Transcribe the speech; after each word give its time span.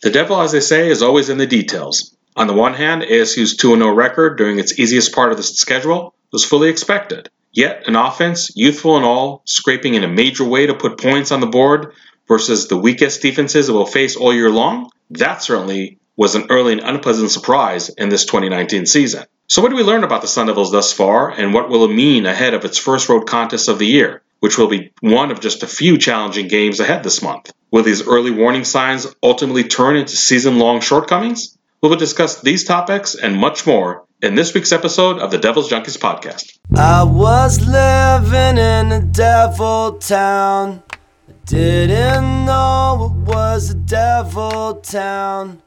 The 0.00 0.10
devil, 0.10 0.40
as 0.40 0.52
they 0.52 0.60
say, 0.60 0.88
is 0.88 1.02
always 1.02 1.28
in 1.28 1.38
the 1.38 1.46
details. 1.46 2.14
On 2.36 2.46
the 2.46 2.54
one 2.54 2.74
hand, 2.74 3.02
ASU's 3.02 3.56
2 3.56 3.76
0 3.76 3.94
record 3.94 4.38
during 4.38 4.58
its 4.58 4.78
easiest 4.78 5.12
part 5.12 5.32
of 5.32 5.36
the 5.36 5.42
schedule 5.42 6.14
was 6.32 6.44
fully 6.44 6.68
expected. 6.68 7.30
Yet, 7.52 7.88
an 7.88 7.96
offense, 7.96 8.52
youthful 8.54 8.96
and 8.96 9.04
all, 9.04 9.42
scraping 9.44 9.94
in 9.94 10.04
a 10.04 10.08
major 10.08 10.44
way 10.44 10.66
to 10.66 10.74
put 10.74 11.00
points 11.00 11.32
on 11.32 11.40
the 11.40 11.46
board 11.46 11.94
versus 12.28 12.68
the 12.68 12.76
weakest 12.76 13.22
defenses 13.22 13.68
it 13.68 13.72
will 13.72 13.86
face 13.86 14.14
all 14.14 14.32
year 14.32 14.50
long, 14.50 14.90
that 15.10 15.42
certainly 15.42 15.98
was 16.16 16.34
an 16.34 16.46
early 16.50 16.72
and 16.72 16.82
unpleasant 16.82 17.30
surprise 17.30 17.88
in 17.88 18.08
this 18.08 18.24
2019 18.26 18.86
season. 18.86 19.24
So, 19.48 19.62
what 19.62 19.70
do 19.70 19.76
we 19.76 19.82
learn 19.82 20.04
about 20.04 20.20
the 20.20 20.28
Sun 20.28 20.46
Devils 20.46 20.70
thus 20.70 20.92
far, 20.92 21.30
and 21.30 21.54
what 21.54 21.70
will 21.70 21.84
it 21.86 21.94
mean 21.94 22.26
ahead 22.26 22.54
of 22.54 22.64
its 22.64 22.78
first 22.78 23.08
road 23.08 23.26
contest 23.26 23.68
of 23.68 23.78
the 23.78 23.86
year, 23.86 24.22
which 24.40 24.58
will 24.58 24.68
be 24.68 24.92
one 25.00 25.30
of 25.30 25.40
just 25.40 25.62
a 25.62 25.66
few 25.66 25.98
challenging 25.98 26.48
games 26.48 26.80
ahead 26.80 27.02
this 27.02 27.22
month? 27.22 27.52
Will 27.70 27.82
these 27.82 28.06
early 28.06 28.30
warning 28.30 28.64
signs 28.64 29.06
ultimately 29.22 29.64
turn 29.64 29.96
into 29.96 30.16
season 30.16 30.58
long 30.58 30.80
shortcomings? 30.80 31.56
We 31.82 31.88
will 31.88 31.96
discuss 31.96 32.40
these 32.40 32.64
topics 32.64 33.14
and 33.14 33.36
much 33.36 33.66
more 33.66 34.04
in 34.20 34.34
this 34.34 34.52
week's 34.54 34.72
episode 34.72 35.18
of 35.18 35.30
the 35.30 35.38
Devil's 35.38 35.70
Junkies 35.70 35.98
podcast. 35.98 36.58
I 36.76 37.04
was 37.04 37.60
living 37.60 38.58
in 38.58 38.92
a 38.92 39.00
devil 39.00 39.98
town. 39.98 40.82
I 41.28 41.32
didn't 41.44 42.46
know 42.46 43.14
it 43.14 43.28
was 43.28 43.70
a 43.70 43.74
devil 43.74 44.74
town. 44.76 45.62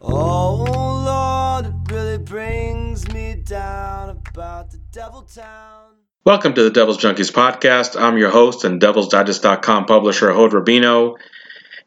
Oh 0.00 0.64
Lord, 1.04 1.66
it 1.66 1.92
really 1.92 2.18
brings 2.18 3.08
me 3.12 3.36
down 3.36 4.10
about 4.10 4.70
the 4.70 4.78
devil 4.92 5.22
town. 5.22 5.93
Welcome 6.26 6.54
to 6.54 6.62
the 6.62 6.70
Devil's 6.70 6.96
Junkies 6.96 7.30
podcast. 7.30 8.00
I'm 8.00 8.16
your 8.16 8.30
host 8.30 8.64
and 8.64 8.80
DevilsDigest.com 8.80 9.84
publisher, 9.84 10.32
Hod 10.32 10.52
Rabino. 10.52 11.16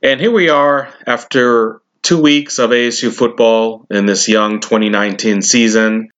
And 0.04 0.22
here 0.22 0.30
we 0.30 0.50
are 0.50 0.94
after 1.08 1.82
two 2.04 2.22
weeks 2.22 2.60
of 2.60 2.70
ASU 2.70 3.12
football 3.12 3.88
in 3.90 4.06
this 4.06 4.30
young 4.30 4.60
2019 4.60 5.42
season. 5.42 6.12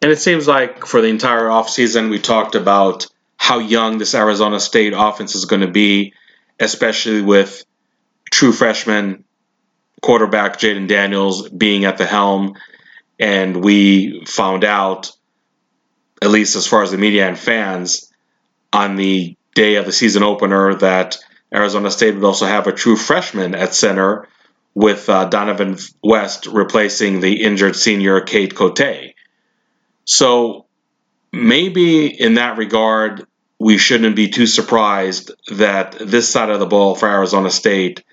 And 0.00 0.10
it 0.10 0.18
seems 0.18 0.48
like 0.48 0.86
for 0.86 1.02
the 1.02 1.08
entire 1.08 1.42
offseason, 1.42 2.08
we 2.08 2.18
talked 2.18 2.54
about 2.54 3.06
how 3.36 3.58
young 3.58 3.98
this 3.98 4.14
Arizona 4.14 4.58
State 4.58 4.94
offense 4.96 5.34
is 5.34 5.44
going 5.44 5.60
to 5.60 5.70
be, 5.70 6.14
especially 6.58 7.20
with 7.20 7.66
true 8.30 8.52
freshman 8.52 9.24
quarterback 10.00 10.58
Jayden 10.58 10.88
Daniels 10.88 11.50
being 11.50 11.84
at 11.84 11.98
the 11.98 12.06
helm. 12.06 12.54
And 13.20 13.62
we 13.62 14.24
found 14.24 14.64
out, 14.64 15.12
at 16.22 16.30
least 16.30 16.54
as 16.54 16.68
far 16.68 16.84
as 16.84 16.92
the 16.92 16.98
media 16.98 17.26
and 17.26 17.36
fans, 17.38 18.12
on 18.72 18.94
the 18.94 19.36
day 19.56 19.74
of 19.74 19.86
the 19.86 19.92
season 19.92 20.22
opener, 20.22 20.76
that 20.76 21.18
Arizona 21.52 21.90
State 21.90 22.14
would 22.14 22.24
also 22.24 22.46
have 22.46 22.68
a 22.68 22.72
true 22.72 22.96
freshman 22.96 23.56
at 23.56 23.74
center 23.74 24.28
with 24.72 25.08
uh, 25.08 25.28
Dohnovan 25.28 25.78
West 26.02 26.46
replacing 26.46 27.18
the 27.18 27.42
injured 27.42 27.74
senior 27.74 28.20
Cade 28.20 28.54
Cote. 28.54 29.14
So 30.04 30.66
maybe 31.32 32.06
in 32.06 32.34
that 32.34 32.56
regard, 32.56 33.26
we 33.58 33.76
shouldn't 33.76 34.14
be 34.14 34.28
too 34.28 34.46
surprised 34.46 35.32
that 35.50 35.96
this 35.98 36.28
side 36.28 36.50
of 36.50 36.60
the 36.60 36.66
ball 36.66 36.94
for 36.94 37.08
Arizona 37.08 37.50
State 37.50 38.04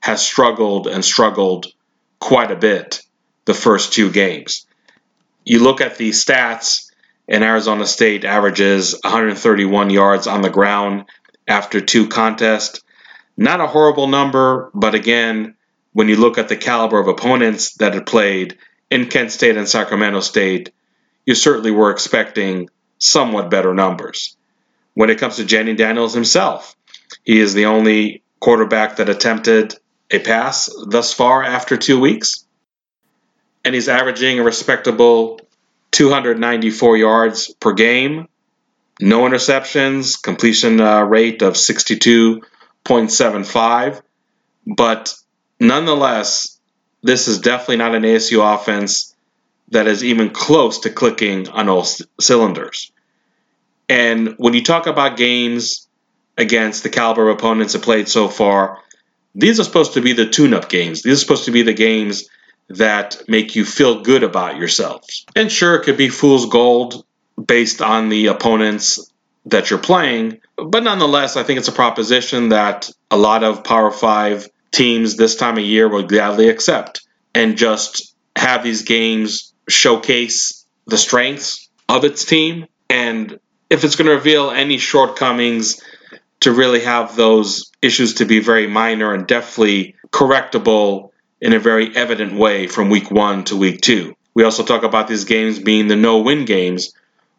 has 0.00 0.22
struggled 0.22 0.86
and 0.86 1.04
struggled 1.04 1.66
quite 2.18 2.50
a 2.50 2.56
bit 2.56 3.02
the 3.44 3.54
first 3.54 3.92
two 3.92 4.10
games. 4.10 4.66
You 5.44 5.60
look 5.60 5.82
at 5.82 5.98
the 5.98 6.10
stats, 6.10 6.87
and 7.28 7.44
Arizona 7.44 7.86
State 7.86 8.24
averages 8.24 8.98
131 9.04 9.90
yards 9.90 10.26
on 10.26 10.42
the 10.42 10.50
ground 10.50 11.04
after 11.46 11.80
two 11.80 12.08
contests. 12.08 12.82
Not 13.36 13.60
a 13.60 13.66
horrible 13.66 14.06
number, 14.06 14.70
but 14.74 14.94
again, 14.94 15.54
when 15.92 16.08
you 16.08 16.16
look 16.16 16.38
at 16.38 16.48
the 16.48 16.56
caliber 16.56 16.98
of 16.98 17.08
opponents 17.08 17.74
that 17.74 17.94
had 17.94 18.06
played 18.06 18.58
in 18.90 19.08
Kent 19.08 19.32
State 19.32 19.56
and 19.56 19.68
Sacramento 19.68 20.20
State, 20.20 20.72
you 21.26 21.34
certainly 21.34 21.70
were 21.70 21.90
expecting 21.90 22.70
somewhat 22.98 23.50
better 23.50 23.74
numbers. 23.74 24.36
When 24.94 25.10
it 25.10 25.18
comes 25.18 25.36
to 25.36 25.44
Jayden 25.44 25.76
Daniels 25.76 26.14
himself, 26.14 26.74
he 27.24 27.38
is 27.38 27.54
the 27.54 27.66
only 27.66 28.22
quarterback 28.40 28.96
that 28.96 29.08
attempted 29.08 29.74
a 30.10 30.18
pass 30.18 30.70
thus 30.86 31.12
far 31.12 31.42
after 31.42 31.76
two 31.76 32.00
weeks, 32.00 32.46
and 33.64 33.74
he's 33.74 33.88
averaging 33.88 34.38
a 34.38 34.42
respectable 34.42 35.40
294 35.90 36.96
yards 36.96 37.52
per 37.54 37.72
game, 37.72 38.28
no 39.00 39.22
interceptions, 39.22 40.20
completion 40.20 40.80
uh, 40.80 41.02
rate 41.02 41.42
of 41.42 41.54
62.75. 41.54 44.02
But 44.66 45.14
nonetheless, 45.60 46.58
this 47.02 47.28
is 47.28 47.38
definitely 47.38 47.76
not 47.76 47.94
an 47.94 48.02
ASU 48.02 48.54
offense 48.54 49.14
that 49.70 49.86
is 49.86 50.02
even 50.02 50.30
close 50.30 50.80
to 50.80 50.90
clicking 50.90 51.48
on 51.48 51.68
all 51.68 51.84
c- 51.84 52.04
cylinders. 52.20 52.90
And 53.88 54.34
when 54.38 54.54
you 54.54 54.62
talk 54.62 54.86
about 54.86 55.16
games 55.16 55.86
against 56.36 56.82
the 56.82 56.90
caliber 56.90 57.28
of 57.28 57.38
opponents 57.38 57.72
that 57.72 57.82
played 57.82 58.08
so 58.08 58.28
far, 58.28 58.78
these 59.34 59.60
are 59.60 59.64
supposed 59.64 59.94
to 59.94 60.00
be 60.00 60.12
the 60.12 60.28
tune 60.28 60.54
up 60.54 60.68
games. 60.68 61.02
These 61.02 61.14
are 61.14 61.20
supposed 61.20 61.46
to 61.46 61.52
be 61.52 61.62
the 61.62 61.74
games 61.74 62.28
that 62.68 63.22
make 63.28 63.56
you 63.56 63.64
feel 63.64 64.02
good 64.02 64.22
about 64.22 64.56
yourselves. 64.56 65.24
And 65.34 65.50
sure, 65.50 65.76
it 65.76 65.84
could 65.84 65.96
be 65.96 66.08
fool's 66.08 66.46
gold 66.46 67.04
based 67.42 67.80
on 67.80 68.08
the 68.08 68.26
opponents 68.26 69.10
that 69.46 69.70
you're 69.70 69.78
playing, 69.78 70.40
but 70.56 70.82
nonetheless, 70.82 71.36
I 71.36 71.42
think 71.42 71.58
it's 71.58 71.68
a 71.68 71.72
proposition 71.72 72.50
that 72.50 72.90
a 73.10 73.16
lot 73.16 73.44
of 73.44 73.64
Power 73.64 73.90
5 73.90 74.48
teams 74.72 75.16
this 75.16 75.36
time 75.36 75.56
of 75.56 75.64
year 75.64 75.88
will 75.88 76.02
gladly 76.02 76.48
accept 76.48 77.06
and 77.34 77.56
just 77.56 78.14
have 78.36 78.62
these 78.62 78.82
games 78.82 79.54
showcase 79.68 80.66
the 80.86 80.98
strengths 80.98 81.68
of 81.88 82.04
its 82.04 82.24
team. 82.24 82.66
And 82.90 83.38
if 83.70 83.84
it's 83.84 83.96
going 83.96 84.08
to 84.08 84.14
reveal 84.14 84.50
any 84.50 84.78
shortcomings, 84.78 85.80
to 86.40 86.52
really 86.52 86.80
have 86.80 87.16
those 87.16 87.72
issues 87.82 88.14
to 88.14 88.24
be 88.24 88.40
very 88.40 88.66
minor 88.66 89.12
and 89.12 89.26
definitely 89.26 89.96
correctable 90.10 91.10
in 91.40 91.52
a 91.52 91.58
very 91.58 91.94
evident 91.96 92.34
way 92.34 92.66
from 92.66 92.90
week 92.90 93.10
one 93.10 93.44
to 93.44 93.56
week 93.56 93.80
two. 93.80 94.14
We 94.34 94.44
also 94.44 94.64
talk 94.64 94.82
about 94.82 95.08
these 95.08 95.24
games 95.24 95.58
being 95.58 95.88
the 95.88 95.96
no 95.96 96.18
win 96.18 96.44
games 96.44 96.92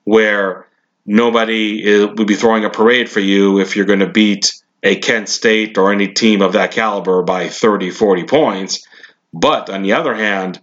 where 0.03 0.67
nobody 1.05 2.05
would 2.05 2.27
be 2.27 2.35
throwing 2.35 2.65
a 2.65 2.69
parade 2.69 3.09
for 3.09 3.19
you 3.19 3.59
if 3.59 3.75
you're 3.75 3.85
going 3.85 3.99
to 3.99 4.09
beat 4.09 4.51
a 4.83 4.95
Kent 4.95 5.27
State 5.29 5.77
or 5.77 5.91
any 5.91 6.09
team 6.09 6.41
of 6.41 6.53
that 6.53 6.71
caliber 6.71 7.21
by 7.23 7.49
30, 7.49 7.91
40 7.91 8.23
points. 8.23 8.85
But 9.33 9.69
on 9.69 9.83
the 9.83 9.93
other 9.93 10.15
hand, 10.15 10.61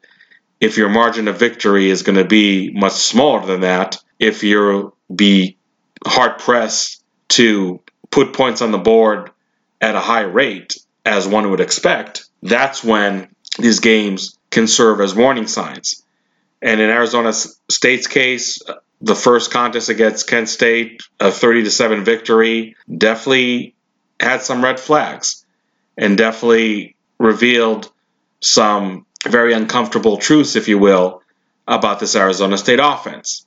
if 0.61 0.79
your 0.79 0.89
margin 0.89 1.29
of 1.29 1.39
victory 1.39 1.91
is 1.91 2.03
going 2.03 2.19
to 2.19 2.25
be 2.25 2.71
much 2.73 2.95
smaller 2.95 3.45
than 3.45 3.61
that, 3.61 3.99
if 4.19 4.43
you'll 4.43 4.97
be 5.15 5.59
hard 6.05 6.39
pressed 6.39 7.03
to 7.29 7.81
put 8.11 8.33
points 8.33 8.63
on 8.63 8.73
the 8.73 8.79
board 8.79 9.31
at 9.81 9.95
a 9.95 10.01
high 10.01 10.23
rate, 10.23 10.77
as 11.05 11.29
one 11.29 11.51
would 11.51 11.61
expect, 11.61 12.26
that's 12.43 12.83
when 12.85 13.29
these 13.59 13.81
games 13.81 14.39
can 14.51 14.67
serve 14.67 15.01
as 15.01 15.15
warning 15.15 15.47
signs. 15.47 16.03
And 16.63 16.81
in 16.81 16.91
Arizona 16.91 17.33
State's 17.33 18.07
case, 18.07 18.61
uh, 18.67 18.75
the 19.01 19.15
first 19.15 19.51
contest 19.51 19.89
against 19.89 20.27
Kent 20.27 20.49
State, 20.49 21.03
a 21.21 21.31
30 21.31 21.65
to 21.65 21.71
7 21.71 22.05
victory, 22.05 22.77
definitely 22.95 23.75
had 24.19 24.43
some 24.43 24.65
red 24.65 24.81
flags 24.81 25.45
and 25.99 26.17
definitely 26.17 26.97
revealed 27.19 27.91
some 28.41 29.07
very 29.27 29.53
uncomfortable 29.53 30.17
truths, 30.17 30.57
if 30.57 30.69
you 30.69 30.79
will, 30.79 31.23
about 31.67 32.01
this 32.01 32.17
Arizona 32.17 32.57
State 32.57 32.81
offense. 32.83 33.47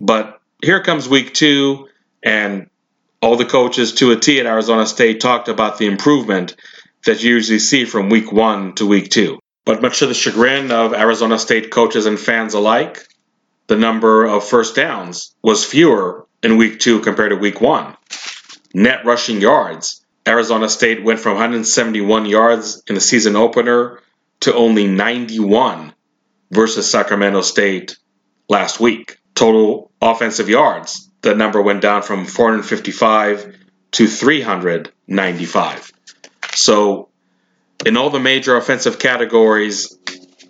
But 0.00 0.40
here 0.62 0.82
comes 0.82 1.08
week 1.08 1.34
two, 1.34 1.88
and 2.22 2.68
all 3.20 3.36
the 3.36 3.44
coaches 3.44 3.94
to 3.94 4.12
a 4.12 4.16
T 4.16 4.38
at 4.40 4.46
Arizona 4.46 4.86
State 4.86 5.20
talked 5.20 5.48
about 5.48 5.78
the 5.78 5.86
improvement 5.86 6.56
that 7.04 7.22
you 7.22 7.34
usually 7.34 7.58
see 7.58 7.84
from 7.84 8.08
week 8.08 8.32
one 8.32 8.74
to 8.74 8.86
week 8.86 9.10
two. 9.10 9.38
But 9.64 9.82
much 9.82 9.98
to 9.98 10.06
the 10.06 10.14
chagrin 10.14 10.70
of 10.70 10.94
Arizona 10.94 11.38
State 11.38 11.70
coaches 11.70 12.06
and 12.06 12.18
fans 12.18 12.54
alike, 12.54 13.06
the 13.66 13.76
number 13.76 14.24
of 14.24 14.48
first 14.48 14.74
downs 14.74 15.34
was 15.42 15.64
fewer 15.64 16.26
in 16.42 16.56
week 16.56 16.80
two 16.80 17.00
compared 17.00 17.30
to 17.30 17.36
week 17.36 17.60
one. 17.60 17.96
Net 18.74 19.04
rushing 19.04 19.40
yards. 19.40 20.04
Arizona 20.26 20.68
State 20.68 21.02
went 21.02 21.20
from 21.20 21.32
171 21.34 22.26
yards 22.26 22.82
in 22.86 22.94
the 22.94 23.00
season 23.00 23.36
opener 23.36 24.00
to 24.40 24.54
only 24.54 24.86
91 24.86 25.92
versus 26.50 26.90
Sacramento 26.90 27.42
State 27.42 27.96
last 28.48 28.80
week. 28.80 29.18
Total 29.34 29.90
offensive 30.00 30.48
yards, 30.48 31.10
the 31.22 31.34
number 31.34 31.60
went 31.62 31.82
down 31.82 32.02
from 32.02 32.24
455 32.24 33.54
to 33.92 34.06
395. 34.06 35.92
So, 36.54 37.08
in 37.86 37.96
all 37.96 38.10
the 38.10 38.20
major 38.20 38.56
offensive 38.56 38.98
categories, 38.98 39.96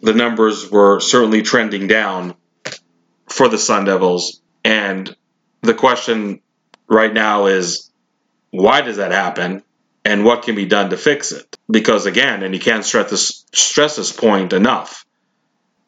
the 0.01 0.15
numbers 0.15 0.71
were 0.71 1.01
certainly 1.01 1.43
trending 1.43 1.87
down 1.87 2.35
for 3.27 3.49
the 3.49 3.59
Sun 3.59 3.85
Devils. 3.85 4.41
And 4.65 5.15
the 5.61 5.75
question 5.75 6.41
right 6.89 7.13
now 7.13 7.47
is 7.47 7.91
why 8.51 8.81
does 8.81 8.97
that 8.97 9.13
happen? 9.13 9.63
and 10.09 10.25
what 10.25 10.43
can 10.43 10.55
be 10.55 10.65
done 10.65 10.89
to 10.89 10.97
fix 10.97 11.33
it. 11.33 11.59
Because 11.71 12.07
again, 12.07 12.43
and 12.43 12.55
you 12.55 12.61
can't 12.61 12.83
stress 12.83 13.11
this, 13.11 13.45
stress 13.53 13.97
this 13.97 14.11
point 14.11 14.55
enough, 14.55 15.05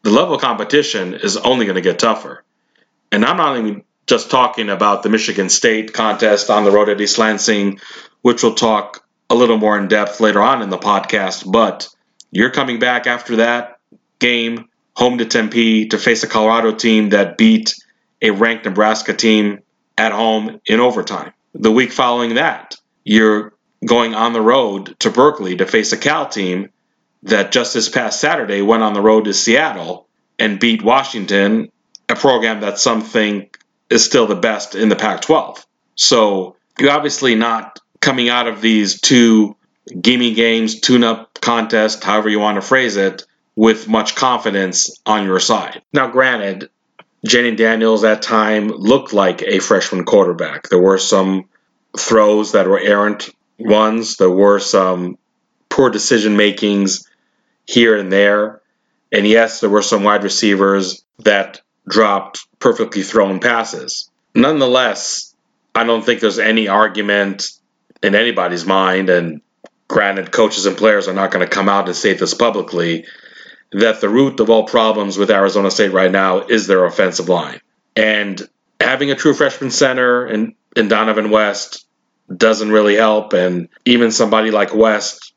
the 0.02 0.10
level 0.10 0.34
of 0.34 0.42
competition 0.42 1.14
is 1.14 1.38
only 1.38 1.64
going 1.64 1.76
to 1.76 1.80
get 1.80 1.98
tougher. 1.98 2.44
And 3.10 3.24
I'm 3.24 3.38
not 3.38 3.56
even 3.56 3.82
just 4.06 4.30
talking 4.30 4.68
about 4.68 5.02
the 5.02 5.08
Michigan 5.08 5.48
State 5.48 5.94
contest 5.94 6.50
on 6.50 6.64
the 6.64 6.70
road 6.70 6.90
at 6.90 7.00
East 7.00 7.16
Lansing, 7.16 7.80
which 8.20 8.42
we'll 8.42 8.54
talk 8.54 9.02
a 9.30 9.34
little 9.34 9.56
more 9.56 9.78
in 9.78 9.88
depth 9.88 10.20
later 10.20 10.42
on 10.42 10.60
in 10.60 10.68
the 10.68 10.78
podcast, 10.78 11.50
but 11.50 11.88
you're 12.32 12.50
coming 12.50 12.80
back 12.80 13.06
after 13.06 13.36
that 13.36 13.78
game 14.18 14.68
home 14.94 15.18
to 15.18 15.24
Tempe 15.24 15.86
to 15.86 15.98
face 15.98 16.24
a 16.24 16.26
Colorado 16.26 16.74
team 16.74 17.10
that 17.10 17.38
beat 17.38 17.74
a 18.20 18.30
ranked 18.30 18.64
Nebraska 18.64 19.14
team 19.14 19.60
at 19.96 20.12
home 20.12 20.60
in 20.66 20.80
overtime. 20.80 21.32
The 21.54 21.70
week 21.70 21.92
following 21.92 22.34
that, 22.34 22.76
you're 23.04 23.54
going 23.84 24.14
on 24.14 24.32
the 24.32 24.42
road 24.42 24.96
to 25.00 25.10
Berkeley 25.10 25.56
to 25.56 25.66
face 25.66 25.92
a 25.92 25.96
Cal 25.96 26.28
team 26.28 26.70
that 27.22 27.52
just 27.52 27.72
this 27.72 27.88
past 27.88 28.20
Saturday 28.20 28.62
went 28.62 28.82
on 28.82 28.94
the 28.94 29.00
road 29.00 29.24
to 29.24 29.34
Seattle 29.34 30.06
and 30.38 30.58
beat 30.60 30.82
Washington, 30.82 31.70
a 32.08 32.16
program 32.16 32.60
that 32.60 32.78
some 32.78 33.02
think 33.02 33.58
is 33.88 34.04
still 34.04 34.26
the 34.26 34.34
best 34.34 34.74
in 34.74 34.88
the 34.88 34.96
Pac 34.96 35.22
12. 35.22 35.64
So 35.94 36.56
you're 36.78 36.90
obviously 36.90 37.34
not 37.34 37.78
coming 38.00 38.28
out 38.28 38.46
of 38.46 38.60
these 38.60 39.00
two 39.00 39.56
gimme 40.00 40.34
games, 40.34 40.80
tune 40.80 41.04
up 41.04 41.40
contest, 41.40 42.02
however 42.04 42.28
you 42.28 42.38
want 42.38 42.56
to 42.56 42.62
phrase 42.62 42.96
it, 42.96 43.24
with 43.56 43.88
much 43.88 44.14
confidence 44.14 44.98
on 45.04 45.24
your 45.26 45.40
side. 45.40 45.82
Now, 45.92 46.08
granted, 46.10 46.70
Jayden 47.26 47.56
Daniels 47.56 48.04
at 48.04 48.22
time 48.22 48.68
looked 48.68 49.12
like 49.12 49.42
a 49.42 49.58
freshman 49.58 50.04
quarterback. 50.04 50.68
There 50.68 50.80
were 50.80 50.98
some 50.98 51.48
throws 51.98 52.52
that 52.52 52.66
were 52.66 52.80
errant 52.80 53.28
ones. 53.58 54.16
There 54.16 54.30
were 54.30 54.58
some 54.58 55.18
poor 55.68 55.90
decision 55.90 56.36
makings 56.36 57.06
here 57.66 57.96
and 57.98 58.10
there. 58.10 58.62
And 59.12 59.26
yes, 59.26 59.60
there 59.60 59.70
were 59.70 59.82
some 59.82 60.04
wide 60.04 60.24
receivers 60.24 61.04
that 61.18 61.60
dropped 61.88 62.46
perfectly 62.58 63.02
thrown 63.02 63.40
passes. 63.40 64.10
Nonetheless, 64.34 65.34
I 65.74 65.84
don't 65.84 66.04
think 66.04 66.20
there's 66.20 66.38
any 66.38 66.68
argument 66.68 67.50
in 68.02 68.14
anybody's 68.14 68.64
mind, 68.64 69.10
and 69.10 69.40
granted, 69.88 70.32
coaches 70.32 70.66
and 70.66 70.76
players 70.76 71.08
are 71.08 71.14
not 71.14 71.30
going 71.30 71.46
to 71.46 71.52
come 71.52 71.68
out 71.68 71.86
and 71.86 71.96
say 71.96 72.14
this 72.14 72.34
publicly, 72.34 73.06
that 73.72 74.00
the 74.00 74.08
root 74.08 74.40
of 74.40 74.50
all 74.50 74.64
problems 74.64 75.18
with 75.18 75.30
Arizona 75.30 75.70
State 75.70 75.92
right 75.92 76.10
now 76.10 76.40
is 76.40 76.66
their 76.66 76.84
offensive 76.84 77.28
line. 77.28 77.60
And 77.94 78.40
having 78.80 79.10
a 79.10 79.16
true 79.16 79.34
freshman 79.34 79.70
center 79.70 80.26
in, 80.26 80.54
in 80.76 80.88
Dohnovan 80.88 81.30
West 81.30 81.86
doesn't 82.34 82.70
really 82.70 82.96
help. 82.96 83.32
And 83.32 83.68
even 83.84 84.10
somebody 84.10 84.50
like 84.50 84.74
West, 84.74 85.32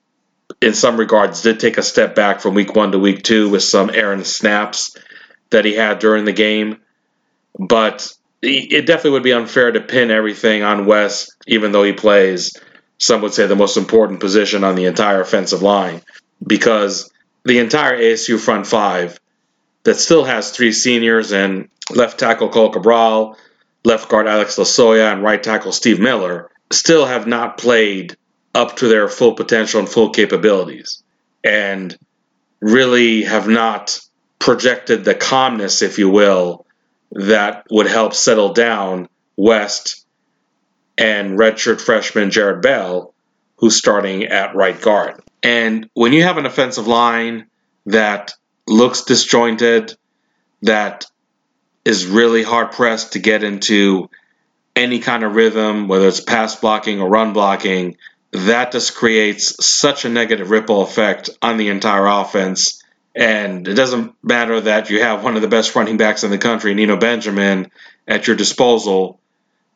in 0.62 0.74
some 0.74 0.98
regards, 0.98 1.42
did 1.42 1.60
take 1.60 1.78
a 1.78 1.84
step 1.84 2.16
back 2.16 2.40
from 2.40 2.54
week 2.54 2.76
one 2.76 2.92
to 2.92 3.00
week 3.00 3.24
two 3.24 3.50
with 3.50 3.64
some 3.64 3.90
errant 3.90 4.26
snaps 4.26 4.96
that 5.50 5.66
he 5.66 5.74
had 5.74 6.00
during 6.00 6.26
the 6.26 6.34
game. 6.34 6.78
But 7.58 8.14
it 8.44 8.86
definitely 8.86 9.12
would 9.12 9.24
be 9.24 9.34
unfair 9.34 9.72
to 9.72 9.82
pin 9.82 10.12
everything 10.12 10.64
on 10.64 10.86
West, 10.86 11.34
even 11.48 11.72
though 11.72 11.84
he 11.84 11.94
plays, 11.94 12.54
some 12.98 13.22
would 13.22 13.34
say, 13.34 13.48
the 13.48 13.56
most 13.56 13.78
important 13.78 14.20
position 14.20 14.64
on 14.64 14.76
the 14.76 14.86
entire 14.86 15.22
offensive 15.22 15.62
line, 15.62 16.02
because 16.46 17.12
the 17.46 17.60
entire 17.60 17.98
ASU 17.98 18.40
front 18.40 18.68
five 18.68 19.20
that 19.84 19.96
still 19.96 20.24
has 20.24 20.52
three 20.52 20.72
seniors 20.72 21.32
and 21.32 21.70
left 21.90 22.20
tackle 22.20 22.50
Cohl 22.50 22.72
Cabral, 22.72 23.38
left 23.84 24.10
guard 24.10 24.28
Alex 24.28 24.58
Losoya, 24.58 25.14
and 25.14 25.24
right 25.24 25.42
tackle 25.42 25.72
Steve 25.72 26.00
Miller 26.00 26.50
still 26.72 27.06
have 27.06 27.28
not 27.28 27.58
played 27.58 28.18
up 28.56 28.78
to 28.78 28.88
their 28.88 29.08
full 29.08 29.34
potential 29.34 29.80
and 29.80 29.90
full 29.90 30.10
capabilities, 30.10 31.04
and 31.44 31.98
really 32.60 33.24
have 33.24 33.48
not 33.48 34.00
projected 34.40 35.04
the 35.04 35.16
calmness, 35.16 35.82
if 35.82 35.98
you 35.98 36.10
will, 36.10 36.66
that 37.14 37.66
would 37.70 37.88
help 37.88 38.14
settle 38.14 38.54
down 38.54 39.08
West 39.38 40.06
and 40.98 41.38
redshirt 41.38 41.82
freshman 41.82 42.32
Jared 42.32 42.62
Bell, 42.62 43.14
who's 43.58 43.76
starting 43.76 44.26
at 44.26 44.56
right 44.56 44.80
guard. 44.80 45.22
And 45.42 45.90
when 45.94 46.14
you 46.14 46.24
have 46.24 46.38
an 46.38 46.46
offensive 46.46 46.88
line 46.88 47.48
that 47.86 48.34
looks 48.68 49.04
disjointed, 49.04 49.96
that 50.62 51.06
is 51.86 52.06
really 52.06 52.44
hard 52.44 52.72
pressed 52.72 53.14
to 53.14 53.20
get 53.20 53.44
into 53.44 54.10
any 54.76 55.00
kind 55.00 55.24
of 55.24 55.36
rhythm, 55.36 55.88
whether 55.88 56.08
it's 56.08 56.22
pass 56.22 56.56
blocking 56.56 57.00
or 57.00 57.10
run 57.10 57.34
blocking, 57.34 57.98
that 58.32 58.72
just 58.72 58.96
creates 58.96 59.64
such 59.64 60.06
a 60.06 60.10
negative 60.10 60.50
ripple 60.50 60.82
effect 60.82 61.30
on 61.42 61.58
the 61.58 61.70
entire 61.70 62.08
offense. 62.08 62.83
And 63.16 63.68
it 63.68 63.76
doesn't 63.76 64.16
matter 64.24 64.62
that 64.62 64.90
you 64.90 65.02
have 65.02 65.24
one 65.24 65.36
of 65.36 65.42
the 65.42 65.48
best 65.48 65.76
running 65.76 65.98
backs 65.98 66.24
in 66.24 66.32
the 66.32 66.38
country, 66.38 66.72
Eno 66.72 66.98
Benjamin, 66.98 67.72
at 68.08 68.28
your 68.28 68.36
disposal, 68.36 69.20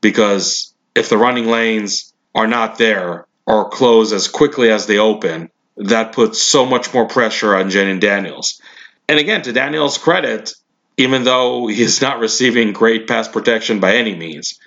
because 0.02 0.74
if 0.96 1.10
the 1.10 1.18
running 1.18 1.48
lanes 1.48 2.14
are 2.34 2.48
not 2.48 2.78
there 2.78 3.26
or 3.46 3.70
close 3.70 4.12
as 4.12 4.28
quickly 4.28 4.72
as 4.72 4.88
they 4.88 4.98
open, 4.98 5.50
that 5.78 6.14
puts 6.14 6.42
so 6.42 6.66
much 6.66 6.94
more 6.94 7.08
pressure 7.08 7.56
on 7.56 7.70
Jayden 7.70 8.00
Daniels. 8.00 8.60
And 9.08 9.20
again, 9.20 9.44
to 9.44 9.54
Daniels' 9.54 9.98
credit, 9.98 10.54
even 10.98 11.24
though 11.24 11.68
he's 11.68 12.02
not 12.02 12.20
receiving 12.20 12.74
great 12.74 13.08
pass 13.08 13.28
protection 13.28 13.80
by 13.80 13.96
any 13.96 14.16
means, 14.16 14.60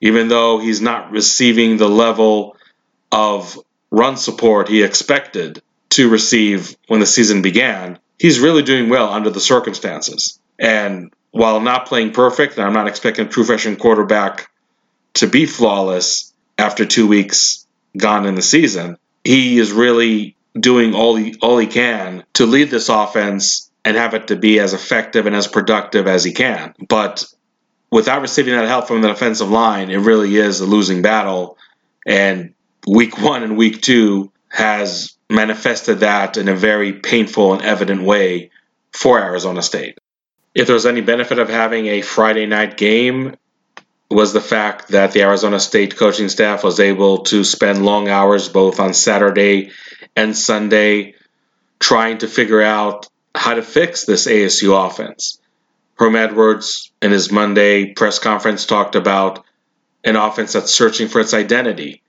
even 0.00 0.28
though 0.28 0.58
he's 0.58 0.82
not 0.82 1.10
receiving 1.10 1.78
the 1.78 1.88
level 1.88 2.56
of 3.10 3.58
run 3.90 4.16
support 4.16 4.68
he 4.68 4.82
expected 4.82 5.62
to 5.90 6.08
receive 6.08 6.76
when 6.88 7.00
the 7.00 7.06
season 7.06 7.42
began, 7.42 7.98
he's 8.18 8.40
really 8.40 8.62
doing 8.62 8.88
well 8.88 9.12
under 9.12 9.30
the 9.30 9.40
circumstances. 9.40 10.38
And 10.58 11.12
while 11.30 11.60
not 11.60 11.86
playing 11.86 12.12
perfect, 12.12 12.56
and 12.56 12.66
I'm 12.66 12.72
not 12.72 12.88
expecting 12.88 13.26
a 13.26 13.28
true 13.28 13.44
freshman 13.44 13.76
quarterback 13.76 14.50
to 15.14 15.26
be 15.26 15.46
flawless 15.46 16.32
after 16.58 16.84
two 16.84 17.06
weeks 17.06 17.66
gone 17.96 18.26
in 18.26 18.34
the 18.34 18.42
season, 18.42 18.98
he 19.24 19.58
is 19.58 19.72
really 19.72 20.36
doing 20.58 20.94
all 20.94 21.16
he 21.16 21.34
all 21.40 21.56
he 21.58 21.66
can 21.66 22.24
to 22.34 22.44
lead 22.44 22.70
this 22.70 22.88
offense 22.88 23.70
and 23.84 23.96
have 23.96 24.14
it 24.14 24.28
to 24.28 24.36
be 24.36 24.60
as 24.60 24.74
effective 24.74 25.26
and 25.26 25.34
as 25.34 25.48
productive 25.48 26.06
as 26.06 26.24
he 26.24 26.32
can. 26.32 26.74
But 26.88 27.24
without 27.90 28.22
receiving 28.22 28.54
that 28.54 28.68
help 28.68 28.86
from 28.86 29.02
the 29.02 29.08
defensive 29.08 29.50
line, 29.50 29.90
it 29.90 29.98
really 29.98 30.36
is 30.36 30.60
a 30.60 30.66
losing 30.66 31.02
battle. 31.02 31.56
And 32.06 32.54
week 32.86 33.18
one 33.18 33.42
and 33.42 33.56
week 33.56 33.80
two 33.80 34.30
has 34.48 35.16
manifested 35.32 36.00
that 36.00 36.36
in 36.36 36.48
a 36.48 36.54
very 36.54 36.92
painful 36.92 37.54
and 37.54 37.62
evident 37.62 38.02
way 38.02 38.50
for 38.92 39.18
Arizona 39.18 39.62
State. 39.62 39.98
If 40.54 40.66
there 40.66 40.74
was 40.74 40.86
any 40.86 41.00
benefit 41.00 41.38
of 41.38 41.48
having 41.48 41.86
a 41.86 42.02
Friday 42.02 42.46
night 42.46 42.76
game, 42.76 43.36
was 44.12 44.32
the 44.32 44.40
fact 44.40 44.88
that 44.88 45.12
the 45.12 45.22
Arizona 45.22 45.58
State 45.58 45.96
coaching 45.96 46.28
staff 46.28 46.62
was 46.62 46.80
able 46.80 47.18
to 47.24 47.44
spend 47.44 47.84
long 47.84 48.08
hours 48.08 48.48
both 48.48 48.78
on 48.78 48.94
Saturday 48.94 49.70
and 50.14 50.36
Sunday 50.36 51.14
trying 51.80 52.18
to 52.18 52.28
figure 52.28 52.62
out 52.62 53.08
how 53.34 53.54
to 53.54 53.62
fix 53.62 54.04
this 54.04 54.26
ASU 54.26 54.86
offense. 54.86 55.40
Herm 55.94 56.16
Edwards 56.16 56.92
in 57.00 57.10
his 57.10 57.32
Monday 57.32 57.92
press 57.92 58.18
conference 58.18 58.66
talked 58.66 58.94
about 58.94 59.44
an 60.04 60.16
offense 60.16 60.52
that's 60.52 60.74
searching 60.74 61.08
for 61.08 61.20
its 61.20 61.34
identity, 61.34 62.02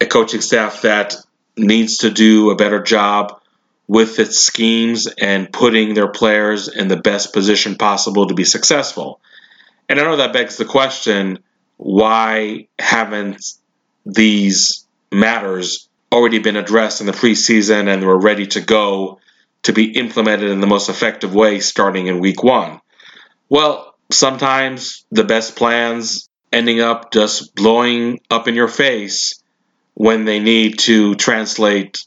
a 0.00 0.06
coaching 0.06 0.40
staff 0.40 0.82
that 0.82 1.14
needs 1.56 1.98
to 1.98 2.10
do 2.10 2.50
a 2.50 2.56
better 2.56 2.82
job 2.82 3.40
with 3.86 4.18
its 4.18 4.40
schemes 4.40 5.06
and 5.06 5.52
putting 5.52 5.94
their 5.94 6.08
players 6.08 6.68
in 6.68 6.88
the 6.88 6.96
best 6.96 7.32
position 7.32 7.76
possible 7.76 8.28
to 8.28 8.34
be 8.34 8.44
successful. 8.44 9.20
And 9.88 10.00
I 10.00 10.04
know 10.04 10.16
that 10.16 10.32
begs 10.32 10.56
the 10.56 10.64
question 10.64 11.40
why 11.76 12.68
haven't 12.78 13.44
these 14.06 14.86
matters 15.10 15.88
already 16.12 16.38
been 16.38 16.56
addressed 16.56 17.00
in 17.00 17.06
the 17.06 17.12
preseason 17.12 17.92
and 17.92 18.04
were 18.04 18.18
ready 18.18 18.46
to 18.46 18.60
go 18.60 19.18
to 19.64 19.72
be 19.72 19.96
implemented 19.96 20.50
in 20.50 20.60
the 20.60 20.66
most 20.66 20.88
effective 20.88 21.34
way 21.34 21.60
starting 21.60 22.06
in 22.06 22.20
week 22.20 22.42
one? 22.42 22.80
Well, 23.48 23.94
sometimes 24.10 25.04
the 25.10 25.24
best 25.24 25.56
plans 25.56 26.28
ending 26.52 26.80
up 26.80 27.12
just 27.12 27.54
blowing 27.54 28.20
up 28.30 28.48
in 28.48 28.54
your 28.54 28.68
face 28.68 29.41
when 29.94 30.24
they 30.24 30.40
need 30.40 30.78
to 30.80 31.14
translate 31.14 32.06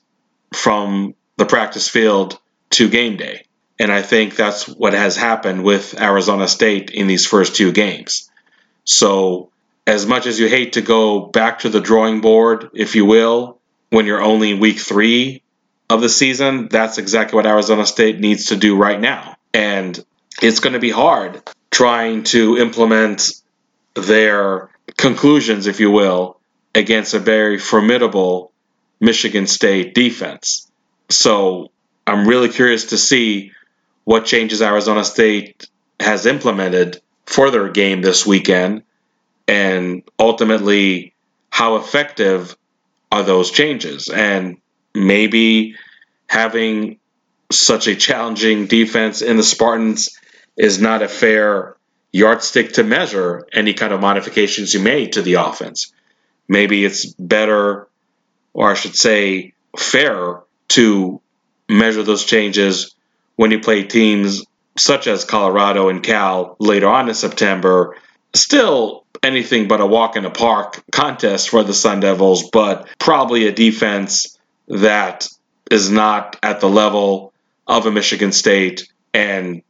from 0.53 1.15
the 1.37 1.45
practice 1.45 1.87
field 1.89 2.39
to 2.71 2.89
game 2.89 3.17
day. 3.17 3.45
And 3.79 3.91
I 3.91 4.01
think 4.01 4.35
that's 4.35 4.67
what 4.67 4.93
has 4.93 5.17
happened 5.17 5.63
with 5.63 5.99
Arizona 5.99 6.47
State 6.47 6.91
in 6.91 7.07
these 7.07 7.25
first 7.25 7.55
two 7.55 7.71
games. 7.71 8.29
So, 8.85 9.51
as 9.85 10.05
much 10.05 10.25
as 10.25 10.39
you 10.39 10.47
hate 10.47 10.73
to 10.73 10.81
go 10.81 11.21
back 11.21 11.59
to 11.59 11.69
the 11.69 11.81
drawing 11.81 12.21
board, 12.21 12.69
if 12.73 12.95
you 12.95 13.05
will, 13.05 13.59
when 13.89 14.05
you're 14.05 14.21
only 14.21 14.53
week 14.53 14.79
three 14.79 15.43
of 15.89 16.01
the 16.01 16.09
season, 16.09 16.69
that's 16.69 16.97
exactly 16.97 17.35
what 17.35 17.45
Arizona 17.45 17.85
State 17.85 18.19
needs 18.19 18.45
to 18.45 18.55
do 18.55 18.75
right 18.75 18.99
now. 18.99 19.35
And 19.53 20.03
it's 20.41 20.59
going 20.59 20.73
to 20.73 20.79
be 20.79 20.89
hard 20.89 21.43
trying 21.69 22.23
to 22.23 22.57
implement 22.57 23.31
their 23.93 24.69
conclusions, 24.97 25.67
if 25.67 25.79
you 25.79 25.91
will, 25.91 26.34
against 26.75 27.13
a 27.13 27.19
very 27.19 27.57
formidable 27.57 28.51
Michigan 28.99 29.47
State 29.47 29.95
defense. 29.95 30.69
So 31.09 31.71
I'm 32.05 32.27
really 32.27 32.49
curious 32.49 32.85
to 32.85 32.97
see 32.97 33.53
what 34.03 34.25
changes 34.25 34.61
Arizona 34.61 35.03
State 35.03 35.67
has 35.99 36.25
implemented 36.25 37.01
for 37.25 37.49
their 37.49 37.69
game 37.69 38.01
this 38.01 38.25
weekend 38.25 38.83
and 39.47 40.03
ultimately 40.19 41.13
how 41.49 41.77
effective 41.77 42.55
are 43.11 43.23
those 43.23 43.49
changes. 43.51 44.09
And 44.09 44.57
maybe 44.93 45.75
having 46.27 46.99
such 47.51 47.87
a 47.87 47.95
challenging 47.95 48.67
defense 48.67 49.21
in 49.21 49.37
the 49.37 49.43
Spartans 49.43 50.19
is 50.57 50.79
not 50.79 51.01
a 51.01 51.07
fair 51.07 51.77
yardstick 52.11 52.73
to 52.73 52.83
measure 52.83 53.47
any 53.53 53.73
kind 53.73 53.93
of 53.93 54.01
modifications 54.01 54.73
you 54.73 54.79
made 54.79 55.13
to 55.13 55.21
the 55.21 55.35
offense. 55.35 55.93
Maybe 56.47 56.85
it's 56.85 57.05
better, 57.05 57.87
or 58.53 58.71
I 58.71 58.75
should 58.75 58.95
say, 58.95 59.53
fairer 59.77 60.43
to 60.69 61.21
measure 61.67 62.03
those 62.03 62.25
changes 62.25 62.95
when 63.35 63.51
you 63.51 63.59
play 63.59 63.83
teams 63.83 64.43
such 64.77 65.07
as 65.07 65.25
Colorado 65.25 65.89
and 65.89 66.03
Cal 66.03 66.55
later 66.59 66.87
on 66.87 67.09
in 67.09 67.15
September. 67.15 67.97
Still 68.33 69.05
anything 69.23 69.67
but 69.67 69.81
a 69.81 69.85
walk 69.85 70.15
in 70.15 70.23
the 70.23 70.29
park 70.29 70.83
contest 70.91 71.49
for 71.49 71.63
the 71.63 71.73
Sun 71.73 72.01
Devils, 72.01 72.49
but 72.51 72.87
probably 72.99 73.47
a 73.47 73.51
defense 73.51 74.37
that 74.67 75.27
is 75.71 75.89
not 75.89 76.37
at 76.43 76.59
the 76.59 76.69
level 76.69 77.33
of 77.67 77.85
a 77.85 77.91
Michigan 77.91 78.31
State 78.31 78.91
and 79.13 79.63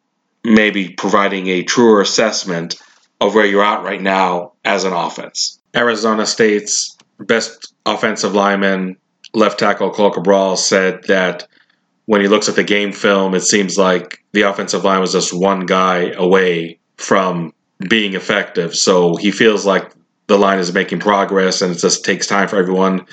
maybe 0.44 0.90
providing 0.90 1.48
a 1.48 1.64
truer 1.64 2.02
assessment 2.02 2.76
of 3.22 3.34
where 3.34 3.46
you're 3.46 3.64
at 3.64 3.84
right 3.84 4.02
now 4.02 4.54
as 4.64 4.84
an 4.84 4.94
offense. 4.94 5.60
Arizona 5.76 6.26
State's 6.26 6.98
best 7.20 7.74
offensive 7.86 8.34
lineman, 8.34 8.98
left 9.34 9.60
tackle 9.60 9.92
Cohl 9.92 10.12
Cabral, 10.12 10.58
said 10.58 11.04
that 11.08 11.48
when 12.06 12.22
he 12.22 12.28
looks 12.28 12.48
at 12.48 12.56
the 12.56 12.64
game 12.64 12.92
film, 12.92 13.34
it 13.34 13.42
seems 13.42 13.78
like 13.78 14.24
the 14.32 14.44
offensive 14.44 14.84
line 14.84 15.02
was 15.02 15.12
just 15.12 15.34
one 15.34 15.66
guy 15.66 16.12
away 16.12 16.80
from 16.98 17.54
being 17.90 18.14
effective. 18.14 18.76
So 18.76 19.16
he 19.16 19.32
feels 19.32 19.66
like 19.66 19.92
the 20.28 20.38
line 20.38 20.60
is 20.60 20.74
making 20.74 21.00
progress 21.00 21.62
and 21.62 21.76
it 21.76 21.80
just 21.80 22.06
takes 22.06 22.28
time 22.28 22.48
for 22.48 22.58
everyone 22.58 23.06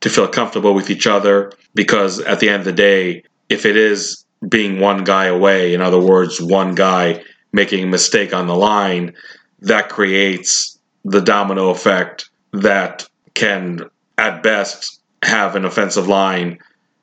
to 0.00 0.10
feel 0.10 0.28
comfortable 0.28 0.74
with 0.74 0.90
each 0.90 1.06
other 1.06 1.52
because 1.74 2.20
at 2.20 2.40
the 2.40 2.48
end 2.48 2.60
of 2.60 2.64
the 2.64 2.72
day, 2.72 3.22
if 3.48 3.64
it 3.64 3.76
is 3.76 4.24
being 4.48 4.80
one 4.80 5.04
guy 5.04 5.26
away, 5.26 5.74
in 5.74 5.80
other 5.80 5.98
words, 5.98 6.40
one 6.40 6.74
guy 6.74 7.22
making 7.52 7.84
a 7.84 7.86
mistake 7.86 8.32
on 8.34 8.46
the 8.46 8.54
line, 8.54 9.14
that 9.60 9.88
creates 9.88 10.77
the 11.04 11.20
domino 11.20 11.70
effect 11.70 12.30
that 12.52 13.08
can, 13.34 13.80
at 14.16 14.42
best, 14.42 15.00
have 15.22 15.56
an 15.56 15.64
offensive 15.64 16.08
line 16.08 16.58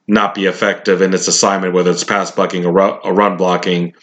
not 0.07 0.35
be 0.35 0.45
effective 0.45 1.01
in 1.01 1.13
its 1.13 1.27
assignment, 1.27 1.73
whether 1.73 1.91
it's 1.91 2.03
pass 2.03 2.31
blocking 2.31 2.65
or 2.65 2.71
run 2.71 3.37
blocking, 3.37 3.93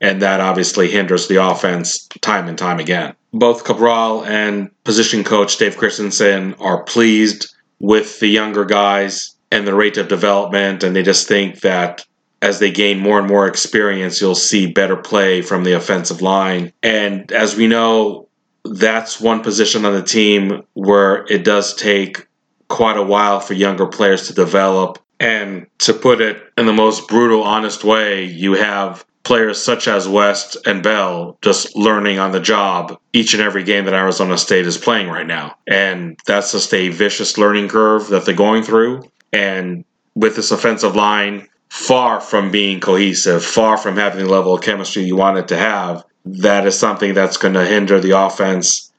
and 0.00 0.20
that 0.20 0.40
obviously 0.40 0.90
hinders 0.90 1.28
the 1.28 1.42
offense 1.42 2.08
time 2.20 2.48
and 2.48 2.58
time 2.58 2.80
again. 2.80 3.14
Both 3.32 3.64
Cabral 3.64 4.24
and 4.24 4.70
position 4.84 5.24
coach 5.24 5.56
Dave 5.56 5.76
Christensen 5.76 6.54
are 6.54 6.82
pleased 6.82 7.54
with 7.78 8.18
the 8.20 8.28
younger 8.28 8.64
guys 8.64 9.34
and 9.52 9.66
the 9.66 9.74
rate 9.74 9.96
of 9.96 10.08
development, 10.08 10.82
and 10.82 10.96
they 10.96 11.02
just 11.02 11.28
think 11.28 11.60
that 11.60 12.04
as 12.42 12.58
they 12.58 12.70
gain 12.70 12.98
more 12.98 13.18
and 13.18 13.28
more 13.28 13.46
experience, 13.46 14.20
you'll 14.20 14.34
see 14.34 14.66
better 14.66 14.96
play 14.96 15.40
from 15.40 15.64
the 15.64 15.72
offensive 15.72 16.20
line. 16.20 16.72
And 16.82 17.30
as 17.32 17.56
we 17.56 17.68
know, 17.68 18.23
that's 18.64 19.20
one 19.20 19.42
position 19.42 19.84
on 19.84 19.92
the 19.92 20.02
team 20.02 20.62
where 20.72 21.26
it 21.26 21.44
does 21.44 21.74
take 21.74 22.26
quite 22.68 22.96
a 22.96 23.02
while 23.02 23.40
for 23.40 23.54
younger 23.54 23.86
players 23.86 24.28
to 24.28 24.34
develop. 24.34 24.98
And 25.20 25.66
to 25.78 25.94
put 25.94 26.20
it 26.20 26.42
in 26.58 26.66
the 26.66 26.72
most 26.72 27.08
brutal, 27.08 27.42
honest 27.42 27.84
way, 27.84 28.24
you 28.24 28.54
have 28.54 29.04
players 29.22 29.62
such 29.62 29.88
as 29.88 30.08
West 30.08 30.56
and 30.66 30.82
Bell 30.82 31.38
just 31.40 31.74
learning 31.76 32.18
on 32.18 32.32
the 32.32 32.40
job 32.40 32.98
each 33.12 33.32
and 33.32 33.42
every 33.42 33.64
game 33.64 33.84
that 33.86 33.94
Arizona 33.94 34.36
State 34.36 34.66
is 34.66 34.76
playing 34.76 35.08
right 35.08 35.26
now. 35.26 35.56
And 35.66 36.18
that's 36.26 36.52
just 36.52 36.72
a 36.74 36.88
vicious 36.88 37.38
learning 37.38 37.68
curve 37.68 38.08
that 38.08 38.24
they're 38.24 38.34
going 38.34 38.62
through. 38.62 39.10
And 39.32 39.84
with 40.14 40.36
this 40.36 40.50
offensive 40.50 40.94
line, 40.94 41.48
far 41.70 42.20
from 42.20 42.50
being 42.50 42.80
cohesive, 42.80 43.44
far 43.44 43.76
from 43.76 43.96
having 43.96 44.24
the 44.24 44.30
level 44.30 44.54
of 44.54 44.62
chemistry 44.62 45.04
you 45.04 45.16
want 45.16 45.38
it 45.38 45.48
to 45.48 45.56
have, 45.56 46.04
that 46.24 46.66
is 46.66 46.78
something 46.78 47.14
that's 47.14 47.36
going 47.36 47.54
to 47.54 47.66
hinder 47.66 48.00
the 48.00 48.18
offense 48.18 48.92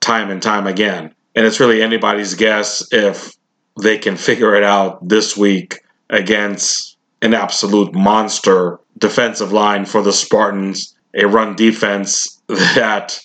time 0.00 0.30
and 0.30 0.42
time 0.42 0.66
again. 0.66 1.14
And 1.34 1.46
it's 1.46 1.60
really 1.60 1.82
anybody's 1.82 2.34
guess 2.34 2.86
if 2.92 3.34
they 3.80 3.98
can 3.98 4.16
figure 4.16 4.54
it 4.54 4.62
out 4.62 5.06
this 5.06 5.36
week 5.36 5.80
against 6.10 6.96
an 7.22 7.34
absolute 7.34 7.94
monster 7.94 8.78
defensive 8.98 9.52
line 9.52 9.84
for 9.84 10.02
the 10.02 10.12
Spartans, 10.12 10.94
a 11.14 11.26
run 11.26 11.56
defense 11.56 12.40
that 12.46 13.20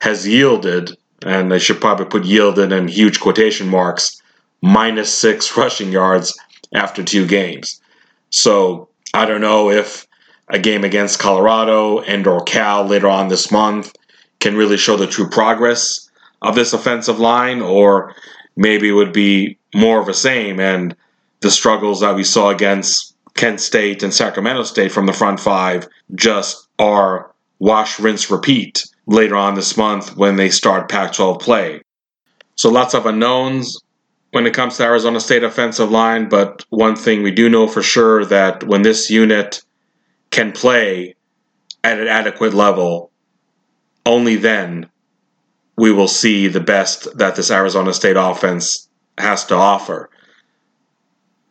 has 0.00 0.26
yielded, 0.26 0.96
and 1.24 1.50
they 1.50 1.58
should 1.58 1.80
probably 1.80 2.06
put 2.06 2.24
yielded 2.24 2.72
in 2.72 2.88
huge 2.88 3.20
quotation 3.20 3.68
marks, 3.68 4.20
minus 4.62 5.12
six 5.12 5.56
rushing 5.56 5.90
yards 5.90 6.38
after 6.74 7.02
two 7.02 7.26
games. 7.26 7.80
So 8.30 8.88
I 9.14 9.24
don't 9.24 9.40
know 9.40 9.70
if 9.70 10.06
a 10.48 10.58
game 10.58 10.84
against 10.84 11.18
Colorado 11.18 12.00
and 12.00 12.26
or 12.26 12.42
Cal 12.42 12.84
later 12.84 13.08
on 13.08 13.28
this 13.28 13.50
month 13.50 13.92
can 14.40 14.56
really 14.56 14.76
show 14.76 14.96
the 14.96 15.06
true 15.06 15.28
progress 15.28 16.08
of 16.42 16.54
this 16.54 16.72
offensive 16.72 17.18
line, 17.18 17.60
or 17.60 18.14
maybe 18.56 18.88
it 18.88 18.92
would 18.92 19.12
be 19.12 19.58
more 19.74 20.00
of 20.00 20.06
the 20.06 20.14
same 20.14 20.60
and 20.60 20.94
the 21.40 21.50
struggles 21.50 22.00
that 22.00 22.14
we 22.14 22.24
saw 22.24 22.50
against 22.50 23.14
Kent 23.34 23.60
State 23.60 24.02
and 24.02 24.12
Sacramento 24.12 24.62
State 24.62 24.92
from 24.92 25.06
the 25.06 25.12
front 25.12 25.40
five 25.40 25.86
just 26.14 26.68
are 26.78 27.32
wash, 27.58 27.98
rinse, 27.98 28.30
repeat 28.30 28.84
later 29.06 29.36
on 29.36 29.54
this 29.54 29.76
month 29.76 30.16
when 30.16 30.36
they 30.36 30.48
start 30.48 30.88
Pac 30.88 31.12
12 31.12 31.40
play. 31.40 31.82
So 32.54 32.70
lots 32.70 32.94
of 32.94 33.06
unknowns 33.06 33.78
when 34.32 34.46
it 34.46 34.54
comes 34.54 34.76
to 34.76 34.84
Arizona 34.84 35.20
State 35.20 35.44
offensive 35.44 35.90
line, 35.90 36.28
but 36.28 36.64
one 36.70 36.96
thing 36.96 37.22
we 37.22 37.30
do 37.30 37.48
know 37.48 37.68
for 37.68 37.82
sure 37.82 38.24
that 38.24 38.64
when 38.64 38.82
this 38.82 39.10
unit 39.10 39.62
can 40.36 40.52
play 40.52 41.14
at 41.82 41.98
an 41.98 42.08
adequate 42.08 42.52
level, 42.52 43.10
only 44.04 44.36
then 44.36 44.86
we 45.78 45.90
will 45.90 46.08
see 46.08 46.46
the 46.46 46.60
best 46.60 47.08
that 47.16 47.36
this 47.36 47.50
Arizona 47.50 47.94
State 47.94 48.18
offense 48.18 48.86
has 49.16 49.46
to 49.46 49.54
offer. 49.54 50.10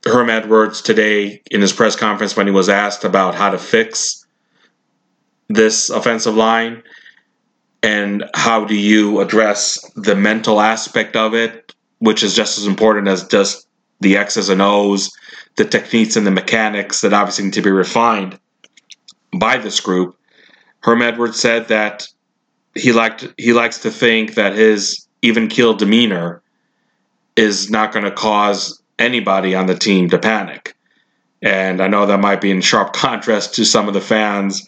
Herm 0.06 0.30
Edwards 0.30 0.84
today 0.84 1.42
in 1.50 1.62
his 1.62 1.74
press 1.74 1.96
conference 1.96 2.38
when 2.38 2.46
he 2.46 2.54
was 2.54 2.70
asked 2.70 3.04
about 3.04 3.34
how 3.34 3.50
to 3.50 3.58
fix 3.58 4.24
this 5.50 5.90
offensive 5.90 6.36
line 6.36 6.84
and 7.82 8.24
how 8.36 8.66
do 8.66 8.76
you 8.76 9.20
address 9.20 9.80
the 9.96 10.16
mental 10.16 10.62
aspect 10.62 11.16
of 11.16 11.34
it 11.34 11.74
which 11.98 12.22
is 12.22 12.36
just 12.36 12.60
as 12.60 12.68
important 12.68 13.08
as 13.08 13.28
just 13.28 13.68
the 14.02 14.18
X's 14.18 14.50
and 14.50 14.62
O's, 14.62 15.12
the 15.56 15.66
techniques 15.66 16.16
and 16.16 16.28
the 16.28 16.32
mechanics 16.32 17.02
that 17.02 17.14
obviously 17.14 17.46
need 17.46 17.54
to 17.54 17.64
be 17.64 17.72
refined 17.72 18.40
by 19.40 19.58
this 19.58 19.80
group. 19.80 20.16
Herm 20.80 21.02
Edwards 21.02 21.40
said 21.40 21.68
that 21.70 22.08
he 22.74 22.92
liked 22.92 23.28
he 23.38 23.54
likes 23.54 23.80
to 23.80 23.92
think 23.92 24.36
that 24.36 24.54
his 24.54 25.08
even 25.22 25.48
keel 25.48 25.74
demeanor 25.74 26.42
is 27.36 27.70
not 27.70 27.92
going 27.92 28.06
to 28.06 28.12
cause 28.12 28.82
anybody 29.00 29.56
on 29.56 29.66
the 29.66 29.76
team 29.76 30.10
to 30.10 30.18
panic. 30.18 30.76
And 31.42 31.82
I 31.82 31.88
know 31.88 32.06
that 32.06 32.20
might 32.20 32.42
be 32.42 32.52
in 32.52 32.62
sharp 32.62 32.94
contrast 32.94 33.56
to 33.56 33.66
some 33.66 33.88
of 33.88 33.94
the 33.94 34.02
fans, 34.02 34.68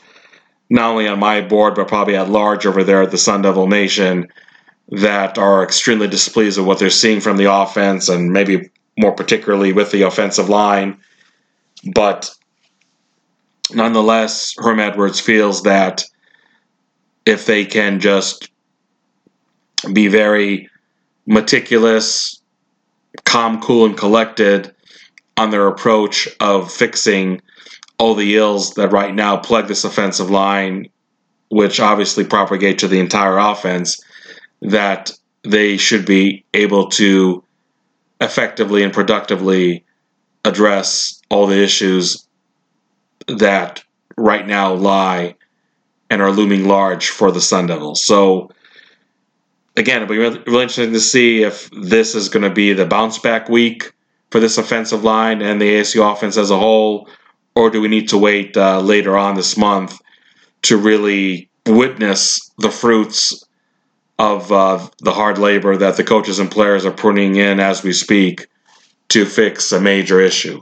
not 0.70 0.92
only 0.92 1.08
on 1.08 1.20
my 1.20 1.42
board, 1.42 1.76
but 1.76 1.88
probably 1.88 2.16
at 2.16 2.30
large 2.30 2.66
over 2.66 2.84
there 2.84 3.02
at 3.02 3.12
the 3.12 3.18
Sun 3.18 3.44
Devil 3.44 3.68
Nation, 3.68 4.28
that 4.90 5.38
are 5.38 5.64
extremely 5.64 6.08
displeased 6.08 6.58
with 6.58 6.68
what 6.68 6.80
they're 6.80 6.90
seeing 6.90 7.20
from 7.20 7.38
the 7.38 7.52
offense 7.52 8.10
and 8.10 8.32
maybe 8.32 8.70
more 8.98 9.14
particularly 9.14 9.74
with 9.74 9.92
the 9.92 10.04
offensive 10.04 10.50
line. 10.50 10.98
But 11.94 12.34
nonetheless, 13.74 14.54
Herm 14.58 14.80
Edwards 14.80 15.20
feels 15.20 15.64
that 15.64 16.04
if 17.26 17.46
they 17.46 17.66
can 17.66 18.00
just 18.00 18.50
be 19.94 20.08
very 20.08 20.70
meticulous, 21.26 22.42
calm, 23.26 23.62
cool, 23.62 23.86
and 23.86 23.98
collected 23.98 24.74
on 25.36 25.50
their 25.52 25.68
approach 25.68 26.28
of 26.40 26.72
fixing 26.72 27.42
all 28.00 28.16
the 28.16 28.38
ills 28.38 28.74
that 28.76 28.92
right 28.92 29.14
now 29.14 29.38
plague 29.38 29.68
this 29.68 29.84
offensive 29.84 30.30
line, 30.30 30.88
which 31.50 31.80
obviously 31.80 32.24
propagate 32.24 32.80
to 32.80 32.88
the 32.88 33.00
entire 33.00 33.38
offense, 33.38 34.00
that 34.62 35.12
they 35.44 35.78
should 35.78 36.06
be 36.06 36.44
able 36.54 36.90
to 36.90 37.44
effectively 38.22 38.84
and 38.84 38.94
productively 38.94 39.84
address 40.44 41.22
all 41.30 41.48
the 41.48 41.62
issues 41.62 42.27
that 43.28 43.84
right 44.18 44.46
now 44.46 44.74
lie 44.74 45.36
and 46.10 46.22
are 46.22 46.32
looming 46.32 46.68
large 46.68 47.10
for 47.10 47.32
the 47.32 47.42
Sun 47.42 47.68
Devils. 47.68 48.06
So 48.06 48.50
again, 49.76 50.02
it'll 50.02 50.12
be 50.12 50.18
really, 50.18 50.40
interesting 50.40 50.94
to 50.94 51.00
see 51.00 51.44
if 51.44 51.70
this 51.72 52.16
is 52.16 52.30
going 52.30 52.44
to 52.44 52.50
be 52.50 52.74
the 52.74 52.86
bounce 52.86 53.20
back 53.20 53.50
week 53.50 53.94
for 54.32 54.40
this 54.40 54.58
offensive 54.58 55.04
line 55.04 55.42
and 55.42 55.62
the 55.62 55.76
ASU 55.76 56.12
offense 56.12 56.38
as 56.38 56.52
a 56.52 56.58
whole, 56.58 57.08
or 57.56 57.70
do 57.70 57.80
we 57.82 57.88
need 57.88 58.10
to 58.10 58.18
wait 58.18 58.58
uh, 58.58 58.82
later 58.82 59.18
on 59.18 59.36
this 59.36 59.58
month 59.58 60.00
to 60.64 60.78
really 60.78 61.50
witness 61.66 62.52
the 62.58 62.72
fruits 62.72 63.44
of 64.20 64.52
uh, 64.52 64.86
the 65.00 65.12
hard 65.12 65.38
labor 65.38 65.78
that 65.78 65.96
the 65.96 66.04
coaches 66.04 66.40
and 66.40 66.50
players 66.50 66.86
are 66.86 66.92
putting 66.92 67.36
in 67.36 67.60
as 67.60 67.84
we 67.84 67.94
speak 67.94 68.48
to 69.10 69.26
fix 69.26 69.72
a 69.72 69.80
major 69.80 70.20
issue? 70.20 70.62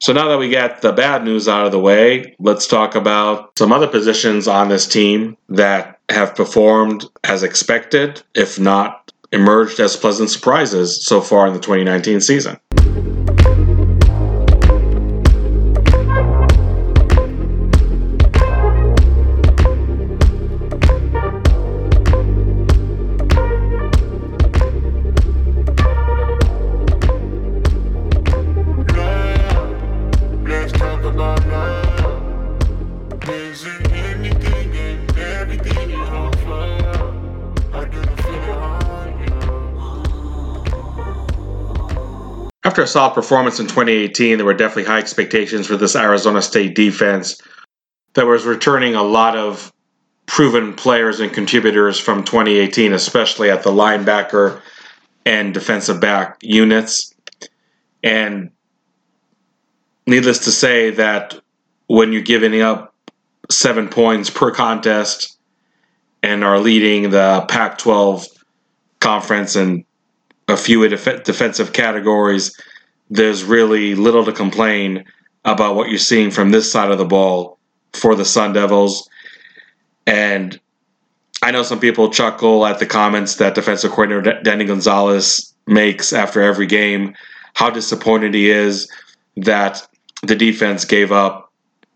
So 0.00 0.12
now 0.12 0.28
that 0.28 0.38
we 0.38 0.50
got 0.50 0.82
the 0.82 0.92
bad 0.92 1.24
news 1.24 1.48
out 1.48 1.64
of 1.64 1.72
the 1.72 1.78
way, 1.78 2.36
let's 2.38 2.66
talk 2.66 2.94
about 2.94 3.56
some 3.58 3.72
other 3.72 3.86
positions 3.86 4.46
on 4.46 4.68
this 4.68 4.86
team 4.86 5.36
that 5.48 5.98
have 6.10 6.34
performed 6.34 7.06
as 7.24 7.42
expected, 7.42 8.22
if 8.34 8.60
not 8.60 9.12
emerged 9.32 9.80
as 9.80 9.96
pleasant 9.96 10.30
surprises 10.30 11.04
so 11.04 11.20
far 11.20 11.46
in 11.46 11.54
the 11.54 11.60
2019 11.60 12.20
season. 12.20 12.60
After 42.86 42.92
solid 43.00 43.14
performance 43.14 43.58
in 43.58 43.66
2018, 43.66 44.36
there 44.38 44.46
were 44.46 44.54
definitely 44.54 44.84
high 44.84 45.00
expectations 45.00 45.66
for 45.66 45.76
this 45.76 45.96
Arizona 45.96 46.40
State 46.40 46.76
defense 46.76 47.36
that 48.14 48.26
was 48.26 48.44
returning 48.44 48.94
a 48.94 49.02
lot 49.02 49.36
of 49.36 49.72
proven 50.26 50.72
players 50.72 51.18
and 51.18 51.32
contributors 51.32 51.98
from 51.98 52.22
2018, 52.22 52.92
especially 52.92 53.50
at 53.50 53.64
the 53.64 53.72
linebacker 53.72 54.60
and 55.24 55.52
defensive 55.52 56.00
back 56.00 56.36
units. 56.42 57.12
And 58.04 58.52
needless 60.06 60.38
to 60.44 60.52
say 60.52 60.92
that 60.92 61.34
when 61.88 62.12
you're 62.12 62.22
giving 62.22 62.60
up 62.60 62.94
seven 63.50 63.88
points 63.88 64.30
per 64.30 64.52
contest 64.52 65.36
and 66.22 66.44
are 66.44 66.60
leading 66.60 67.10
the 67.10 67.44
Pac 67.48 67.78
12 67.78 68.28
conference 69.00 69.56
in 69.56 69.84
a 70.46 70.56
few 70.56 70.88
def- 70.88 71.24
defensive 71.24 71.72
categories, 71.72 72.56
there's 73.10 73.44
really 73.44 73.94
little 73.94 74.24
to 74.24 74.32
complain 74.32 75.04
about 75.44 75.76
what 75.76 75.88
you're 75.88 75.98
seeing 75.98 76.30
from 76.30 76.50
this 76.50 76.70
side 76.70 76.90
of 76.90 76.98
the 76.98 77.04
ball 77.04 77.58
for 77.92 78.14
the 78.14 78.24
Sun 78.24 78.52
Devils. 78.52 79.08
And 80.06 80.58
I 81.42 81.50
know 81.50 81.62
some 81.62 81.80
people 81.80 82.10
chuckle 82.10 82.66
at 82.66 82.78
the 82.78 82.86
comments 82.86 83.36
that 83.36 83.54
defensive 83.54 83.92
coordinator 83.92 84.42
Danny 84.42 84.64
Gonzales 84.64 85.54
makes 85.66 86.12
after 86.12 86.42
every 86.42 86.66
game, 86.66 87.14
how 87.54 87.70
disappointed 87.70 88.34
he 88.34 88.50
is 88.50 88.90
that 89.36 89.86
the 90.22 90.34
defense 90.36 90.84
gave 90.84 91.12
up 91.12 91.52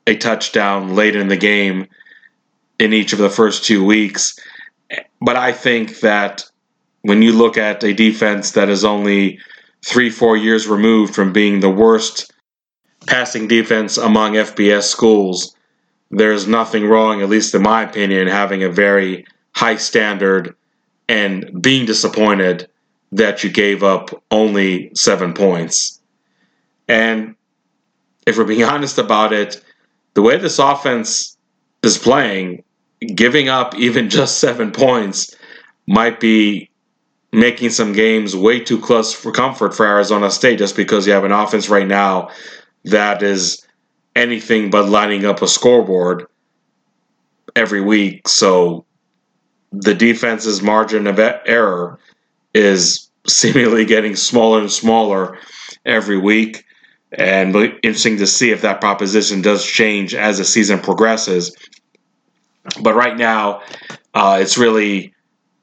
a 0.07 0.17
touchdown 0.17 0.95
late 0.95 1.17
in 1.17 1.29
the 1.29 1.37
game 1.37 1.87
in 2.79 2.93
each 2.93 3.13
of 3.13 3.19
the 3.19 3.31
first 3.31 3.65
two 3.65 3.85
weeks. 3.85 4.39
But 5.21 5.37
I 5.37 5.53
think 5.53 6.01
that 6.01 6.45
when 7.03 7.23
you 7.23 7.33
look 7.33 7.57
at 7.57 7.83
a 7.85 7.93
defense 7.93 8.53
that 8.53 8.69
is 8.69 8.85
only 8.85 9.39
three, 9.87 10.11
four 10.11 10.37
years 10.37 10.67
removed 10.67 11.15
from 11.15 11.33
being 11.33 11.61
the 11.61 11.71
worst 11.71 12.33
passing 13.07 13.49
defense 13.49 13.97
among 13.97 14.35
FBS 14.35 14.85
schools, 14.85 15.57
there's 16.11 16.47
nothing 16.47 16.87
wrong, 16.87 17.23
at 17.23 17.29
least 17.29 17.55
in 17.55 17.63
my 17.63 17.83
opinion, 17.83 18.27
having 18.27 18.63
a 18.63 18.71
very 18.71 19.27
high 19.55 19.77
standard 19.77 20.55
and 21.09 21.63
being 21.63 21.87
disappointed 21.87 22.69
that 23.13 23.43
you 23.43 23.51
gave 23.51 23.83
up 23.83 24.23
only 24.31 24.91
seven 24.95 25.35
points. 25.35 26.01
And 26.89 27.35
if 28.27 28.37
we're 28.37 28.45
being 28.45 28.65
honest 28.75 28.99
about 28.99 29.33
it, 29.33 29.63
the 30.15 30.23
way 30.23 30.37
this 30.37 30.59
offense 30.59 31.37
is 31.83 31.99
playing, 31.99 32.65
giving 33.15 33.49
up 33.49 33.75
even 33.77 34.11
just 34.19 34.39
seven 34.39 34.73
points 34.73 35.35
might 35.87 36.21
be 36.21 36.70
making 37.33 37.71
some 37.71 37.93
games 37.93 38.35
way 38.35 38.61
too 38.61 38.81
close 38.81 39.13
for 39.13 39.31
comfort 39.31 39.75
for 39.75 39.87
Arizona 39.87 40.31
State 40.31 40.59
just 40.59 40.77
because 40.77 41.07
you 41.07 41.13
have 41.13 41.25
an 41.25 41.33
offense 41.33 41.69
right 41.69 41.87
now 41.87 42.31
that 42.85 43.23
is 43.23 43.67
anything 44.17 44.71
but 44.71 44.89
lining 44.89 45.25
up 45.25 45.43
a 45.43 45.49
scoreboard 45.49 46.27
every 47.55 47.81
week. 47.81 48.27
So 48.29 48.85
the 49.73 49.95
defense's 49.95 50.63
margin 50.63 51.07
of 51.07 51.19
error 51.19 51.99
is 52.55 53.11
seemingly 53.27 53.85
getting 53.85 54.17
smaller 54.17 54.61
and 54.61 54.71
smaller 54.71 55.39
every 55.85 56.19
week. 56.19 56.65
And 57.13 57.55
interesting 57.83 58.19
to 58.19 58.27
see 58.27 58.51
if 58.51 58.63
that 58.63 58.81
proposition 58.81 59.43
does 59.43 59.65
change 59.65 60.15
as 60.15 60.39
the 60.39 60.45
season 60.45 60.79
progresses. 60.79 61.55
But 62.83 62.95
right 62.95 63.17
now, 63.17 63.63
uh, 64.15 64.39
it's 64.41 64.57
really, 64.57 65.13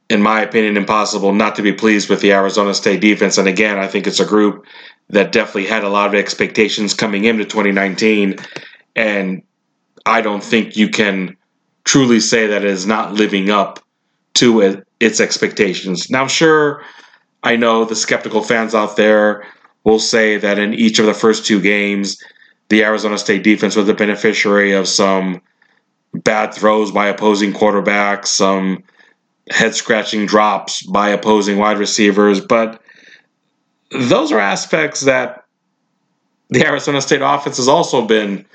in 0.09 0.21
my 0.21 0.41
opinion, 0.41 0.77
impossible 0.77 1.33
not 1.33 1.55
to 1.55 1.61
be 1.61 1.73
pleased 1.73 2.09
with 2.09 2.21
the 2.21 2.31
Arizona 2.31 2.73
State 2.73 3.01
defense. 3.01 3.37
And 3.37 3.47
again, 3.47 3.77
I 3.77 3.87
think 3.87 4.07
it's 4.07 4.19
a 4.19 4.25
group 4.25 4.65
that 5.09 5.31
definitely 5.31 5.65
had 5.65 5.83
a 5.83 5.89
lot 5.89 6.07
of 6.07 6.15
expectations 6.15 6.93
coming 6.93 7.25
into 7.25 7.43
2019. 7.43 8.37
And 8.95 9.43
I 10.05 10.21
don't 10.21 10.43
think 10.43 10.77
you 10.77 10.89
can 10.89 11.35
truly 11.83 12.19
say 12.19 12.47
that 12.47 12.63
it 12.63 12.69
is 12.69 12.85
not 12.85 13.13
living 13.13 13.49
up 13.49 13.79
to 14.35 14.83
its 14.99 15.19
expectations. 15.19 16.09
Now, 16.09 16.27
sure, 16.27 16.83
I 17.43 17.55
know 17.55 17.85
the 17.85 17.95
skeptical 17.95 18.43
fans 18.43 18.75
out 18.75 18.95
there 18.95 19.45
will 19.83 19.99
say 19.99 20.37
that 20.37 20.59
in 20.59 20.73
each 20.73 20.99
of 20.99 21.05
the 21.05 21.13
first 21.13 21.45
two 21.45 21.61
games, 21.61 22.21
the 22.69 22.83
Arizona 22.83 23.17
State 23.17 23.43
defense 23.43 23.75
was 23.75 23.87
the 23.87 23.93
beneficiary 23.93 24.73
of 24.73 24.87
some 24.87 25.41
bad 26.13 26.53
throws 26.53 26.91
by 26.91 27.07
opposing 27.07 27.53
quarterbacks, 27.53 28.27
some 28.27 28.83
head 29.49 29.75
scratching 29.75 30.25
drops 30.25 30.83
by 30.83 31.09
opposing 31.09 31.57
wide 31.57 31.77
receivers. 31.77 32.41
But 32.41 32.81
those 33.91 34.31
are 34.31 34.39
aspects 34.39 35.01
that 35.01 35.45
the 36.49 36.65
Arizona 36.65 37.01
State 37.01 37.21
offense 37.21 37.57
has 37.57 37.67
also 37.67 38.05
been 38.05 38.45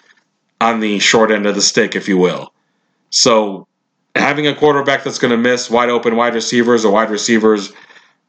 on 0.61 0.81
the 0.81 0.99
short 0.99 1.31
end 1.31 1.47
of 1.47 1.55
the 1.55 1.63
stick, 1.63 1.97
if 1.97 2.09
you 2.09 2.17
will. 2.17 2.53
So 3.11 3.67
having 4.15 4.47
a 4.47 4.55
quarterback 4.55 5.05
that's 5.05 5.19
going 5.19 5.31
to 5.31 5.37
miss 5.37 5.71
wide 5.71 5.91
open 5.91 6.17
wide 6.17 6.35
receivers 6.35 6.85
or 6.85 6.93
wide 6.93 7.11
receivers 7.11 7.73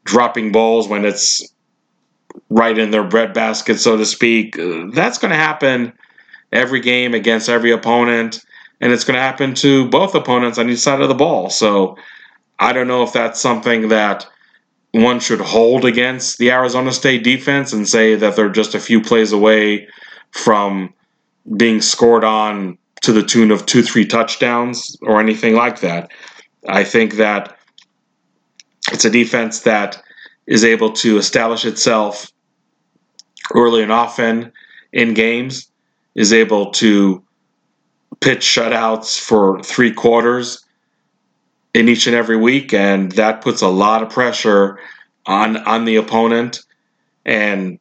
dropping 0.04 0.52
balls 0.52 0.88
when 0.88 1.04
it's 1.04 1.46
right 2.50 2.76
in 2.76 2.90
their 2.90 3.04
breadbasket, 3.04 3.78
so 3.80 3.96
to 3.96 4.04
speak, 4.04 4.58
uh, 4.58 4.86
that's 4.92 5.18
going 5.18 5.30
to 5.30 5.36
happen 5.36 5.92
every 6.52 6.80
game 6.80 7.14
against 7.14 7.48
every 7.48 7.70
opponent. 7.70 8.40
And 8.80 8.92
it's 8.92 9.04
going 9.04 9.14
to 9.14 9.20
happen 9.20 9.54
to 9.56 9.88
both 9.88 10.14
opponents 10.14 10.58
on 10.58 10.68
each 10.68 10.80
side 10.80 11.00
of 11.00 11.08
the 11.08 11.14
ball. 11.14 11.48
So 11.48 11.96
I 12.58 12.72
don't 12.72 12.88
know 12.88 13.02
if 13.02 13.12
that's 13.12 13.40
something 13.40 13.88
that 13.88 14.26
one 14.92 15.18
should 15.18 15.40
hold 15.40 15.84
against 15.84 16.38
the 16.38 16.52
Arizona 16.52 16.92
State 16.92 17.24
defense 17.24 17.72
and 17.72 17.88
say 17.88 18.14
that 18.14 18.36
they're 18.36 18.48
just 18.48 18.74
a 18.74 18.80
few 18.80 19.00
plays 19.00 19.32
away 19.32 19.88
from 20.30 20.94
being 21.56 21.80
scored 21.80 22.24
on 22.24 22.78
to 23.02 23.12
the 23.12 23.22
tune 23.22 23.50
of 23.50 23.66
two, 23.66 23.82
three 23.82 24.06
touchdowns 24.06 24.96
or 25.02 25.20
anything 25.20 25.54
like 25.54 25.80
that. 25.80 26.10
I 26.68 26.84
think 26.84 27.14
that 27.14 27.58
it's 28.92 29.04
a 29.04 29.10
defense 29.10 29.60
that 29.60 30.00
is 30.46 30.64
able 30.64 30.92
to 30.92 31.18
establish 31.18 31.64
itself 31.64 32.30
early 33.54 33.82
and 33.82 33.92
often 33.92 34.52
in 34.92 35.12
games, 35.12 35.68
is 36.14 36.32
able 36.32 36.70
to 36.70 37.22
pitch 38.20 38.40
shutouts 38.40 39.18
for 39.18 39.62
three 39.62 39.92
quarters 39.92 40.63
in 41.74 41.88
each 41.88 42.06
and 42.06 42.16
every 42.16 42.36
week, 42.36 42.72
and 42.72 43.12
that 43.12 43.42
puts 43.42 43.60
a 43.60 43.68
lot 43.68 44.02
of 44.02 44.10
pressure 44.10 44.78
on 45.26 45.56
on 45.58 45.84
the 45.84 45.96
opponent. 45.96 46.60
And 47.26 47.78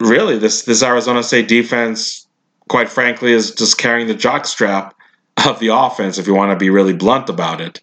really, 0.00 0.38
this 0.38 0.62
this 0.62 0.82
Arizona 0.82 1.22
State 1.22 1.48
defense, 1.48 2.26
quite 2.68 2.88
frankly, 2.88 3.32
is 3.32 3.50
just 3.50 3.76
carrying 3.76 4.06
the 4.06 4.14
jockstrap 4.14 4.92
of 5.44 5.58
the 5.58 5.68
offense. 5.68 6.18
If 6.18 6.26
you 6.26 6.34
want 6.34 6.52
to 6.52 6.56
be 6.56 6.70
really 6.70 6.94
blunt 6.94 7.28
about 7.28 7.60
it, 7.60 7.82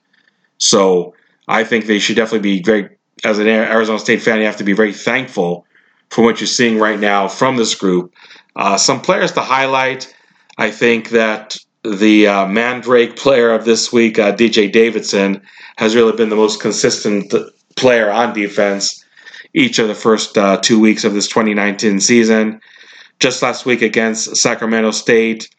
so 0.57 1.13
I 1.47 1.63
think 1.65 1.85
they 1.85 1.99
should 1.99 2.15
definitely 2.15 2.57
be 2.57 2.63
very. 2.63 2.89
As 3.23 3.37
an 3.37 3.47
Arizona 3.47 3.99
State 3.99 4.21
fan, 4.23 4.39
you 4.39 4.45
have 4.45 4.57
to 4.57 4.63
be 4.63 4.73
very 4.73 4.93
thankful 4.93 5.67
for 6.09 6.23
what 6.23 6.39
you're 6.39 6.47
seeing 6.47 6.79
right 6.79 6.99
now 6.99 7.27
from 7.27 7.55
this 7.55 7.75
group. 7.75 8.15
Uh, 8.55 8.77
some 8.77 8.99
players 8.99 9.33
to 9.33 9.41
highlight. 9.41 10.11
I 10.57 10.71
think 10.71 11.09
that 11.09 11.57
the 11.83 12.27
uh, 12.27 12.47
Mandrake 12.47 13.15
player 13.15 13.51
of 13.51 13.65
this 13.65 13.91
week, 13.91 14.19
uh, 14.19 14.33
DJ 14.35 14.71
Davidson, 14.71 15.41
has 15.77 15.95
really 15.95 16.15
been 16.15 16.29
the 16.29 16.35
most 16.35 16.61
consistent 16.61 17.33
player 17.75 18.11
on 18.11 18.33
defense 18.33 19.03
each 19.53 19.79
of 19.79 19.87
the 19.87 19.95
first 19.95 20.37
uh, 20.37 20.57
two 20.57 20.79
weeks 20.79 21.03
of 21.03 21.13
this 21.13 21.27
2019 21.27 21.99
season. 21.99 22.61
Just 23.19 23.41
last 23.41 23.65
week 23.65 23.81
against 23.81 24.35
Sacramento 24.37 24.91
State, 24.91 25.49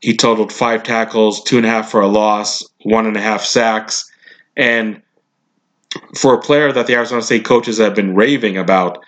he 0.00 0.16
totaled 0.16 0.52
five 0.52 0.82
tackles, 0.82 1.42
two 1.42 1.56
and 1.56 1.66
a 1.66 1.68
half 1.68 1.90
for 1.90 2.00
a 2.00 2.06
loss, 2.06 2.62
one 2.82 3.06
and 3.06 3.16
a 3.16 3.20
half 3.20 3.42
sacks. 3.42 4.10
And 4.56 5.02
for 6.16 6.34
a 6.34 6.40
player 6.40 6.72
that 6.72 6.86
the 6.86 6.94
Arizona 6.94 7.22
State 7.22 7.44
coaches 7.44 7.78
have 7.78 7.94
been 7.94 8.14
raving 8.14 8.56
about 8.56 8.98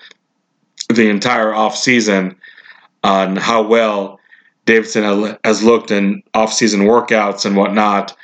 the 0.88 1.08
entire 1.08 1.52
offseason 1.52 2.36
on 3.04 3.36
how 3.36 3.62
well 3.62 4.18
Davidson 4.64 5.36
has 5.44 5.62
looked 5.62 5.90
in 5.90 6.22
offseason 6.34 6.86
workouts 6.86 7.44
and 7.44 7.56
whatnot, 7.56 8.16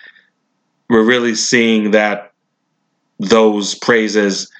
we're 0.88 1.04
really 1.04 1.34
seeing 1.34 1.90
that 1.90 2.32
those 3.18 3.74
praises 3.74 4.50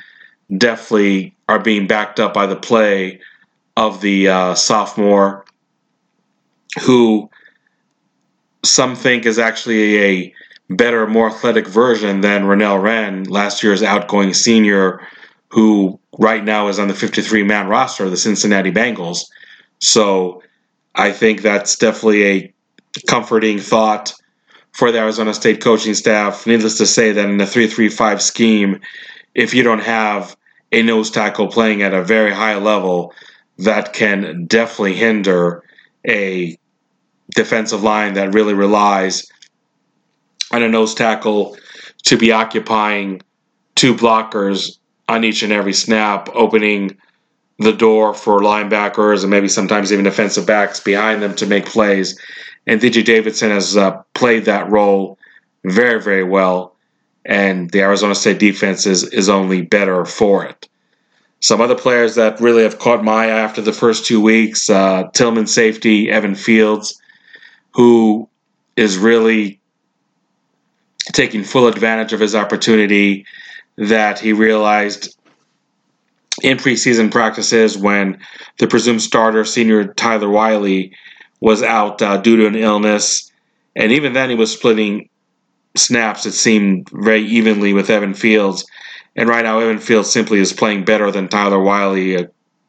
definitely 0.57 1.35
are 1.49 1.59
being 1.59 1.87
backed 1.87 2.19
up 2.19 2.35
by 2.35 2.47
the 2.47 2.57
play 2.57 3.21
of 3.77 4.01
the 4.01 4.29
uh, 4.29 4.55
sophomore, 4.55 5.45
who 6.83 7.31
some 8.65 8.97
think 8.97 9.25
is 9.25 9.39
actually 9.39 9.99
a 9.99 10.35
better, 10.71 11.07
more 11.07 11.29
athletic 11.29 11.67
version 11.67 12.21
than 12.21 12.45
Renell 12.45 12.83
Wren, 12.83 13.25
last 13.25 13.63
year's 13.63 13.83
outgoing 13.83 14.35
senior, 14.35 15.01
who 15.49 15.99
right 16.19 16.45
now 16.45 16.69
is 16.69 16.79
on 16.79 16.89
the 16.89 16.95
53 16.95 17.43
man 17.45 17.69
roster 17.69 18.05
of 18.05 18.11
the 18.11 18.17
Cincinnati 18.17 18.73
Bengals. 18.73 19.21
So 19.79 20.43
I 20.99 21.13
think 21.13 21.43
that's 21.43 21.77
definitely 21.77 22.25
a 22.27 22.55
comforting 23.07 23.61
thought 23.61 24.13
for 24.73 24.91
the 24.91 24.99
Arizona 24.99 25.33
State 25.33 25.63
coaching 25.63 25.95
staff. 25.95 26.45
Needless 26.45 26.77
to 26.79 26.87
say, 26.87 27.13
that 27.13 27.29
in 27.29 27.39
the 27.39 27.47
3 27.47 27.69
3 27.69 27.89
5 27.89 28.21
scheme, 28.21 28.81
if 29.35 29.55
you 29.55 29.63
don't 29.63 29.83
have 29.83 30.37
a 30.73 30.83
nose 30.83 31.11
tackle 31.11 31.47
playing 31.47 31.83
at 31.83 31.95
a 31.95 32.03
very 32.03 32.33
high 32.33 32.57
level, 32.57 33.15
that 33.59 33.93
can 33.93 34.47
definitely 34.47 34.95
hinder 34.95 35.63
a 36.07 36.59
defensive 37.35 37.83
line 37.83 38.15
that 38.15 38.35
really 38.35 38.55
relies 38.55 39.27
on 40.51 40.63
a 40.63 40.69
nose 40.69 40.95
tackle 40.95 41.57
to 42.05 42.17
be 42.17 42.33
occupying 42.33 43.21
two 43.77 43.95
blockers 43.95 44.79
on 45.09 45.25
each 45.25 45.43
and 45.43 45.53
every 45.53 45.73
snap, 45.73 46.29
opening 46.35 46.97
the 47.59 47.73
door 47.73 48.15
for 48.15 48.41
linebackers 48.41 49.23
and 49.23 49.31
maybe 49.31 49.49
sometimes 49.49 49.93
even 49.93 50.05
defensive 50.05 50.47
backs 50.47 50.81
behind 50.81 51.23
them 51.23 51.35
to 51.35 51.47
make 51.47 51.67
plays. 51.67 52.19
And 52.67 52.81
DJ 52.81 53.05
Davidson 53.05 53.51
has 53.51 53.77
uh, 53.77 54.03
played 54.15 54.45
that 54.45 54.71
role 54.71 55.19
very, 55.65 56.01
very 56.01 56.25
well. 56.25 56.77
And 57.25 57.71
the 57.71 57.81
Arizona 57.81 58.15
State 58.15 58.39
defense 58.39 58.87
is, 58.87 59.05
is 59.05 59.29
only 59.29 59.63
better 59.63 60.05
for 60.05 60.45
it. 60.45 60.69
Some 61.41 61.61
other 61.61 61.75
players 61.75 62.15
that 62.15 62.41
really 62.41 62.63
have 62.63 62.79
caught 62.79 63.05
my 63.05 63.27
eye 63.27 63.41
after 63.41 63.61
the 63.61 63.73
first 63.73 64.07
two 64.07 64.21
weeks 64.21 64.71
uh, 64.71 65.05
Tillman 65.13 65.47
safety, 65.47 66.11
Evan 66.11 66.35
Fields, 66.35 67.01
who 67.73 68.29
is 68.77 68.99
really 68.99 69.61
taking 71.13 71.43
full 71.43 71.67
advantage 71.67 72.13
of 72.13 72.21
his 72.21 72.35
opportunity 72.35 73.25
that 73.77 74.19
he 74.19 74.33
realized 74.33 75.17
in 76.43 76.59
preseason 76.59 77.11
practices 77.11 77.77
when 77.77 78.21
the 78.59 78.67
presumed 78.67 79.03
starter, 79.03 79.45
senior 79.45 79.93
Tyler 79.95 80.29
Whiley, 80.29 80.93
was 81.41 81.63
out 81.63 82.03
uh, 82.03 82.17
due 82.19 82.37
to 82.37 82.47
an 82.47 82.57
illness. 82.57 83.31
And 83.77 83.93
even 83.93 84.13
then, 84.13 84.31
he 84.31 84.37
was 84.37 84.53
splitting 84.53 85.09
snaps, 85.77 86.27
it 86.27 86.33
seemed, 86.33 86.89
very 86.93 87.23
evenly 87.25 87.73
with 87.73 87.91
Evan 87.91 88.15
Fields. 88.15 88.65
And 89.17 89.29
right 89.29 89.45
now, 89.45 89.59
Evan 89.61 89.79
Fields 89.79 90.11
simply 90.11 90.39
is 90.39 90.53
playing 90.53 90.85
better 90.85 91.11
than 91.11 91.29
Tyler 91.29 91.61
Whiley. 91.61 92.17
Uh, 92.17 92.25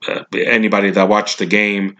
uh, 0.07 0.23
anybody 0.33 0.91
that 0.91 1.09
watched 1.09 1.39
the 1.39 1.45
game 1.45 1.97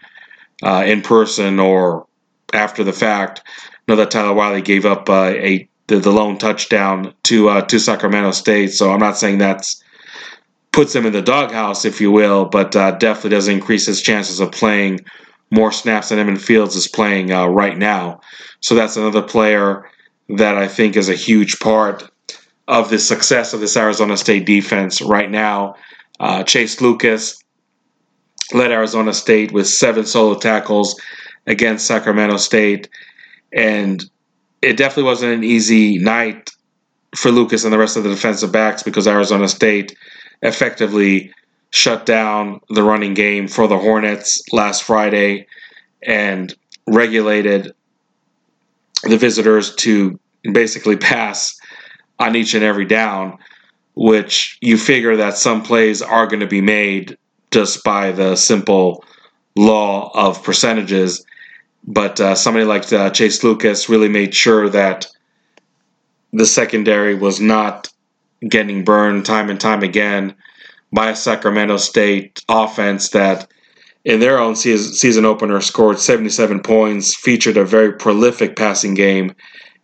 uh, 0.63 0.83
in 0.85 1.01
person 1.01 1.59
or 1.59 2.07
after 2.53 2.83
the 2.83 2.93
fact 2.93 3.41
know 3.87 3.97
that 3.97 4.09
Tyler 4.09 4.33
Whiley 4.33 4.61
gave 4.61 4.85
up 4.85 5.09
uh, 5.09 5.25
a 5.25 5.67
the, 5.87 5.99
the 5.99 6.11
lone 6.11 6.37
touchdown 6.37 7.13
to 7.23 7.61
to 7.63 7.79
Sacramento 7.79 8.31
State. 8.31 8.71
So 8.71 8.91
I'm 8.91 8.99
not 8.99 9.17
saying 9.17 9.39
that's 9.39 9.83
puts 10.71 10.95
him 10.95 11.05
in 11.05 11.13
the 11.13 11.21
doghouse, 11.21 11.85
if 11.85 11.99
you 11.99 12.11
will, 12.11 12.45
but 12.45 12.75
uh, 12.75 12.91
definitely 12.91 13.31
does 13.31 13.47
increase 13.47 13.85
his 13.85 14.01
chances 14.01 14.39
of 14.39 14.51
playing 14.51 14.99
more 15.51 15.71
snaps 15.71 16.09
than 16.09 16.19
Evan 16.19 16.35
Fields 16.35 16.75
is 16.75 16.87
playing 16.87 17.31
uh, 17.31 17.47
right 17.47 17.77
now. 17.77 18.21
So 18.61 18.75
that's 18.75 18.97
another 18.97 19.21
player 19.21 19.89
that 20.29 20.57
I 20.57 20.67
think 20.67 20.95
is 20.95 21.09
a 21.09 21.15
huge 21.15 21.59
part 21.59 22.09
of 22.67 22.89
the 22.89 22.99
success 22.99 23.53
of 23.53 23.61
this 23.61 23.75
Arizona 23.75 24.15
State 24.15 24.45
defense 24.45 25.01
right 25.01 25.29
now. 25.29 25.75
Uh, 26.19 26.43
Chase 26.43 26.81
Lucas 26.81 27.43
led 28.53 28.71
Arizona 28.71 29.13
State 29.13 29.51
with 29.51 29.67
seven 29.67 30.05
solo 30.05 30.37
tackles 30.37 30.99
against 31.47 31.87
Sacramento 31.87 32.37
State, 32.37 32.89
and 33.51 34.07
it 34.61 34.77
definitely 34.77 35.03
wasn't 35.03 35.33
an 35.33 35.43
easy 35.43 35.97
night 35.97 36.51
for 37.15 37.31
Lucas 37.31 37.63
and 37.63 37.73
the 37.73 37.77
rest 37.79 37.97
of 37.97 38.03
the 38.03 38.09
defensive 38.09 38.51
backs 38.51 38.83
because 38.83 39.07
Arizona 39.07 39.47
State 39.47 39.97
effectively 40.41 41.31
shut 41.71 42.05
down 42.05 42.61
the 42.69 42.83
running 42.83 43.13
game 43.13 43.47
for 43.47 43.67
the 43.67 43.77
Hornets 43.77 44.41
last 44.51 44.83
Friday 44.83 45.47
and 46.01 46.53
regulated 46.87 47.73
the 49.03 49.17
visitors 49.17 49.75
to 49.75 50.19
basically 50.51 50.97
pass 50.97 51.59
on 52.17 52.35
each 52.35 52.53
and 52.53 52.63
every 52.63 52.85
down, 52.85 53.37
which 53.95 54.57
you 54.61 54.77
figure 54.77 55.15
that 55.17 55.37
some 55.37 55.61
plays 55.61 56.01
are 56.01 56.27
going 56.27 56.39
to 56.39 56.47
be 56.47 56.61
made 56.61 57.17
just 57.51 57.83
by 57.83 58.11
the 58.11 58.35
simple 58.35 59.03
law 59.55 60.11
of 60.13 60.43
percentages. 60.43 61.25
But 61.85 62.19
uh, 62.19 62.35
somebody 62.35 62.65
like 62.65 62.91
uh, 62.91 63.09
Chase 63.11 63.43
Lucas 63.43 63.89
really 63.89 64.09
made 64.09 64.33
sure 64.35 64.69
that 64.69 65.07
the 66.33 66.45
secondary 66.45 67.15
was 67.15 67.39
not 67.39 67.89
getting 68.47 68.83
burned 68.83 69.25
time 69.25 69.49
and 69.49 69.59
time 69.59 69.83
again 69.83 70.35
by 70.91 71.09
a 71.09 71.15
Sacramento 71.15 71.77
State 71.77 72.43
offense 72.49 73.09
that, 73.09 73.47
in 74.05 74.19
their 74.19 74.39
own 74.39 74.55
season 74.55 75.25
opener, 75.25 75.61
scored 75.61 75.99
77 75.99 76.61
points, 76.61 77.15
featured 77.15 77.57
a 77.57 77.65
very 77.65 77.93
prolific 77.93 78.55
passing 78.55 78.93
game, 78.93 79.35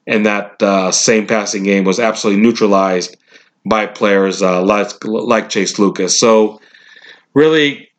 and 0.07 0.25
that 0.25 0.61
uh, 0.61 0.91
same 0.91 1.27
passing 1.27 1.63
game 1.63 1.83
was 1.83 1.99
absolutely 1.99 2.41
neutralized 2.41 3.17
by 3.65 3.85
players 3.85 4.41
uh, 4.41 4.63
like, 4.63 5.03
like 5.03 5.49
Chase 5.49 5.77
Lucas. 5.77 6.17
So, 6.19 6.61
really, 7.33 7.89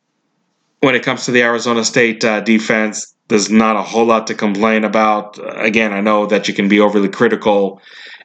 when 0.81 0.95
it 0.95 1.03
comes 1.03 1.25
to 1.27 1.33
the 1.33 1.43
Arizona 1.43 1.85
State 1.85 2.25
uh, 2.25 2.41
defense, 2.41 3.15
there's 3.29 3.51
not 3.51 3.77
a 3.77 3.83
whole 3.83 4.07
lot 4.07 4.27
to 4.29 4.35
complain 4.35 4.85
about. 4.85 5.39
Again, 5.57 5.93
I 5.93 6.01
know 6.01 6.27
that 6.27 6.49
you 6.49 6.55
can 6.55 6.69
be 6.69 6.81
overly 6.81 7.09
critical 7.09 7.81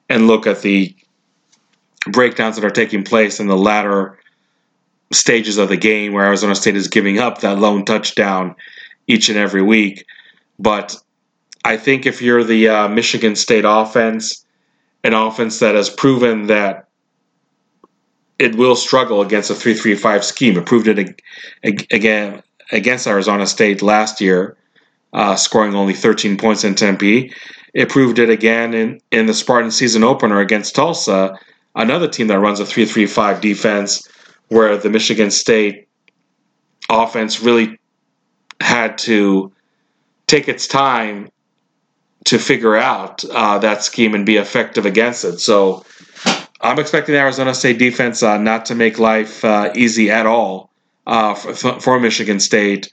and 0.10 0.28
look 0.28 0.46
at 0.46 0.62
the 0.62 0.96
breakdowns 2.08 2.56
that 2.56 2.66
are 2.66 2.72
taking 2.72 3.04
place 3.04 3.40
in 3.40 3.48
the 3.48 3.58
latter 3.58 4.18
stages 5.12 5.58
of 5.58 5.70
the 5.70 5.78
game 5.78 6.14
where 6.14 6.26
Arizona 6.26 6.56
State 6.56 6.76
is 6.76 6.88
giving 6.88 7.20
up 7.20 7.40
that 7.40 7.60
lone 7.60 7.86
touchdown 7.86 8.56
each 9.08 9.30
and 9.30 9.38
every 9.38 9.62
week. 9.62 10.06
But 10.58 10.96
I 11.64 11.78
think 11.78 12.06
if 12.06 12.22
you're 12.22 12.44
the 12.44 12.70
uh, 12.70 12.88
Michigan 12.88 13.36
State 13.36 13.66
offense, 13.68 14.46
an 15.04 15.14
offense 15.14 15.60
that 15.60 15.76
has 15.76 15.90
proven 15.90 16.48
that 16.48 16.88
it 18.40 18.56
will 18.56 18.76
struggle 18.76 19.22
against 19.22 19.52
a 19.52 19.54
3-3-5 19.54 20.24
scheme. 20.24 20.58
It 20.58 20.66
proved 20.66 20.88
it 20.88 21.22
again 21.64 22.42
against 22.72 23.06
Arizona 23.06 23.46
State 23.46 23.82
last 23.84 24.20
year, 24.22 24.58
uh, 25.14 25.36
scoring 25.36 25.76
only 25.76 25.94
13 25.94 26.38
points 26.38 26.64
in 26.64 26.74
Tempe. 26.74 27.32
It 27.74 27.90
proved 27.90 28.18
it 28.18 28.30
again 28.30 28.74
in, 28.74 29.02
in 29.12 29.28
the 29.28 29.34
Spartan 29.34 29.70
season 29.70 30.04
opener 30.04 30.40
against 30.40 30.74
Tulsa, 30.74 31.38
another 31.76 32.08
team 32.08 32.28
that 32.28 32.40
runs 32.40 32.60
a 32.60 32.64
3-3-5 32.64 33.42
defense 33.42 34.08
where 34.48 34.78
the 34.78 34.90
Michigan 34.90 35.32
State 35.32 35.88
offense 36.90 37.42
really 37.42 37.80
had 38.60 38.98
to 38.98 39.52
take 40.28 40.48
its 40.48 40.68
time 40.68 41.30
to 42.26 42.38
figure 42.38 42.76
out 42.76 43.24
uh, 43.26 43.58
that 43.60 43.84
scheme 43.84 44.14
and 44.14 44.26
be 44.26 44.38
effective 44.38 44.86
against 44.86 45.26
it. 45.26 45.40
So 45.40 45.86
I'm 46.62 46.80
expecting 46.80 47.16
Arizona 47.16 47.54
State 47.54 47.80
defense 47.80 48.22
uh, 48.22 48.38
not 48.38 48.66
to 48.66 48.76
make 48.76 49.00
life 49.00 49.44
uh, 49.44 49.72
easy 49.76 50.12
at 50.12 50.26
all 50.26 50.70
uh, 51.08 51.34
for, 51.34 51.80
for 51.80 52.00
Michigan 52.00 52.40
State. 52.40 52.92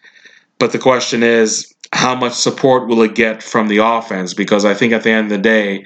But 0.59 0.73
the 0.73 0.79
question 0.79 1.23
is, 1.23 1.75
how 1.93 2.15
much 2.15 2.33
support 2.33 2.89
will 2.89 3.03
it 3.03 3.15
get 3.15 3.43
from 3.43 3.69
the 3.69 3.79
offense? 3.79 4.35
Because 4.35 4.65
I 4.65 4.75
think 4.75 4.93
at 4.93 5.03
the 5.03 5.11
end 5.11 5.27
of 5.27 5.31
the 5.31 5.43
day, 5.43 5.85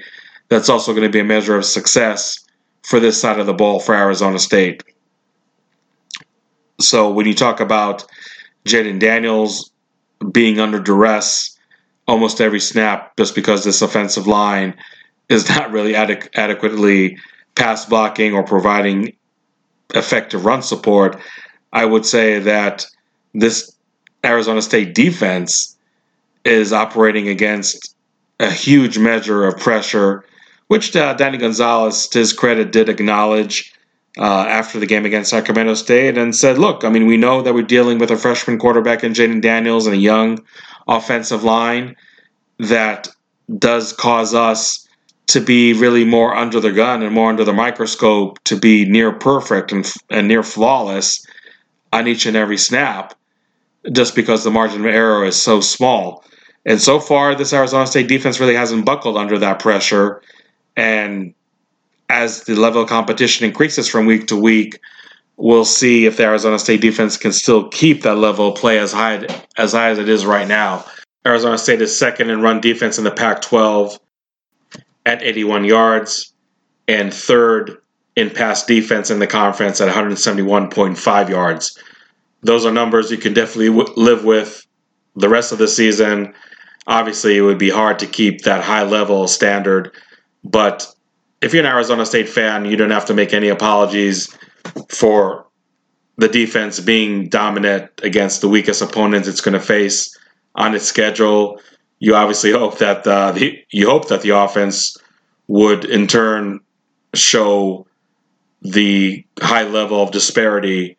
that's 0.49 0.69
also 0.69 0.93
going 0.93 1.03
to 1.03 1.09
be 1.09 1.19
a 1.19 1.23
measure 1.23 1.55
of 1.55 1.65
success 1.65 2.42
for 2.83 2.99
this 2.99 3.19
side 3.19 3.39
of 3.39 3.45
the 3.45 3.53
ball 3.53 3.79
for 3.79 3.95
Arizona 3.95 4.39
State. 4.39 4.83
So 6.79 7.11
when 7.11 7.25
you 7.25 7.33
talk 7.33 7.59
about 7.59 8.05
Jayden 8.65 8.99
Daniels 8.99 9.71
being 10.31 10.59
under 10.59 10.79
duress 10.79 11.57
almost 12.07 12.41
every 12.41 12.59
snap 12.59 13.15
just 13.17 13.35
because 13.35 13.63
this 13.63 13.81
offensive 13.81 14.27
line 14.27 14.75
is 15.29 15.49
not 15.49 15.71
really 15.71 15.93
adequ- 15.93 16.29
adequately 16.35 17.17
pass 17.55 17.85
blocking 17.85 18.33
or 18.33 18.43
providing 18.43 19.13
effective 19.93 20.45
run 20.45 20.61
support. 20.61 21.17
I 21.71 21.85
would 21.85 22.05
say 22.05 22.39
that 22.39 22.85
this 23.33 23.75
Arizona 24.25 24.61
State 24.61 24.93
defense 24.93 25.77
is 26.45 26.73
operating 26.73 27.27
against 27.29 27.95
a 28.39 28.51
huge 28.51 28.97
measure 28.97 29.45
of 29.45 29.57
pressure, 29.59 30.25
which 30.73 30.95
uh, 30.95 31.13
Danny 31.13 31.37
Gonzales, 31.37 32.07
to 32.07 32.17
his 32.17 32.33
credit, 32.33 32.71
did 32.71 32.89
acknowledge 32.89 33.71
uh, 34.17 34.23
after 34.49 34.79
the 34.79 34.87
game 34.87 35.05
against 35.05 35.29
Sacramento 35.29 35.75
State 35.75 36.17
and 36.17 36.35
said, 36.35 36.57
look, 36.57 36.83
I 36.83 36.89
mean, 36.89 37.05
we 37.05 37.15
know 37.15 37.43
that 37.43 37.53
we're 37.53 37.61
dealing 37.61 37.99
with 37.99 38.09
a 38.09 38.17
freshman 38.17 38.57
quarterback 38.57 39.03
in 39.03 39.13
Jayden 39.13 39.39
Daniels 39.39 39.85
and 39.85 39.95
a 39.95 39.99
young 39.99 40.43
offensive 40.87 41.43
line 41.43 41.95
that 42.57 43.07
does 43.59 43.93
cause 43.93 44.33
us 44.33 44.87
to 45.27 45.41
be 45.41 45.73
really 45.73 46.05
more 46.05 46.35
under 46.35 46.59
the 46.59 46.71
gun 46.71 47.03
and 47.03 47.13
more 47.13 47.29
under 47.29 47.43
the 47.43 47.53
microscope 47.53 48.43
to 48.45 48.55
be 48.55 48.83
near 48.83 49.11
perfect 49.11 49.71
and, 49.71 49.93
and 50.09 50.27
near 50.27 50.41
flawless 50.41 51.23
on 51.91 52.07
each 52.07 52.25
and 52.25 52.35
every 52.35 52.57
snap 52.57 53.13
just 53.91 54.15
because 54.15 54.43
the 54.43 54.49
margin 54.49 54.79
of 54.81 54.87
error 54.87 55.23
is 55.23 55.39
so 55.39 55.61
small. 55.61 56.25
And 56.65 56.81
so 56.81 56.99
far, 56.99 57.35
this 57.35 57.53
Arizona 57.53 57.85
State 57.85 58.07
defense 58.07 58.39
really 58.39 58.55
hasn't 58.55 58.85
buckled 58.85 59.17
under 59.17 59.37
that 59.37 59.59
pressure. 59.59 60.23
And 60.75 61.33
as 62.09 62.43
the 62.43 62.55
level 62.55 62.83
of 62.83 62.89
competition 62.89 63.45
increases 63.45 63.87
from 63.87 64.05
week 64.05 64.27
to 64.27 64.35
week, 64.35 64.79
we'll 65.37 65.65
see 65.65 66.05
if 66.05 66.17
the 66.17 66.23
Arizona 66.23 66.59
State 66.59 66.81
defense 66.81 67.17
can 67.17 67.31
still 67.31 67.67
keep 67.69 68.03
that 68.03 68.15
level 68.15 68.49
of 68.49 68.55
play 68.55 68.79
as 68.79 68.91
high 68.91 69.25
as 69.57 69.71
high 69.71 69.89
as 69.89 69.99
it 69.99 70.09
is 70.09 70.25
right 70.25 70.47
now. 70.47 70.85
Arizona 71.25 71.57
State 71.57 71.81
is 71.81 71.97
second 71.97 72.29
in 72.29 72.41
run 72.41 72.59
defense 72.59 72.97
in 72.97 73.03
the 73.03 73.11
Pac-12 73.11 73.97
at 75.05 75.23
81 75.23 75.65
yards, 75.65 76.33
and 76.87 77.13
third 77.13 77.77
in 78.15 78.29
pass 78.29 78.65
defense 78.65 79.09
in 79.09 79.19
the 79.19 79.27
conference 79.27 79.81
at 79.81 79.93
171.5 79.93 81.29
yards. 81.29 81.77
Those 82.41 82.65
are 82.65 82.71
numbers 82.71 83.09
you 83.09 83.17
can 83.17 83.33
definitely 83.33 83.69
w- 83.69 83.93
live 83.95 84.23
with 84.23 84.65
the 85.15 85.29
rest 85.29 85.51
of 85.51 85.57
the 85.57 85.67
season. 85.67 86.33
Obviously, 86.85 87.37
it 87.37 87.41
would 87.41 87.57
be 87.57 87.69
hard 87.69 87.99
to 87.99 88.05
keep 88.05 88.41
that 88.41 88.63
high 88.63 88.83
level 88.83 89.27
standard, 89.27 89.91
but 90.43 90.93
if 91.41 91.53
you're 91.53 91.63
an 91.63 91.69
Arizona 91.69 92.05
State 92.05 92.29
fan, 92.29 92.65
you 92.65 92.77
don't 92.77 92.91
have 92.91 93.05
to 93.05 93.13
make 93.13 93.33
any 93.33 93.49
apologies 93.49 94.35
for 94.89 95.45
the 96.17 96.27
defense 96.27 96.79
being 96.79 97.27
dominant 97.27 97.89
against 98.03 98.41
the 98.41 98.47
weakest 98.47 98.81
opponents 98.81 99.27
it's 99.27 99.41
going 99.41 99.53
to 99.53 99.59
face 99.59 100.17
on 100.55 100.75
its 100.75 100.85
schedule. 100.85 101.59
You 101.99 102.15
obviously 102.15 102.51
hope 102.51 102.77
that 102.77 103.05
uh, 103.07 103.31
the 103.31 103.63
you 103.71 103.89
hope 103.89 104.09
that 104.09 104.21
the 104.21 104.29
offense 104.31 104.97
would 105.47 105.85
in 105.85 106.07
turn 106.07 106.59
show 107.13 107.87
the 108.61 109.25
high 109.41 109.63
level 109.63 110.01
of 110.01 110.11
disparity 110.11 110.97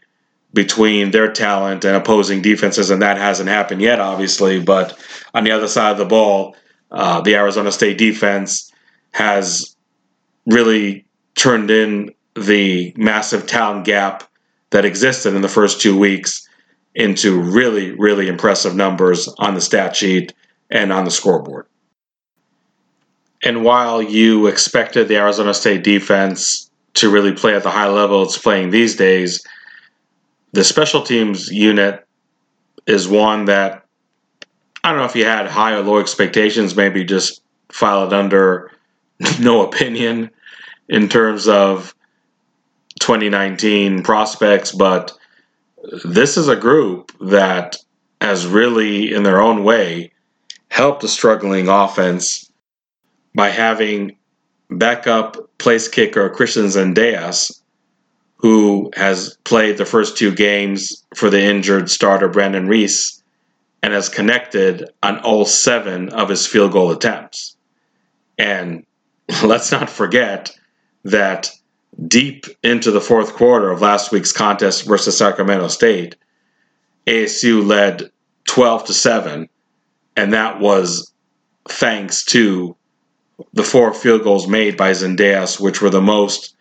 between 0.52 1.10
their 1.10 1.32
talent 1.32 1.84
and 1.84 1.96
opposing 1.96 2.42
defenses, 2.42 2.90
and 2.90 3.02
that 3.02 3.16
hasn't 3.16 3.48
happened 3.48 3.80
yet, 3.80 3.98
obviously. 4.00 4.60
But 4.60 4.98
on 5.32 5.44
the 5.44 5.50
other 5.50 5.68
side 5.68 5.92
of 5.92 5.98
the 5.98 6.04
ball, 6.04 6.56
uh, 6.90 7.20
the 7.22 7.34
Arizona 7.34 7.72
State 7.72 7.98
defense 7.98 8.72
has 9.14 9.76
really 10.44 11.06
turned 11.36 11.70
in 11.70 12.12
the 12.34 12.92
massive 12.96 13.46
talent 13.46 13.84
gap 13.84 14.24
that 14.70 14.84
existed 14.84 15.34
in 15.34 15.40
the 15.40 15.48
first 15.48 15.80
two 15.80 15.96
weeks 15.96 16.48
into 16.96 17.40
really, 17.40 17.92
really 17.92 18.26
impressive 18.26 18.74
numbers 18.74 19.28
on 19.38 19.54
the 19.54 19.60
stat 19.60 19.94
sheet 19.94 20.34
and 20.68 20.92
on 20.92 21.04
the 21.04 21.12
scoreboard. 21.12 21.66
And 23.44 23.62
while 23.62 24.02
you 24.02 24.48
expected 24.48 25.06
the 25.06 25.16
Arizona 25.16 25.54
State 25.54 25.84
defense 25.84 26.68
to 26.94 27.08
really 27.08 27.32
play 27.32 27.54
at 27.54 27.62
the 27.62 27.70
high 27.70 27.88
level 27.88 28.24
it's 28.24 28.36
playing 28.36 28.70
these 28.70 28.96
days, 28.96 29.44
the 30.52 30.64
special 30.64 31.02
teams 31.02 31.52
unit 31.52 32.04
is 32.88 33.06
one 33.06 33.44
that 33.44 33.84
I 34.82 34.90
don't 34.90 34.98
know 34.98 35.04
if 35.04 35.14
you 35.14 35.24
had 35.24 35.46
high 35.46 35.74
or 35.74 35.82
low 35.82 36.00
expectations, 36.00 36.74
maybe 36.74 37.04
just 37.04 37.42
file 37.70 38.08
it 38.08 38.12
under 38.12 38.70
no 39.40 39.66
opinion 39.66 40.30
in 40.88 41.08
terms 41.08 41.48
of 41.48 41.94
2019 43.00 44.02
prospects, 44.02 44.72
but 44.72 45.12
this 46.04 46.36
is 46.36 46.48
a 46.48 46.56
group 46.56 47.12
that 47.20 47.76
has 48.20 48.46
really, 48.46 49.12
in 49.12 49.22
their 49.22 49.40
own 49.40 49.64
way, 49.64 50.12
helped 50.68 51.04
a 51.04 51.08
struggling 51.08 51.68
offense 51.68 52.50
by 53.34 53.50
having 53.50 54.16
backup 54.70 55.36
place 55.58 55.88
kicker 55.88 56.30
Christian 56.30 56.66
Zendejas, 56.66 57.60
who 58.36 58.90
has 58.96 59.36
played 59.44 59.76
the 59.76 59.84
first 59.84 60.16
two 60.16 60.34
games 60.34 61.04
for 61.14 61.30
the 61.30 61.40
injured 61.40 61.90
starter 61.90 62.28
Brandon 62.28 62.66
Ruiz 62.66 63.22
and 63.82 63.92
has 63.92 64.08
connected 64.08 64.88
on 65.02 65.18
all 65.20 65.42
oh 65.42 65.44
seven 65.44 66.08
of 66.10 66.28
his 66.28 66.46
field 66.46 66.72
goal 66.72 66.90
attempts. 66.90 67.56
And 68.38 68.84
let's 69.42 69.72
not 69.72 69.90
forget 69.90 70.56
that 71.04 71.50
deep 72.08 72.46
into 72.62 72.90
the 72.90 73.00
fourth 73.00 73.34
quarter 73.34 73.70
of 73.70 73.80
last 73.80 74.10
week's 74.10 74.32
contest 74.32 74.86
versus 74.86 75.16
Sacramento 75.16 75.68
State, 75.68 76.16
ASU 77.06 77.64
led 77.64 78.10
12 78.46 78.86
to 78.86 78.94
7, 78.94 79.48
and 80.16 80.32
that 80.32 80.60
was 80.60 81.12
thanks 81.68 82.24
to 82.24 82.76
the 83.52 83.64
four 83.64 83.92
field 83.92 84.22
goals 84.22 84.46
made 84.46 84.76
by 84.76 84.90
Zendejas, 84.90 85.60
which 85.60 85.80
were 85.80 85.90
the 85.90 86.00
most 86.00 86.54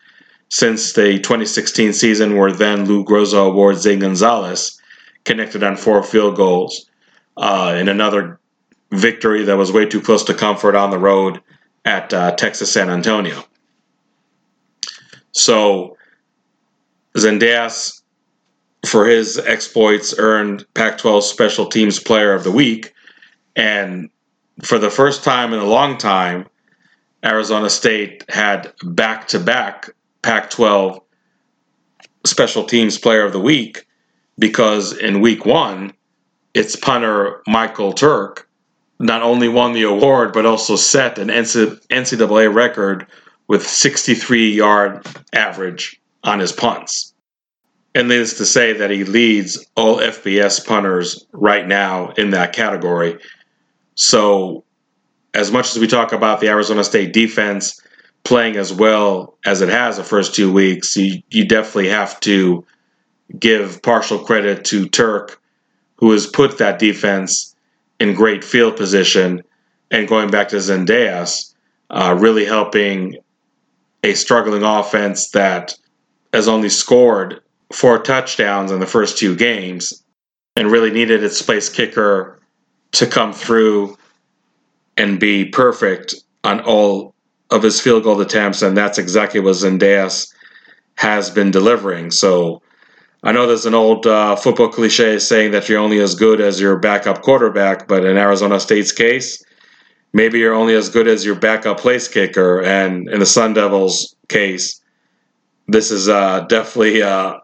since 0.49 0.93
the 0.93 1.19
2016 1.19 1.93
season, 1.93 2.37
where 2.37 2.51
then 2.51 2.85
Lou 2.85 3.03
Groza 3.03 3.47
awards 3.47 3.81
Zane 3.81 3.99
Gonzalez 3.99 4.79
connected 5.23 5.63
on 5.63 5.75
four 5.75 6.03
field 6.03 6.35
goals 6.35 6.89
uh, 7.37 7.75
in 7.77 7.89
another 7.89 8.39
victory 8.91 9.43
that 9.43 9.57
was 9.57 9.71
way 9.71 9.85
too 9.85 10.01
close 10.01 10.23
to 10.23 10.33
comfort 10.33 10.75
on 10.75 10.91
the 10.91 10.99
road 10.99 11.41
at 11.85 12.13
uh, 12.13 12.31
Texas 12.31 12.71
San 12.71 12.89
Antonio. 12.89 13.43
So 15.31 15.97
Zendejas, 17.15 18.01
for 18.85 19.05
his 19.05 19.37
exploits, 19.37 20.13
earned 20.17 20.65
Pac-12 20.73 21.23
Special 21.23 21.65
Teams 21.67 21.99
Player 21.99 22.33
of 22.33 22.43
the 22.43 22.51
Week, 22.51 22.93
and 23.55 24.09
for 24.61 24.77
the 24.79 24.89
first 24.89 25.23
time 25.23 25.53
in 25.53 25.59
a 25.59 25.65
long 25.65 25.97
time, 25.97 26.47
Arizona 27.23 27.69
State 27.69 28.25
had 28.29 28.73
back-to-back 28.83 29.89
Pac-12 30.21 31.01
Special 32.25 32.63
Teams 32.63 32.97
Player 32.97 33.23
of 33.25 33.33
the 33.33 33.39
Week 33.39 33.85
because 34.37 34.97
in 34.97 35.21
Week 35.21 35.45
One, 35.45 35.93
its 36.53 36.75
punter 36.75 37.41
Michael 37.47 37.93
Turk 37.93 38.49
not 38.99 39.21
only 39.21 39.47
won 39.47 39.73
the 39.73 39.83
award 39.83 40.33
but 40.33 40.45
also 40.45 40.75
set 40.75 41.17
an 41.17 41.29
NCAA 41.29 42.53
record 42.53 43.07
with 43.47 43.67
63 43.67 44.53
yard 44.53 45.05
average 45.33 45.99
on 46.23 46.39
his 46.39 46.51
punts. 46.51 47.13
And 47.95 48.07
needless 48.07 48.37
to 48.37 48.45
say 48.45 48.73
that 48.73 48.89
he 48.89 49.03
leads 49.03 49.63
all 49.75 49.97
FBS 49.97 50.65
punters 50.65 51.25
right 51.31 51.67
now 51.67 52.09
in 52.11 52.31
that 52.31 52.53
category. 52.53 53.19
So, 53.95 54.63
as 55.35 55.51
much 55.51 55.75
as 55.75 55.79
we 55.79 55.87
talk 55.87 56.11
about 56.11 56.39
the 56.39 56.47
Arizona 56.47 56.83
State 56.83 57.13
defense 57.13 57.79
playing 58.23 58.55
as 58.55 58.73
well 58.73 59.37
as 59.45 59.61
it 59.61 59.69
has 59.69 59.97
the 59.97 60.03
first 60.03 60.33
two 60.33 60.51
weeks, 60.51 60.95
you, 60.95 61.21
you 61.29 61.45
definitely 61.45 61.89
have 61.89 62.19
to 62.21 62.65
give 63.37 63.81
partial 63.81 64.19
credit 64.19 64.65
to 64.65 64.87
Turk, 64.87 65.39
who 65.95 66.11
has 66.11 66.25
put 66.25 66.57
that 66.57 66.79
defense 66.79 67.52
in 68.03 68.13
great 68.13 68.43
field 68.43 68.75
position. 68.75 69.41
And 69.89 70.07
going 70.07 70.29
back 70.29 70.49
to 70.49 70.57
Zendejas, 70.57 71.53
uh, 71.89 72.15
really 72.19 72.45
helping 72.45 73.17
a 74.03 74.13
struggling 74.13 74.63
offense 74.63 75.29
that 75.29 75.73
has 76.33 76.49
only 76.49 76.69
scored 76.69 77.41
four 77.71 77.99
touchdowns 77.99 78.71
in 78.71 78.79
the 78.81 78.85
first 78.85 79.17
two 79.17 79.35
games 79.35 80.03
and 80.57 80.69
really 80.69 80.91
needed 80.91 81.23
its 81.23 81.41
place 81.41 81.69
kicker 81.69 82.39
to 82.91 83.07
come 83.07 83.31
through 83.31 83.97
and 84.97 85.19
be 85.19 85.45
perfect 85.45 86.13
on 86.43 86.59
all 86.59 87.15
of 87.51 87.63
his 87.63 87.79
field 87.79 88.03
goal 88.03 88.19
attempts, 88.19 88.61
and 88.61 88.75
that's 88.75 88.97
exactly 88.97 89.39
what 89.39 89.55
Zendejas 89.55 90.31
has 90.95 91.29
been 91.29 91.51
delivering. 91.51 92.11
So 92.11 92.61
I 93.25 93.31
know 93.31 93.47
there's 93.47 93.65
an 93.65 93.73
old 93.73 94.05
uh, 94.05 94.35
football 94.35 94.67
cliche 94.67 95.17
saying 95.17 95.51
that 95.51 95.69
you're 95.69 95.79
only 95.79 95.99
as 95.99 96.13
good 96.13 96.41
as 96.41 96.59
your 96.59 96.77
backup 96.77 97.21
quarterback, 97.21 97.87
but 97.87 98.03
in 98.03 98.17
Arizona 98.17 98.59
State's 98.59 98.91
case, 98.91 99.41
maybe 100.11 100.39
you're 100.39 100.53
only 100.53 100.75
as 100.75 100.89
good 100.89 101.07
as 101.07 101.25
your 101.25 101.35
backup 101.35 101.79
place 101.79 102.09
kicker. 102.09 102.61
And 102.61 103.07
in 103.07 103.19
the 103.19 103.25
Sun 103.25 103.53
Devils 103.53 104.13
case, 104.27 104.81
this 105.69 105.89
is 105.89 106.09
uh, 106.09 106.41
definitely 106.49 107.01
uh, 107.01 107.35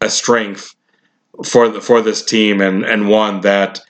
a 0.00 0.10
strength 0.10 0.74
for 1.44 1.68
the, 1.68 1.80
for 1.80 2.00
this 2.02 2.24
team 2.24 2.60
and, 2.60 2.84
and 2.84 3.08
one 3.08 3.42
that 3.42 3.80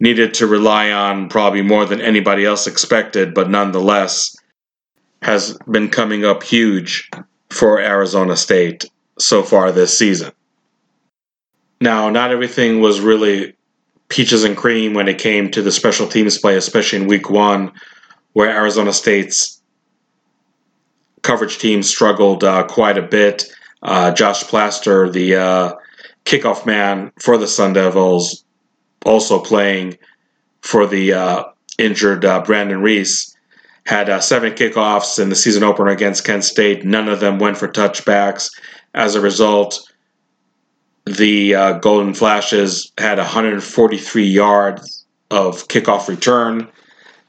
needed 0.00 0.34
to 0.34 0.46
rely 0.48 0.90
on 0.90 1.28
probably 1.28 1.62
more 1.62 1.84
than 1.84 2.00
anybody 2.00 2.44
else 2.44 2.66
expected, 2.66 3.32
but 3.32 3.48
nonetheless 3.48 4.34
has 5.22 5.56
been 5.70 5.88
coming 5.88 6.24
up 6.24 6.42
huge 6.42 7.08
for 7.50 7.78
Arizona 7.78 8.36
State 8.36 8.86
so 9.20 9.44
far 9.44 9.70
this 9.70 9.96
season. 9.96 10.32
Now, 11.80 12.10
not 12.10 12.30
everything 12.30 12.80
was 12.80 13.00
really 13.00 13.54
peaches 14.08 14.44
and 14.44 14.56
cream 14.56 14.92
when 14.92 15.08
it 15.08 15.18
came 15.18 15.50
to 15.52 15.62
the 15.62 15.72
special 15.72 16.06
teams 16.06 16.38
play, 16.38 16.56
especially 16.56 17.00
in 17.00 17.08
week 17.08 17.30
one, 17.30 17.72
where 18.34 18.50
Arizona 18.50 18.92
State's 18.92 19.62
coverage 21.22 21.58
team 21.58 21.82
struggled 21.82 22.44
uh, 22.44 22.64
quite 22.64 22.98
a 22.98 23.02
bit. 23.02 23.44
Uh, 23.82 24.10
Josh 24.10 24.42
Plaster, 24.44 25.08
the 25.08 25.36
uh, 25.36 25.72
kickoff 26.24 26.66
man 26.66 27.12
for 27.18 27.38
the 27.38 27.48
Sun 27.48 27.72
Devils, 27.72 28.44
also 29.06 29.40
playing 29.40 29.96
for 30.60 30.86
the 30.86 31.14
uh, 31.14 31.44
injured 31.78 32.24
uh, 32.24 32.42
Brandon 32.42 32.82
Ruiz, 32.82 33.34
had 33.86 34.10
uh, 34.10 34.20
seven 34.20 34.52
kickoffs 34.52 35.18
in 35.18 35.30
the 35.30 35.34
season 35.34 35.62
opener 35.62 35.90
against 35.90 36.24
Kent 36.24 36.44
State. 36.44 36.84
None 36.84 37.08
of 37.08 37.20
them 37.20 37.38
went 37.38 37.56
for 37.56 37.68
touchbacks. 37.68 38.50
As 38.92 39.14
a 39.14 39.20
result, 39.20 39.89
the 41.16 41.54
uh, 41.54 41.72
Golden 41.78 42.14
Flashes 42.14 42.92
had 42.98 43.18
143 43.18 44.24
yards 44.24 45.04
of 45.30 45.68
kickoff 45.68 46.08
return. 46.08 46.68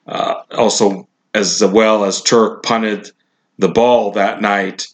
Uh, 0.08 0.42
also, 0.52 1.08
as 1.34 1.64
well 1.64 2.04
as 2.04 2.22
Turk 2.22 2.64
punted 2.64 3.12
the 3.58 3.70
ball 3.70 4.12
that 4.12 4.42
night, 4.42 4.88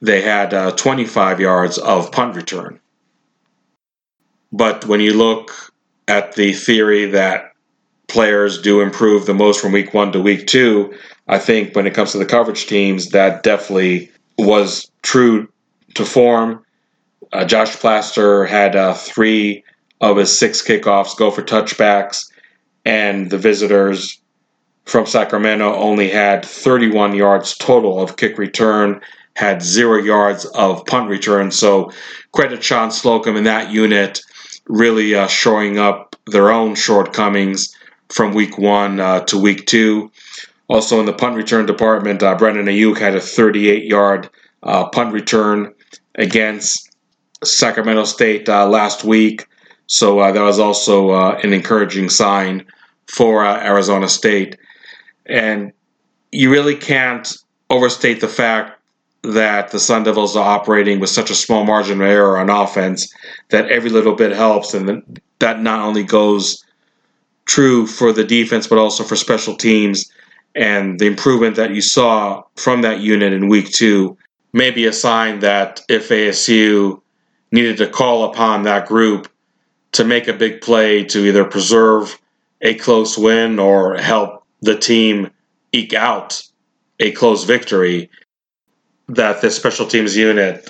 they 0.00 0.20
had 0.20 0.54
uh, 0.54 0.72
25 0.72 1.40
yards 1.40 1.78
of 1.78 2.12
punt 2.12 2.36
return. 2.36 2.80
But 4.52 4.86
when 4.86 5.00
you 5.00 5.12
look 5.12 5.72
at 6.06 6.34
the 6.34 6.52
theory 6.52 7.06
that 7.06 7.52
players 8.06 8.60
do 8.60 8.80
improve 8.80 9.26
the 9.26 9.34
most 9.34 9.60
from 9.60 9.72
week 9.72 9.92
one 9.92 10.12
to 10.12 10.20
week 10.20 10.46
two, 10.46 10.94
I 11.26 11.38
think 11.38 11.76
when 11.76 11.86
it 11.86 11.94
comes 11.94 12.12
to 12.12 12.18
the 12.18 12.24
coverage 12.24 12.66
teams, 12.66 13.10
that 13.10 13.42
definitely 13.42 14.10
was 14.38 14.90
true 15.02 15.48
to 15.94 16.04
form. 16.04 16.64
Uh, 17.32 17.44
Josh 17.44 17.76
Plaster 17.76 18.46
had 18.46 18.76
uh, 18.76 18.94
three 18.94 19.64
of 20.00 20.16
his 20.16 20.36
six 20.38 20.62
kickoffs 20.62 21.16
go 21.16 21.30
for 21.30 21.42
touchbacks, 21.42 22.30
and 22.84 23.30
the 23.30 23.38
visitors 23.38 24.20
from 24.84 25.06
Sacramento 25.06 25.74
only 25.74 26.08
had 26.08 26.44
31 26.44 27.14
yards 27.14 27.56
total 27.56 28.00
of 28.00 28.16
kick 28.16 28.38
return, 28.38 29.00
had 29.34 29.62
zero 29.62 30.02
yards 30.02 30.46
of 30.46 30.84
punt 30.86 31.10
return. 31.10 31.50
So 31.50 31.92
credit 32.32 32.64
Shawn 32.64 32.90
Slocum 32.90 33.36
in 33.36 33.44
that 33.44 33.70
unit 33.70 34.20
really 34.66 35.14
uh, 35.14 35.26
showing 35.26 35.78
up 35.78 36.16
their 36.26 36.50
own 36.50 36.74
shortcomings 36.74 37.74
from 38.08 38.32
week 38.32 38.56
one 38.58 39.00
uh, 39.00 39.20
to 39.24 39.38
week 39.38 39.66
two. 39.66 40.10
Also 40.68 41.00
in 41.00 41.06
the 41.06 41.12
punt 41.12 41.36
return 41.36 41.66
department, 41.66 42.22
uh, 42.22 42.36
Brandon 42.36 42.66
Aiyuk 42.66 42.98
had 42.98 43.14
a 43.14 43.20
38 43.20 43.84
yard 43.84 44.30
uh, 44.62 44.88
punt 44.88 45.12
return 45.12 45.74
against 46.14 46.87
Sacramento 47.44 48.04
State 48.04 48.48
uh, 48.48 48.68
last 48.68 49.04
week. 49.04 49.46
So 49.86 50.18
uh, 50.18 50.32
that 50.32 50.42
was 50.42 50.58
also 50.58 51.14
an 51.36 51.52
encouraging 51.52 52.10
sign 52.10 52.66
for 53.06 53.44
Arizona 53.44 54.08
State. 54.08 54.56
And 55.26 55.72
you 56.30 56.50
really 56.50 56.76
can't 56.76 57.32
overstate 57.70 58.20
the 58.20 58.28
fact 58.28 58.78
that 59.22 59.70
the 59.70 59.80
Sun 59.80 60.04
Devils 60.04 60.36
are 60.36 60.46
operating 60.46 61.00
with 61.00 61.10
such 61.10 61.30
a 61.30 61.34
small 61.34 61.64
margin 61.64 62.00
of 62.00 62.08
error 62.08 62.38
on 62.38 62.50
offense 62.50 63.12
that 63.48 63.70
every 63.70 63.90
little 63.90 64.14
bit 64.14 64.32
helps, 64.32 64.74
and 64.74 65.20
that 65.38 65.60
not 65.60 65.80
only 65.80 66.02
goes 66.02 66.64
true 67.46 67.86
for 67.86 68.12
the 68.12 68.24
defense 68.24 68.66
but 68.66 68.78
also 68.78 69.02
for 69.02 69.16
special 69.16 69.56
teams. 69.56 70.10
And 70.54 70.98
the 70.98 71.06
improvement 71.06 71.56
that 71.56 71.74
you 71.74 71.80
saw 71.80 72.42
from 72.56 72.82
that 72.82 73.00
unit 73.00 73.32
in 73.32 73.48
week 73.48 73.70
two 73.70 74.16
may 74.52 74.70
be 74.70 74.86
a 74.86 74.92
sign 74.92 75.40
that 75.40 75.80
if 75.88 76.08
ASU 76.08 77.00
needed 77.50 77.78
to 77.78 77.88
call 77.88 78.24
upon 78.24 78.62
that 78.62 78.86
group 78.86 79.28
to 79.92 80.04
make 80.04 80.28
a 80.28 80.32
big 80.32 80.60
play 80.60 81.04
to 81.04 81.26
either 81.26 81.44
preserve 81.44 82.20
a 82.60 82.74
close 82.74 83.16
win 83.16 83.58
or 83.58 83.96
help 83.96 84.44
the 84.60 84.76
team 84.76 85.30
eke 85.72 85.94
out 85.94 86.42
a 87.00 87.12
close 87.12 87.44
victory, 87.44 88.10
that 89.08 89.40
the 89.40 89.50
special 89.50 89.86
teams 89.86 90.16
unit 90.16 90.68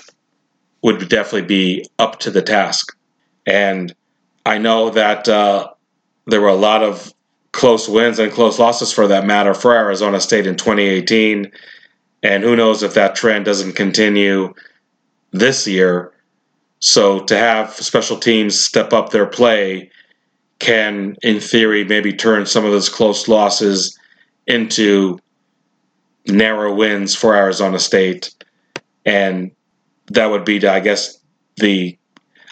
would 0.81 1.09
definitely 1.09 1.47
be 1.47 1.85
up 1.97 2.19
to 2.19 2.31
the 2.31 2.41
task. 2.41 2.95
And 3.45 3.93
I 4.45 4.57
know 4.57 4.91
that 4.91 5.27
uh, 5.27 5.69
there 6.27 6.41
were 6.41 6.47
a 6.47 6.55
lot 6.55 6.83
of 6.83 7.13
close 7.51 7.89
wins 7.89 8.19
and 8.19 8.31
close 8.31 8.59
losses 8.59 8.93
for 8.93 9.07
that 9.07 9.25
matter 9.25 9.53
for 9.53 9.75
Arizona 9.75 10.19
State 10.19 10.47
in 10.47 10.55
2018. 10.55 11.51
And 12.21 12.43
who 12.43 12.55
knows 12.55 12.83
if 12.83 12.93
that 12.93 13.15
trend 13.15 13.45
doesn't 13.45 13.73
continue 13.73 14.53
this 15.31 15.67
year. 15.67 16.13
So 16.79 17.19
to 17.25 17.37
have 17.37 17.73
special 17.73 18.17
teams 18.17 18.59
step 18.59 18.93
up 18.93 19.09
their 19.09 19.25
play 19.25 19.91
can, 20.59 21.15
in 21.21 21.39
theory, 21.39 21.83
maybe 21.83 22.13
turn 22.13 22.45
some 22.45 22.65
of 22.65 22.71
those 22.71 22.89
close 22.89 23.27
losses 23.27 23.97
into 24.47 25.19
narrow 26.27 26.73
wins 26.73 27.15
for 27.15 27.35
Arizona 27.35 27.79
State. 27.79 28.33
And 29.05 29.51
that 30.07 30.27
would 30.27 30.45
be, 30.45 30.65
I 30.65 30.79
guess, 30.79 31.17
the 31.57 31.97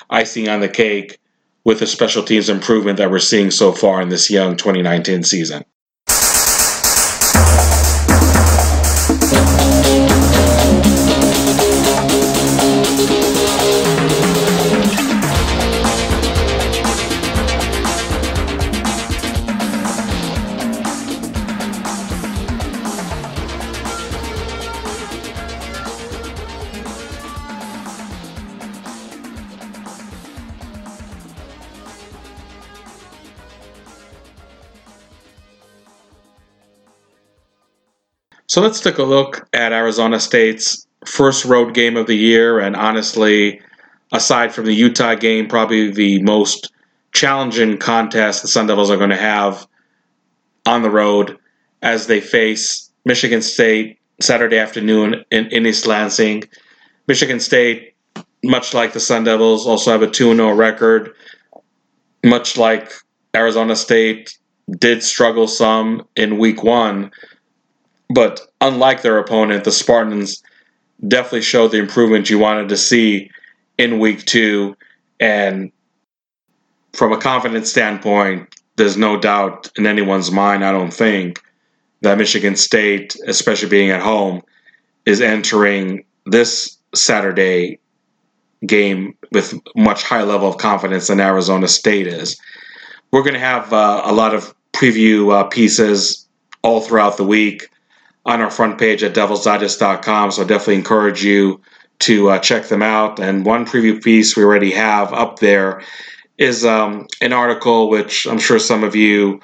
icing 0.10 0.50
on 0.50 0.62
the 0.62 0.70
cake 0.70 1.20
with 1.64 1.80
the 1.80 1.88
special 1.88 2.24
teams 2.24 2.50
improvement 2.50 2.98
that 2.98 3.12
we're 3.12 3.20
seeing 3.20 3.52
so 3.52 3.72
far 3.72 4.02
in 4.02 4.10
this 4.10 4.30
young 4.30 4.56
2019 4.56 5.24
season. 5.24 5.64
So 38.58 38.64
let's 38.64 38.80
take 38.80 38.98
a 38.98 39.04
look 39.04 39.48
at 39.54 39.72
Arizona 39.72 40.20
State's 40.20 40.88
first 41.06 41.46
road 41.46 41.76
game 41.76 41.96
of 41.96 42.08
the 42.08 42.18
year, 42.18 42.58
and 42.58 42.76
honestly, 42.76 43.62
aside 44.12 44.52
from 44.52 44.66
the 44.66 44.74
Utah 44.74 45.14
game, 45.14 45.48
probably 45.48 45.92
the 45.92 46.24
most 46.24 46.74
challenging 47.14 47.78
contest 47.78 48.42
the 48.42 48.48
Sun 48.48 48.66
Devils 48.66 48.90
are 48.90 48.98
going 48.98 49.12
to 49.12 49.16
have 49.16 49.68
on 50.66 50.82
the 50.82 50.90
road 50.90 51.38
as 51.84 52.08
they 52.08 52.20
face 52.20 52.92
Michigan 53.06 53.44
State 53.44 54.00
Saturday 54.22 54.58
afternoon 54.58 55.24
in, 55.30 55.46
in 55.52 55.68
East 55.68 55.86
Lansing. 55.86 56.44
Michigan 57.08 57.40
State, 57.40 57.94
much 58.44 58.74
like 58.74 58.92
the 58.92 59.00
Sun 59.00 59.26
Devils, 59.26 59.68
also 59.68 59.92
have 59.92 60.02
a 60.02 60.10
2 60.10 60.36
0 60.36 60.56
record. 60.56 61.14
Much 62.26 62.58
like 62.58 62.92
Arizona 63.36 63.76
State 63.76 64.36
did 64.80 65.04
struggle 65.04 65.48
some 65.48 66.08
in 66.16 66.40
week 66.40 66.64
one, 66.64 67.12
but 68.10 68.42
unlike 68.62 69.02
their 69.02 69.18
opponent, 69.18 69.64
the 69.64 69.72
Spartans 69.72 70.42
definitely 71.08 71.42
showed 71.42 71.72
the 71.72 71.80
improvement 71.80 72.30
you 72.30 72.40
wanted 72.40 72.70
to 72.70 72.78
see 72.78 73.30
in 73.78 74.00
week 74.00 74.26
two. 74.26 74.76
And 75.20 75.72
from 76.94 77.12
a 77.12 77.18
confidence 77.18 77.70
standpoint, 77.70 78.56
there's 78.78 78.98
no 78.98 79.20
doubt 79.20 79.72
in 79.78 79.86
anyone's 79.86 80.32
mind, 80.32 80.64
I 80.64 80.72
don't 80.72 80.94
think, 80.94 81.42
that 82.02 82.18
Michigan 82.18 82.56
State, 82.56 83.16
especially 83.28 83.70
being 83.70 83.90
at 83.90 84.02
home, 84.02 84.42
is 85.06 85.22
entering 85.22 86.06
this 86.26 86.78
Saturday 86.94 87.80
game 88.66 89.16
with 89.32 89.54
much 89.76 90.04
higher 90.04 90.26
level 90.26 90.50
of 90.50 90.58
confidence 90.58 91.08
than 91.08 91.20
Arizona 91.20 91.68
State 91.68 92.08
is. 92.08 92.40
We're 93.12 93.24
going 93.24 93.34
to 93.34 93.40
have 93.40 93.72
uh, 93.74 94.02
a 94.06 94.14
lot 94.14 94.34
of 94.34 94.54
preview 94.74 95.34
uh, 95.34 95.44
pieces 95.46 96.28
all 96.62 96.82
throughout 96.82 97.18
the 97.18 97.24
week 97.24 97.70
on 98.28 98.42
our 98.42 98.52
front 98.52 98.78
page 98.78 99.04
at 99.04 99.16
devilsdigest.com. 99.16 100.32
So 100.32 100.44
I 100.44 100.46
definitely 100.46 100.76
encourage 100.76 101.24
you 101.24 101.62
to 102.00 102.30
uh, 102.30 102.40
check 102.40 102.68
them 102.68 102.84
out. 102.84 103.20
And 103.20 103.46
one 103.46 103.66
preview 103.66 104.04
piece 104.04 104.36
we 104.36 104.44
already 104.44 104.72
have 104.72 105.14
up 105.14 105.40
there 105.40 105.82
is 106.38 106.66
um, 106.66 107.08
an 107.22 107.34
article 107.34 107.90
which 107.90 108.28
I'm 108.28 108.38
sure 108.38 108.60
some 108.60 108.84
of 108.84 108.96
you 108.96 109.40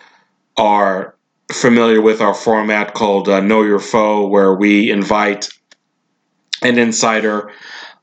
are 0.58 1.16
familiar 1.52 2.02
with 2.02 2.22
our 2.22 2.34
format 2.34 2.94
called 2.94 3.30
uh, 3.30 3.40
Know 3.40 3.64
Your 3.64 3.80
Foe, 3.80 4.28
where 4.28 4.54
we 4.54 4.92
invite 4.92 5.50
an 6.62 6.78
insider 6.78 7.52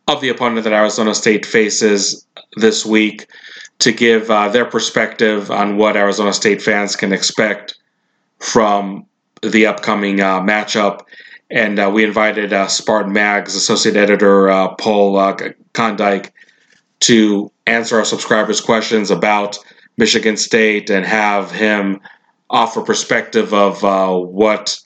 of 0.09 0.21
the 0.21 0.31
opponent 0.31 0.65
that 0.65 0.73
Arizona 0.73 1.15
State 1.15 1.47
faces 1.47 2.27
this 2.57 2.85
week 2.85 3.27
to 3.81 3.93
give 3.93 4.31
uh, 4.31 4.49
their 4.49 4.65
perspective 4.65 5.51
on 5.51 5.77
what 5.77 5.97
Arizona 5.97 6.33
State 6.33 6.61
fans 6.61 6.97
can 6.97 7.13
expect 7.13 7.79
from 8.39 9.07
the 9.43 9.67
upcoming 9.67 10.21
uh, 10.21 10.41
matchup. 10.41 11.01
And 11.51 11.79
uh, 11.79 11.91
we 11.93 12.05
invited 12.05 12.53
uh, 12.53 12.69
Spartan 12.69 13.13
Mag's 13.13 13.57
associate 13.57 13.97
editor 13.97 14.49
uh, 14.49 14.75
Paul 14.75 15.17
uh, 15.17 15.37
Konyndyk 15.75 16.31
to 17.01 17.51
answer 17.67 17.99
our 17.99 18.05
subscribers' 18.05 18.61
questions 18.61 19.11
about 19.11 19.59
Michigan 19.97 20.37
State 20.37 20.91
and 20.91 21.05
have 21.05 21.51
him 21.51 22.01
offer 22.49 22.83
perspective 22.83 23.53
of 23.53 23.85
uh, 23.85 24.15
what 24.17 24.79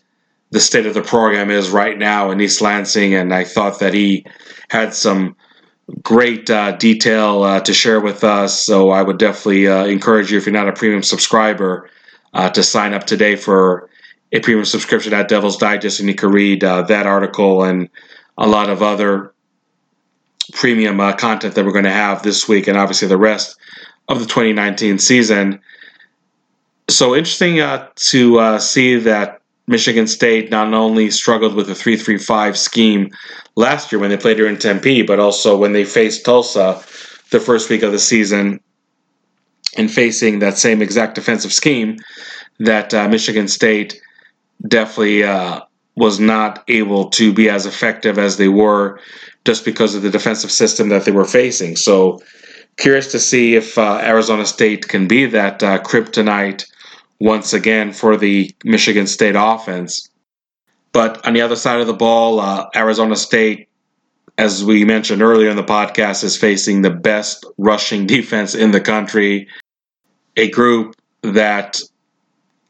the 0.51 0.61
state 0.61 0.87
of 0.87 0.95
the 0.95 1.03
program 1.03 1.51
is 1.51 1.71
right 1.71 1.99
now 1.99 2.31
in 2.31 2.41
East 2.41 2.63
Lansing. 2.63 3.15
And 3.15 3.35
I 3.35 3.45
thought 3.45 3.81
that 3.81 3.93
he 3.93 4.25
had 4.71 4.95
some 4.95 5.37
great 6.03 6.49
uh, 6.49 6.77
detail 6.77 7.61
to 7.61 7.75
share 7.75 8.01
with 8.01 8.25
us. 8.25 8.65
So 8.65 8.91
I 8.91 9.03
would 9.03 9.19
definitely 9.19 9.67
encourage 9.67 10.31
you, 10.31 10.39
if 10.39 10.47
you're 10.47 10.53
not 10.53 10.69
a 10.69 10.73
premium 10.73 11.03
subscriber, 11.03 11.91
to 12.53 12.63
sign 12.63 12.95
up 12.95 13.05
today 13.05 13.37
for 13.37 13.91
a 14.35 14.41
premium 14.41 14.65
subscription 14.65 15.15
at 15.15 15.29
Devil's 15.29 15.57
Digest, 15.57 16.01
and 16.01 16.09
you 16.09 16.15
can 16.15 16.31
read 16.31 16.65
uh, 16.65 16.83
that 16.83 17.07
article 17.07 17.63
and 17.63 17.89
a 18.37 18.49
lot 18.49 18.69
of 18.69 18.83
other 18.83 19.33
premium 20.53 20.99
uh, 20.99 21.13
content 21.15 21.55
that 21.55 21.65
we're 21.65 21.73
going 21.73 21.85
to 21.85 21.91
have 21.91 22.23
this 22.23 22.49
week, 22.49 22.67
and 22.67 22.77
obviously 22.77 23.07
the 23.07 23.17
rest 23.17 23.57
of 24.09 24.19
the 24.19 24.27
2019 24.27 24.99
season. 24.99 25.61
So 26.91 27.15
interesting 27.15 27.57
to 27.57 28.61
see 28.61 28.97
that 28.97 29.41
Michigan 29.69 30.09
State 30.09 30.51
not 30.51 30.75
only 30.75 31.11
struggled 31.13 31.55
with 31.55 31.69
the 31.69 31.75
335 31.75 32.59
scheme 32.59 33.11
last 33.55 33.93
year 33.93 34.01
when 34.01 34.11
they 34.11 34.17
played 34.17 34.37
here 34.37 34.49
in 34.49 34.59
Tempe, 34.59 35.03
but 35.03 35.21
also 35.21 35.57
when 35.57 35.73
they 35.73 35.85
faced 35.85 36.25
Tulsa 36.25 36.83
the 37.31 37.41
first 37.41 37.71
week 37.71 37.83
of 37.85 37.93
the 37.93 38.01
season 38.01 38.61
and 39.77 39.91
facing 39.91 40.41
that 40.41 40.59
same 40.59 40.83
exact 40.83 41.15
defensive 41.15 41.53
scheme 41.53 41.99
that 42.59 42.93
uh, 42.93 43.09
Michigan 43.09 43.49
State 43.49 44.01
definitely 44.67 45.25
uh, 45.25 45.61
was 45.97 46.19
not 46.19 46.65
able 46.69 47.11
to 47.11 47.33
be 47.33 47.49
as 47.49 47.67
effective 47.67 48.19
as 48.19 48.37
they 48.37 48.49
were 48.49 49.01
just 49.45 49.65
because 49.65 49.95
of 49.95 50.03
the 50.03 50.11
defensive 50.11 50.51
system 50.51 50.89
that 50.89 51.05
they 51.05 51.13
were 51.13 51.25
facing. 51.25 51.77
So, 51.77 52.21
curious 52.77 53.13
to 53.13 53.21
see 53.21 53.55
if 53.55 53.79
uh, 53.79 54.01
Arizona 54.03 54.47
State 54.47 54.89
can 54.89 55.07
be 55.07 55.27
that 55.27 55.63
uh, 55.63 55.81
kryptonite 55.83 56.65
once 57.21 57.53
again 57.53 57.93
for 57.93 58.17
the 58.17 58.55
Michigan 58.65 59.07
State 59.07 59.37
offense. 59.37 60.09
But 60.93 61.25
on 61.27 61.35
the 61.35 61.41
other 61.41 61.57
side 61.57 61.81
of 61.81 61.87
the 61.87 61.95
ball, 61.95 62.41
uh, 62.41 62.67
Arizona 62.75 63.17
State, 63.17 63.69
as 64.39 64.65
we 64.65 64.85
mentioned 64.85 65.23
earlier 65.23 65.51
in 65.51 65.57
the 65.57 65.63
podcast, 65.63 66.25
is 66.25 66.37
facing 66.37 66.83
the 66.83 66.91
best 66.91 67.45
rushing 67.59 68.07
defense 68.17 68.55
in 68.55 68.71
the 68.71 68.81
country. 68.81 69.49
A 70.37 70.51
group 70.51 70.97
that 71.23 71.81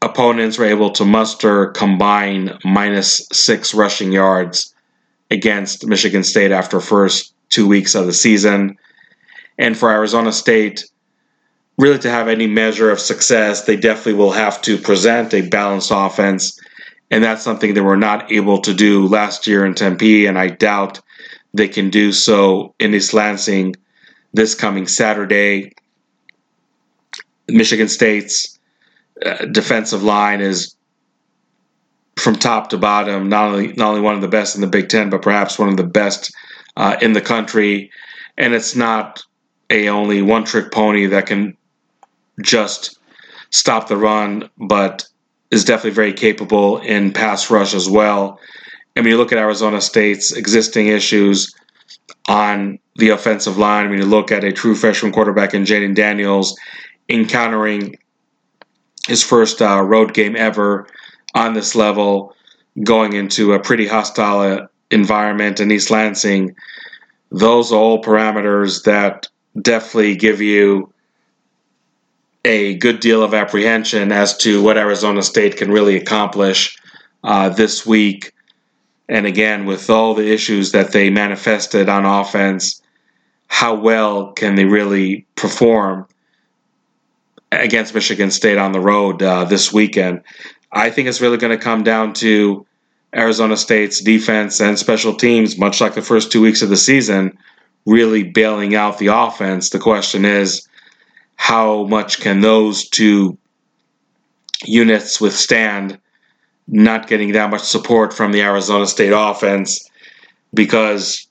opponents 0.05 0.59
were 0.59 0.67
able 0.67 0.91
to 0.91 1.05
muster 1.05 1.69
combine 1.69 2.59
minus 2.65 3.27
six 3.33 3.75
rushing 3.75 4.13
yards 4.13 4.75
against 5.31 5.87
Michigan 5.87 6.23
State 6.23 6.53
after 6.53 6.79
first 6.79 7.35
two 7.49 7.67
weeks 7.67 7.95
of 7.95 8.07
the 8.07 8.13
season. 8.13 8.77
And 9.59 9.77
for 9.77 9.91
Arizona 9.91 10.33
State, 10.33 10.85
really 11.79 11.99
to 12.01 12.11
have 12.11 12.29
any 12.29 12.47
measure 12.47 12.91
of 12.91 13.01
success, 13.01 13.65
they 13.65 13.77
definitely 13.77 14.15
will 14.15 14.33
have 14.33 14.61
to 14.63 14.77
present 14.77 15.33
a 15.33 15.49
balanced 15.49 15.91
offense. 15.93 16.59
And 17.11 17.25
that's 17.25 17.43
something 17.43 17.73
they 17.73 17.81
were 17.81 17.97
not 17.97 18.31
able 18.31 18.59
to 18.61 18.75
do 18.75 19.07
last 19.07 19.47
year 19.47 19.65
in 19.65 19.75
Tempe, 19.75 20.27
and 20.27 20.39
I 20.39 20.49
doubt 20.49 21.01
they 21.53 21.69
can 21.69 21.91
do 21.91 22.13
so 22.13 22.75
in 22.79 22.95
East 22.95 23.15
Lansing 23.15 23.77
this 24.33 24.55
coming 24.55 24.87
Saturday. 24.87 25.73
Michigan 27.49 27.89
State's 27.89 28.54
defensive 29.53 30.03
line 30.03 30.41
is 30.41 30.75
from 32.17 32.37
top 32.37 32.71
to 32.71 32.79
bottom 32.79 33.29
not 33.29 33.49
only 33.49 33.73
not 33.73 33.89
only 33.89 34.01
one 34.01 34.15
of 34.15 34.21
the 34.21 34.29
best 34.29 34.55
in 34.55 34.61
the 34.61 34.67
Big 34.67 34.89
Ten, 34.89 35.11
but 35.11 35.23
perhaps 35.23 35.59
one 35.59 35.69
of 35.69 35.77
the 35.77 35.85
best 35.85 36.35
uh, 36.77 36.97
in 37.01 37.13
the 37.13 37.21
country. 37.21 37.91
And 38.37 38.55
it's 38.55 38.75
not 38.75 39.23
a 39.71 39.89
only 39.89 40.23
one 40.23 40.45
trick 40.45 40.73
pony 40.73 41.07
that 41.07 41.27
can 41.27 41.57
just 42.43 42.99
stop 43.51 43.89
the 43.89 43.97
run, 43.97 44.51
but 44.59 45.07
is 45.51 45.65
definitely 45.65 45.93
very 45.93 46.13
capable 46.13 46.79
in 46.79 47.13
pass 47.13 47.51
rush 47.51 47.75
as 47.75 47.89
well. 47.89 48.41
And 48.97 49.05
when 49.05 49.11
you 49.13 49.17
look 49.17 49.33
at 49.33 49.39
Arizona 49.39 49.81
State's 49.81 50.33
existing 50.33 50.89
issues 50.89 51.55
on 52.29 52.79
the 52.97 53.11
offensive 53.11 53.59
line, 53.59 53.91
when 53.91 53.99
you 53.99 54.07
look 54.07 54.33
at 54.33 54.45
a 54.45 54.53
true 54.53 54.75
freshman 54.75 55.13
quarterback 55.13 55.55
in 55.55 55.65
Jayden 55.65 55.95
Daniels 55.95 56.59
encountering 57.09 57.97
his 59.09 59.23
first 59.23 59.61
uh, 59.61 59.83
road 59.83 60.15
game 60.15 60.37
ever 60.37 60.87
on 61.35 61.55
this 61.55 61.75
level, 61.75 62.35
going 62.83 63.13
into 63.13 63.53
a 63.53 63.61
pretty 63.61 63.87
hostile 63.87 64.69
environment 64.91 65.61
in 65.61 65.71
East 65.71 65.91
Lansing, 65.91 66.55
those 67.31 67.73
are 67.73 67.77
all 67.77 68.03
parameters 68.03 68.85
that 68.85 69.29
definitely 69.61 70.17
give 70.17 70.41
you 70.41 70.93
a 72.45 72.75
good 72.77 73.01
deal 73.01 73.23
of 73.23 73.35
apprehension 73.35 74.13
as 74.13 74.37
to 74.37 74.63
what 74.63 74.77
Arizona 74.77 75.23
State 75.23 75.57
can 75.57 75.71
really 75.71 75.97
accomplish 75.97 76.77
uh, 77.23 77.49
this 77.49 77.87
week. 77.87 78.33
And 79.09 79.27
again, 79.27 79.67
with 79.67 79.89
all 79.91 80.15
the 80.15 80.33
issues 80.33 80.73
that 80.73 80.93
they 80.93 81.11
manifested 81.11 81.89
on 81.89 82.05
offense, 82.05 82.83
how 83.49 83.75
well 83.75 84.33
can 84.33 84.55
they 84.55 84.65
really 84.65 85.27
perform 85.37 86.07
against 87.61 87.95
Michigan 87.95 88.31
State 88.31 88.59
on 88.59 88.73
the 88.73 88.81
road 88.81 89.23
uh, 89.23 89.45
this 89.45 89.73
weekend? 89.73 90.23
I 90.73 90.91
think 90.91 91.09
it's 91.09 91.21
really 91.21 91.37
going 91.37 91.57
to 91.57 91.63
come 91.63 91.83
down 91.85 92.13
to 92.15 92.67
Arizona 93.15 93.57
State's 93.57 94.01
defense 94.01 94.61
and 94.61 94.79
special 94.79 95.15
teams, 95.15 95.57
much 95.57 95.81
like 95.81 95.95
the 95.95 96.03
first 96.03 96.33
two 96.33 96.41
weeks 96.41 96.63
of 96.63 96.69
the 96.69 96.77
season, 96.77 97.39
really 97.87 98.25
bailing 98.25 98.75
out 98.75 98.99
the 98.99 99.07
offense. 99.09 99.71
The 99.71 99.79
question 99.79 100.25
is, 100.25 100.69
how 101.37 101.85
much 101.85 102.21
can 102.21 102.41
those 102.41 102.89
two 102.89 103.39
units 104.65 105.21
withstand 105.21 105.99
not 106.67 107.07
getting 107.07 107.33
that 107.33 107.51
much 107.51 107.63
support 107.63 108.13
from 108.13 108.33
the 108.33 108.43
Arizona 108.43 108.87
State 108.87 109.13
offense 109.15 109.89
because 110.53 111.27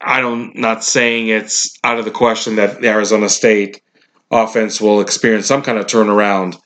I 0.00 0.20
don't 0.20 0.56
not 0.56 0.82
saying 0.82 1.28
it's 1.28 1.78
out 1.84 1.98
of 1.98 2.04
the 2.04 2.10
question 2.10 2.56
that 2.56 2.82
Arizona 2.84 3.28
State 3.28 3.82
offense 4.30 4.80
will 4.80 5.00
experience 5.00 5.46
some 5.46 5.62
kind 5.62 5.78
of 5.78 5.86
turnaround 5.86 6.58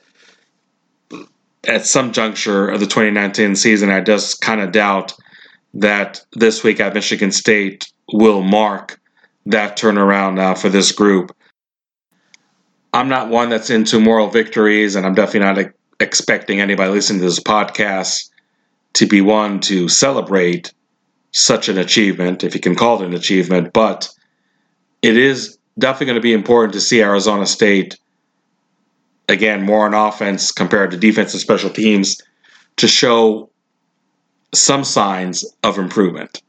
at 1.67 1.85
some 1.85 2.11
juncture 2.11 2.69
of 2.69 2.79
the 2.79 2.85
2019 2.85 3.55
season. 3.55 3.89
I 3.89 4.01
just 4.01 4.41
kind 4.41 4.61
of 4.61 4.71
doubt 4.71 5.13
that 5.73 6.21
this 6.33 6.63
week 6.63 6.79
at 6.79 6.93
Michigan 6.93 7.31
State 7.31 7.91
will 8.11 8.41
mark 8.41 8.99
that 9.47 9.77
turnaround 9.77 10.39
uh, 10.39 10.55
for 10.55 10.69
this 10.69 10.91
group. 10.91 11.35
I'm 12.93 13.09
not 13.09 13.29
one 13.29 13.49
that's 13.49 13.69
into 13.69 13.99
moral 13.99 14.29
victories, 14.29 14.95
and 14.95 15.05
I'm 15.05 15.15
definitely 15.15 15.63
not 15.63 15.73
expecting 15.99 16.61
anybody 16.61 16.91
listening 16.91 17.19
to 17.19 17.25
this 17.25 17.39
podcast 17.39 18.29
to 18.93 19.05
be 19.05 19.21
one 19.21 19.59
to 19.61 19.89
celebrate 19.89 20.73
such 21.31 21.67
an 21.67 21.77
achievement, 21.77 22.45
if 22.45 22.55
you 22.55 22.61
can 22.61 22.75
call 22.75 23.01
it 23.01 23.05
an 23.05 23.13
achievement. 23.13 23.73
But 23.73 24.09
it 25.01 25.17
is 25.17 25.54
definitely 25.77 26.07
going 26.07 26.15
to 26.15 26.21
be 26.21 26.33
important 26.33 26.73
to 26.73 26.81
see 26.81 27.01
Arizona 27.01 27.45
State 27.45 27.97
again 29.27 29.63
more 29.63 29.85
on 29.85 29.93
offense 29.93 30.51
compared 30.51 30.91
to 30.91 30.97
defense 30.97 31.33
and 31.33 31.41
special 31.41 31.69
teams 31.69 32.21
to 32.77 32.87
show 32.87 33.49
some 34.53 34.83
signs 34.83 35.43
of 35.63 35.77
improvement, 35.77 36.41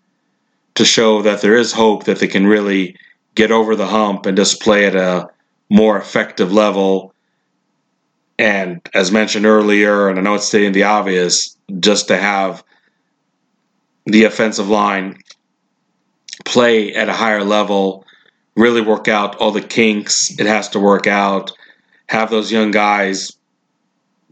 to 0.74 0.84
show 0.84 1.22
that 1.22 1.40
there 1.40 1.56
is 1.56 1.72
hope 1.72 2.04
that 2.04 2.18
they 2.18 2.28
can 2.28 2.46
really 2.46 2.96
get 3.34 3.50
over 3.50 3.76
the 3.76 3.86
hump 3.86 4.26
and 4.26 4.36
just 4.36 4.60
play 4.60 4.86
at 4.86 4.94
a 4.94 5.28
more 5.68 5.98
effective 5.98 6.52
level. 6.52 7.12
And 8.38 8.80
as 8.94 9.10
mentioned 9.10 9.46
earlier, 9.46 10.08
and 10.08 10.18
I 10.18 10.22
know 10.22 10.34
it's 10.34 10.46
stating 10.46 10.72
the 10.72 10.84
obvious, 10.84 11.56
just 11.80 12.08
to 12.08 12.16
have 12.16 12.62
the 14.04 14.24
offensive 14.24 14.68
line 14.68 15.18
play 16.44 16.94
at 16.94 17.08
a 17.08 17.12
higher 17.12 17.42
level, 17.42 18.05
really 18.56 18.80
work 18.80 19.06
out 19.06 19.36
all 19.36 19.50
the 19.50 19.60
kinks 19.60 20.38
it 20.38 20.46
has 20.46 20.68
to 20.70 20.80
work 20.80 21.06
out, 21.06 21.52
have 22.08 22.30
those 22.30 22.50
young 22.50 22.70
guys 22.70 23.32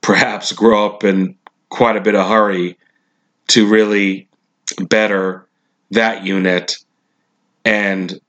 perhaps 0.01 0.53
grow 0.53 0.87
up 0.87 1.05
in 1.05 1.37
quite 1.69 1.97
a 1.97 2.01
bit 2.01 2.15
of 2.15 2.27
hurry 2.29 2.79
to 3.49 3.69
really 3.69 4.29
better 4.89 5.47
that 5.91 6.25
unit 6.25 6.77
and 7.65 8.21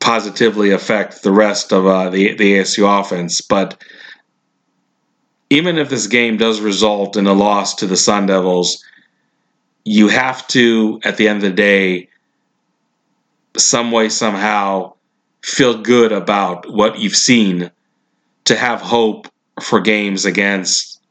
positively 0.00 0.70
affect 0.70 1.22
the 1.22 1.32
rest 1.32 1.72
of 1.72 1.86
uh, 1.86 2.10
the 2.10 2.34
the 2.34 2.58
ASU 2.58 3.00
offense. 3.00 3.40
But 3.40 3.82
even 5.50 5.78
if 5.78 5.88
this 5.88 6.06
game 6.06 6.36
does 6.36 6.60
result 6.60 7.16
in 7.16 7.26
a 7.26 7.32
loss 7.32 7.74
to 7.76 7.86
the 7.86 7.96
Sun 7.96 8.26
Devils, 8.26 8.84
you 9.84 10.08
have 10.08 10.46
to, 10.48 11.00
at 11.04 11.16
the 11.16 11.28
end 11.28 11.38
of 11.38 11.50
the 11.50 11.56
day, 11.56 12.08
some 13.56 13.90
way 13.92 14.08
somehow 14.08 14.94
feel 15.44 15.76
good 15.76 16.10
about 16.10 16.72
what 16.72 16.98
you've 16.98 17.14
seen 17.14 17.70
to 18.44 18.56
have 18.56 18.80
hope 18.80 19.28
for 19.60 19.78
games 19.78 20.24
against 20.24 21.02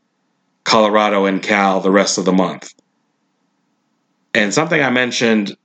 Colorado 0.63 1.25
and 1.25 1.41
Cal 1.41 1.81
the 1.81 1.91
rest 1.91 2.17
of 2.17 2.25
the 2.25 2.33
month. 2.33 2.73
And 4.33 4.51
something 4.51 4.81
I 4.81 4.89
mentioned 4.89 5.55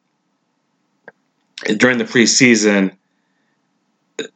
during 1.79 1.97
the 1.97 2.05
preseason 2.05 2.95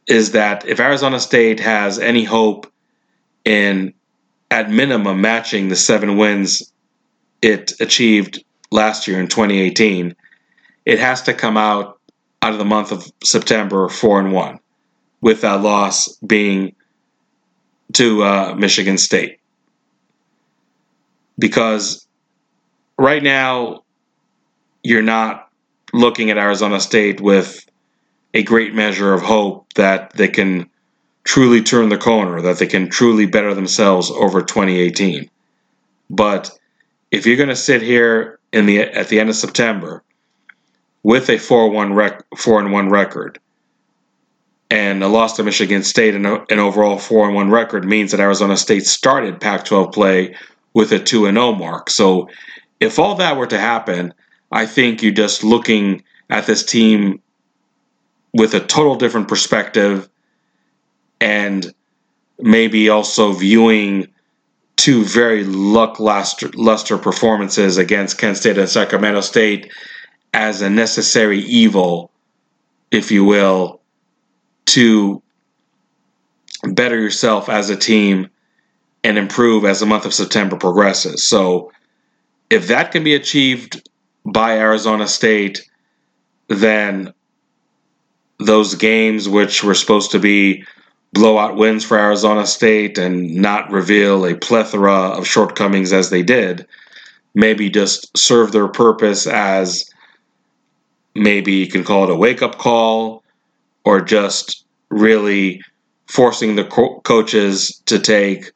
is 0.07 0.31
that 0.31 0.67
if 0.67 0.79
Arizona 0.79 1.19
State 1.19 1.59
has 1.59 1.99
any 1.99 2.23
hope 2.23 2.71
in, 3.45 3.93
at 4.49 4.71
minimum, 4.71 5.21
matching 5.21 5.67
the 5.67 5.75
seven 5.75 6.17
wins 6.17 6.73
it 7.43 7.73
achieved 7.79 8.43
last 8.71 9.07
year 9.07 9.19
in 9.19 9.27
2018, 9.27 10.15
it 10.85 10.97
has 10.97 11.21
to 11.23 11.35
come 11.35 11.55
out 11.55 11.92
out 12.43 12.51
of 12.51 12.57
the 12.59 12.65
month 12.65 12.91
of 12.91 13.09
September 13.23 13.87
four 13.87 14.19
and 14.19 14.33
one, 14.33 14.59
with 15.21 15.39
that 15.41 15.61
loss 15.61 16.13
being 16.17 16.75
to 17.93 18.21
uh, 18.21 18.53
Michigan 18.53 18.97
State. 18.97 19.39
Because 21.39 22.05
right 22.97 23.23
now, 23.23 23.83
you're 24.83 25.01
not 25.01 25.49
looking 25.93 26.31
at 26.31 26.37
Arizona 26.37 26.81
State 26.81 27.21
with 27.21 27.65
a 28.33 28.43
great 28.43 28.75
measure 28.75 29.13
of 29.13 29.21
hope 29.21 29.71
that 29.75 30.11
they 30.11 30.27
can 30.27 30.69
truly 31.23 31.63
turn 31.63 31.87
the 31.87 31.97
corner, 31.97 32.41
that 32.41 32.59
they 32.59 32.67
can 32.67 32.89
truly 32.89 33.25
better 33.25 33.53
themselves 33.53 34.11
over 34.11 34.41
2018. 34.41 35.29
But 36.09 36.51
if 37.09 37.25
you're 37.25 37.37
going 37.37 37.47
to 37.47 37.55
sit 37.55 37.81
here 37.81 38.37
in 38.51 38.65
the 38.65 38.81
at 38.81 39.07
the 39.07 39.21
end 39.21 39.29
of 39.29 39.37
September 39.37 40.03
with 41.03 41.29
a 41.29 41.33
4-1 41.33 41.95
rec, 41.95 42.23
4 42.35 42.59
and 42.61 42.71
1 42.71 42.89
record 42.89 43.39
and 44.73 45.03
a 45.03 45.07
loss 45.07 45.35
to 45.35 45.43
Michigan 45.43 45.83
State 45.83 46.15
and 46.15 46.25
an 46.25 46.59
overall 46.59 46.97
4 46.97 47.27
and 47.27 47.35
1 47.35 47.51
record 47.51 47.85
means 47.85 48.09
that 48.09 48.19
Arizona 48.19 48.57
State 48.57 48.87
started 48.87 49.39
Pac-12 49.39 49.93
play 49.93 50.35
with 50.73 50.91
a 50.91 50.99
2 50.99 51.27
and 51.27 51.37
0 51.37 51.53
mark. 51.53 51.91
So 51.91 52.29
if 52.79 52.97
all 52.97 53.13
that 53.15 53.37
were 53.37 53.45
to 53.45 53.59
happen, 53.59 54.15
I 54.51 54.65
think 54.65 55.03
you're 55.03 55.11
just 55.11 55.43
looking 55.43 56.03
at 56.29 56.47
this 56.47 56.63
team 56.63 57.21
with 58.33 58.55
a 58.55 58.59
total 58.59 58.95
different 58.95 59.27
perspective 59.27 60.09
and 61.21 61.71
maybe 62.39 62.89
also 62.89 63.31
viewing 63.31 64.07
two 64.75 65.03
very 65.05 65.43
luck 65.43 65.99
luster 65.99 66.97
performances 66.97 67.77
against 67.77 68.17
Kent 68.17 68.37
State 68.37 68.57
and 68.57 68.67
Sacramento 68.67 69.21
State 69.21 69.71
as 70.33 70.61
a 70.61 70.69
necessary 70.69 71.39
evil, 71.39 72.11
if 72.91 73.11
you 73.11 73.23
will, 73.23 73.81
to 74.65 75.21
better 76.63 76.99
yourself 76.99 77.49
as 77.49 77.69
a 77.69 77.75
team 77.75 78.29
and 79.03 79.17
improve 79.17 79.65
as 79.65 79.79
the 79.79 79.85
month 79.85 80.05
of 80.05 80.13
September 80.13 80.57
progresses. 80.57 81.27
So, 81.27 81.71
if 82.49 82.67
that 82.67 82.91
can 82.91 83.03
be 83.03 83.15
achieved 83.15 83.87
by 84.25 84.57
Arizona 84.57 85.07
State, 85.07 85.69
then 86.47 87.13
those 88.39 88.75
games, 88.75 89.27
which 89.27 89.63
were 89.63 89.73
supposed 89.73 90.11
to 90.11 90.19
be 90.19 90.63
blowout 91.13 91.55
wins 91.55 91.85
for 91.85 91.97
Arizona 91.97 92.45
State 92.45 92.97
and 92.97 93.35
not 93.35 93.71
reveal 93.71 94.25
a 94.25 94.35
plethora 94.35 94.93
of 94.93 95.27
shortcomings 95.27 95.93
as 95.93 96.09
they 96.09 96.23
did, 96.23 96.65
maybe 97.35 97.69
just 97.69 98.15
serve 98.17 98.51
their 98.51 98.67
purpose 98.67 99.27
as 99.27 99.89
maybe 101.15 101.53
you 101.53 101.67
can 101.67 101.83
call 101.83 102.05
it 102.05 102.09
a 102.09 102.15
wake 102.15 102.41
up 102.41 102.57
call 102.57 103.23
or 103.85 104.01
just 104.01 104.65
really 104.89 105.61
forcing 106.07 106.55
the 106.55 106.65
co- 106.65 106.99
coaches 107.01 107.81
to 107.85 107.99
take 107.99 108.51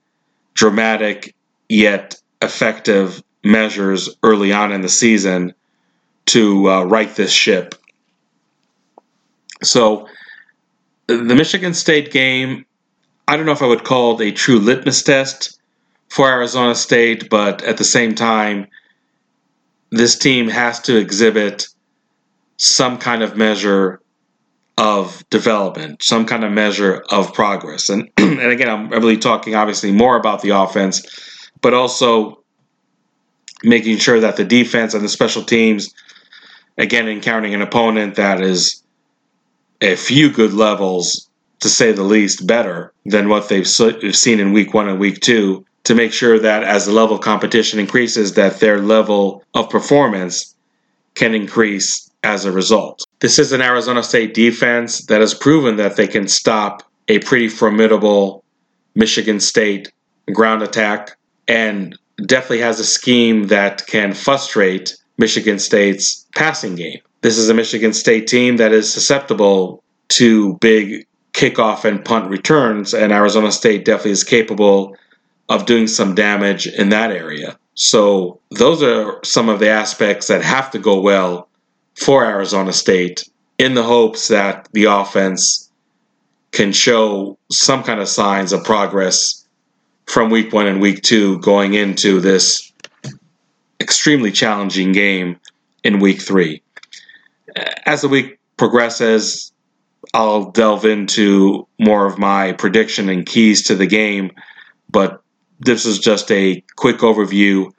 dramatic 0.53 1.35
yet 1.69 2.15
effective 2.41 3.21
measures 3.43 4.09
early 4.23 4.51
on 4.51 4.71
in 4.71 4.81
the 4.81 4.89
season 4.89 5.53
to 6.25 6.69
uh, 6.69 6.83
right 6.83 7.15
this 7.15 7.31
ship. 7.31 7.75
So, 9.63 10.07
the 11.07 11.35
Michigan 11.35 11.73
State 11.73 12.11
game, 12.11 12.65
I 13.27 13.37
don't 13.37 13.45
know 13.45 13.53
if 13.53 13.61
I 13.61 13.67
would 13.67 13.85
call 13.85 14.19
it 14.19 14.27
a 14.27 14.31
true 14.31 14.59
litmus 14.59 15.03
test 15.03 15.59
for 16.09 16.29
Arizona 16.29 16.75
State, 16.75 17.29
but 17.29 17.63
at 17.63 17.77
the 17.77 17.83
same 17.83 18.13
time, 18.13 18.67
this 19.89 20.17
team 20.17 20.49
has 20.49 20.81
to 20.81 20.97
exhibit 20.97 21.67
some 22.57 22.97
kind 22.97 23.23
of 23.23 23.37
measure 23.37 24.01
of 24.77 25.27
development, 25.29 26.03
some 26.03 26.25
kind 26.25 26.43
of 26.43 26.51
measure 26.51 27.03
of 27.09 27.33
progress. 27.33 27.89
And, 27.89 28.09
and 28.17 28.39
again, 28.39 28.69
I'm 28.69 28.89
really 28.89 29.17
talking 29.17 29.55
obviously 29.55 29.91
more 29.91 30.17
about 30.17 30.41
the 30.41 30.49
offense, 30.49 31.05
but 31.61 31.73
also 31.73 32.43
making 33.63 33.97
sure 33.97 34.19
that 34.19 34.37
the 34.37 34.43
defense 34.43 34.93
and 34.93 35.03
the 35.03 35.09
special 35.09 35.43
teams, 35.43 35.93
again, 36.77 37.07
encountering 37.07 37.55
an 37.55 37.61
opponent 37.61 38.15
that 38.15 38.41
is 38.41 38.83
a 39.81 39.95
few 39.95 40.31
good 40.31 40.53
levels, 40.53 41.27
to 41.59 41.69
say 41.69 41.91
the 41.91 42.03
least, 42.03 42.45
better 42.45 42.93
than 43.05 43.29
what 43.29 43.49
they've 43.49 43.67
seen 43.67 44.39
in 44.39 44.53
week 44.53 44.73
one 44.75 44.87
and 44.87 44.99
week 44.99 45.19
two, 45.21 45.65
to 45.85 45.95
make 45.95 46.13
sure 46.13 46.37
that 46.37 46.63
as 46.63 46.85
the 46.85 46.91
level 46.91 47.15
of 47.15 47.21
competition 47.21 47.79
increases, 47.79 48.33
that 48.33 48.59
their 48.59 48.79
level 48.79 49.43
of 49.55 49.69
performance 49.69 50.53
can 51.15 51.33
increase 51.33 52.06
as 52.27 52.43
a 52.43 52.51
result. 52.51 53.05
This 53.21 53.39
is 53.39 53.53
an 53.53 53.61
Arizona 53.61 54.03
State 54.03 54.33
defense 54.33 55.05
that 55.05 55.21
has 55.21 55.33
proven 55.33 55.77
that 55.77 55.95
they 55.95 56.07
can 56.07 56.27
stop 56.27 56.83
a 57.07 57.19
pretty 57.19 57.47
formidable 57.47 58.43
Michigan 58.95 59.39
State 59.39 59.93
ground 60.33 60.61
attack 60.61 61.17
and 61.47 61.97
definitely 62.25 62.59
has 62.59 62.81
a 62.81 62.83
scheme 62.83 63.47
that 63.47 63.87
can 63.87 64.13
frustrate 64.13 64.97
Michigan 65.17 65.57
State's 65.57 66.25
passing 66.35 66.75
game. 66.75 66.99
This 67.21 67.37
is 67.37 67.47
a 67.47 67.53
Michigan 67.53 67.93
State 67.93 68.27
team 68.27 68.57
that 68.57 68.73
is 68.73 68.91
susceptible 68.91 69.81
to 70.09 70.55
big 70.55 71.07
kickoff 71.31 71.85
and 71.85 72.03
punt 72.03 72.29
returns, 72.29 72.93
and 72.93 73.13
Arizona 73.13 73.51
State 73.53 73.85
definitely 73.85 74.11
is 74.11 74.23
capable 74.23 74.97
of 75.47 75.65
doing 75.65 75.87
some 75.87 76.13
damage 76.13 76.67
in 76.67 76.89
that 76.89 77.11
area. 77.11 77.57
So, 77.75 78.41
those 78.49 78.81
are 78.83 79.19
some 79.23 79.49
of 79.49 79.59
the 79.59 79.69
aspects 79.69 80.27
that 80.27 80.41
have 80.41 80.71
to 80.71 80.79
go 80.79 80.99
well 80.99 81.47
for 81.97 82.23
Arizona 82.25 82.71
State 82.71 83.27
in 83.57 83.73
the 83.73 83.83
hopes 83.83 84.27
that 84.27 84.67
the 84.73 84.85
offense 84.85 85.69
can 86.51 86.71
show 86.71 87.37
some 87.51 87.83
kind 87.83 87.99
of 87.99 88.07
signs 88.07 88.53
of 88.53 88.63
progress 88.63 89.45
from 90.05 90.29
week 90.29 90.53
one 90.53 90.67
and 90.67 90.81
week 90.81 91.01
two 91.01 91.39
going 91.39 91.73
into 91.73 92.21
this 92.21 92.71
extremely 93.79 94.31
challenging 94.31 94.91
game 94.91 95.39
in 95.83 95.99
week 95.99 96.21
three. 96.21 96.61
As 97.85 98.01
the 98.01 98.07
week 98.07 98.39
progresses, 98.57 99.51
I'll 100.13 100.51
delve 100.51 100.85
into 100.85 101.67
more 101.79 102.05
of 102.05 102.17
my 102.17 102.53
prediction 102.53 103.09
and 103.09 103.25
keys 103.25 103.63
to 103.63 103.75
the 103.75 103.87
game, 103.87 104.31
but 104.89 105.21
this 105.59 105.85
is 105.85 105.99
just 105.99 106.31
a 106.31 106.63
quick 106.75 106.97
overview 106.99 107.71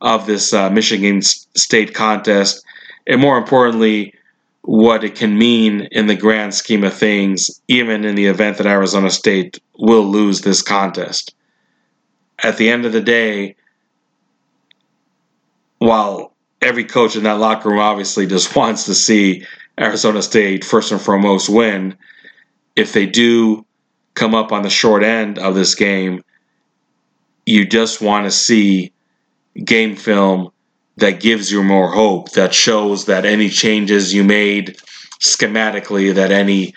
of 0.00 0.26
this 0.26 0.52
uh, 0.52 0.70
Michigan 0.70 1.22
State 1.22 1.94
contest, 1.94 2.64
and 3.06 3.20
more 3.20 3.38
importantly, 3.38 4.14
what 4.62 5.04
it 5.04 5.14
can 5.14 5.38
mean 5.38 5.82
in 5.92 6.08
the 6.08 6.16
grand 6.16 6.52
scheme 6.52 6.82
of 6.82 6.92
things, 6.92 7.62
even 7.68 8.04
in 8.04 8.16
the 8.16 8.26
event 8.26 8.58
that 8.58 8.66
Arizona 8.66 9.10
State 9.10 9.60
will 9.78 10.04
lose 10.04 10.40
this 10.40 10.60
contest. 10.60 11.34
At 12.42 12.56
the 12.56 12.68
end 12.68 12.84
of 12.84 12.92
the 12.92 13.00
day, 13.00 13.54
while 15.78 16.32
every 16.60 16.84
coach 16.84 17.14
in 17.14 17.22
that 17.22 17.38
locker 17.38 17.68
room 17.68 17.78
obviously 17.78 18.26
just 18.26 18.56
wants 18.56 18.84
to 18.84 18.94
see 18.94 19.44
Arizona 19.78 20.20
State 20.20 20.64
first 20.64 20.90
and 20.90 21.00
foremost 21.00 21.48
win, 21.48 21.96
if 22.74 22.92
they 22.92 23.06
do 23.06 23.64
come 24.14 24.34
up 24.34 24.50
on 24.50 24.62
the 24.62 24.70
short 24.70 25.04
end 25.04 25.38
of 25.38 25.54
this 25.54 25.74
game, 25.76 26.24
you 27.44 27.64
just 27.66 28.00
want 28.00 28.24
to 28.24 28.30
see 28.30 28.92
game 29.64 29.94
film 29.94 30.50
that 30.96 31.20
gives 31.20 31.50
you 31.50 31.62
more 31.62 31.90
hope, 31.90 32.32
that 32.32 32.54
shows 32.54 33.04
that 33.06 33.24
any 33.24 33.48
changes 33.48 34.14
you 34.14 34.24
made 34.24 34.76
schematically, 35.20 36.14
that 36.14 36.32
any 36.32 36.74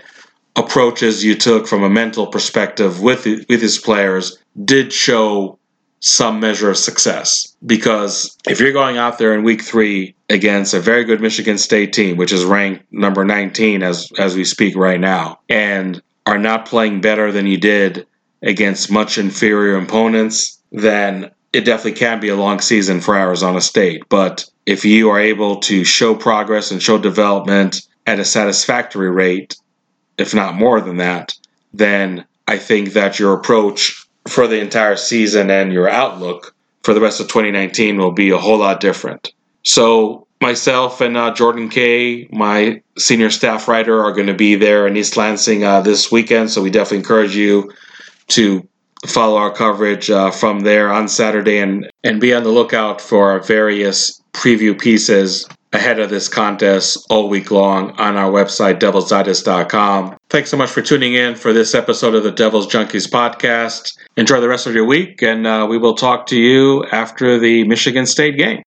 approaches 0.56 1.24
you 1.24 1.36
took 1.36 1.68
from 1.68 1.84
a 1.84 1.90
mental 1.90 2.28
perspective 2.28 3.02
with 3.02 3.26
with 3.26 3.62
his 3.62 3.78
players 3.78 4.38
did 4.66 4.92
show 4.92 5.58
some 6.02 6.40
measure 6.40 6.70
of 6.70 6.78
success. 6.78 7.56
Because 7.66 8.38
if 8.48 8.60
you're 8.60 8.72
going 8.72 8.98
out 8.98 9.18
there 9.18 9.34
in 9.34 9.44
week 9.44 9.62
3 9.62 10.16
against 10.30 10.74
a 10.74 10.80
very 10.80 11.04
good 11.04 11.22
Michigan 11.22 11.58
State 11.58 11.94
team 11.94 12.18
which 12.18 12.32
is 12.32 12.44
ranked 12.44 12.86
number 12.92 13.26
19 13.26 13.84
as 13.84 14.12
as 14.18 14.36
we 14.36 14.44
speak 14.44 14.76
right 14.76 15.00
now 15.00 15.40
and 15.50 16.02
are 16.26 16.38
not 16.38 16.66
playing 16.66 17.02
better 17.02 17.32
than 17.32 17.48
you 17.48 17.58
did 17.58 18.06
against 18.42 18.92
much 18.92 19.18
inferior 19.18 19.78
opponents 19.78 20.60
then 20.72 21.32
it 21.54 21.62
definitely 21.62 22.00
can 22.00 22.20
be 22.20 22.30
a 22.30 22.36
long 22.36 22.60
season 22.60 23.02
for 23.02 23.16
Arizona 23.16 23.62
State 23.62 24.04
but 24.10 24.46
if 24.66 24.86
you 24.86 25.10
are 25.10 25.20
able 25.20 25.58
to 25.58 25.84
show 25.84 26.16
progress 26.16 26.72
and 26.72 26.82
show 26.82 26.98
development 26.98 27.82
at 28.06 28.20
a 28.20 28.26
satisfactory 28.26 29.10
rate 29.10 29.56
if 30.20 30.36
not 30.36 30.54
more 30.54 30.82
than 30.82 30.98
that, 30.98 31.34
then 31.74 32.26
I 32.48 32.58
think 32.58 32.94
that 32.94 33.20
your 33.20 33.34
approach 33.34 34.06
for 34.28 34.48
the 34.48 34.60
entire 34.60 34.98
season 34.98 35.50
and 35.50 35.74
your 35.74 35.90
outlook 35.90 36.54
for 36.84 36.94
the 36.94 37.02
rest 37.02 37.20
of 37.20 37.28
2019 37.28 37.98
will 37.98 38.12
be 38.12 38.30
a 38.30 38.38
whole 38.38 38.60
lot 38.60 38.82
different. 38.82 39.32
So, 39.64 40.28
myself 40.42 41.02
and 41.02 41.18
uh, 41.18 41.34
Jordan 41.34 41.70
Kay, 41.70 42.28
my 42.32 42.82
senior 42.98 43.30
staff 43.30 43.68
writer, 43.68 44.04
are 44.04 44.12
going 44.12 44.28
to 44.28 44.34
be 44.34 44.56
there 44.56 44.88
in 44.88 44.98
East 44.98 45.18
Lansing 45.18 45.64
uh, 45.64 45.82
this 45.82 46.12
weekend. 46.12 46.52
So, 46.52 46.62
we 46.62 46.70
definitely 46.70 47.00
encourage 47.00 47.36
you 47.36 47.72
to 48.30 48.68
follow 49.08 49.38
our 49.38 49.52
coverage 49.52 50.10
uh, 50.10 50.32
from 50.32 50.62
there 50.62 50.92
on 50.92 51.08
Saturday 51.08 51.60
and, 51.60 51.90
and 52.04 52.20
be 52.20 52.34
on 52.34 52.44
the 52.44 52.50
lookout 52.50 53.00
for 53.02 53.32
our 53.32 53.40
various 53.40 54.22
preview 54.34 54.80
pieces 54.80 55.48
ahead 55.72 56.00
of 56.00 56.10
this 56.10 56.28
contest 56.28 57.06
all 57.10 57.30
week 57.30 57.52
long 57.52 57.92
on 58.00 58.18
our 58.18 58.32
website, 58.32 58.80
devilsdigest.com. 58.80 60.18
Thanks 60.30 60.50
so 60.50 60.58
much 60.58 60.70
for 60.70 60.82
tuning 60.82 61.14
in 61.14 61.36
for 61.36 61.54
this 61.54 61.76
episode 61.76 62.16
of 62.16 62.24
the 62.24 62.32
Devil's 62.32 62.68
Junkies 62.68 63.08
podcast. 63.08 63.98
Enjoy 64.18 64.42
the 64.42 64.50
rest 64.50 64.66
of 64.66 64.74
your 64.74 64.86
week, 64.86 65.22
and 65.22 65.46
uh, 65.46 65.68
we 65.70 65.78
will 65.78 65.94
talk 65.94 66.26
to 66.28 66.40
you 66.40 66.84
after 66.86 67.38
the 67.38 67.64
Michigan 67.66 68.06
State 68.06 68.38
game. 68.38 68.64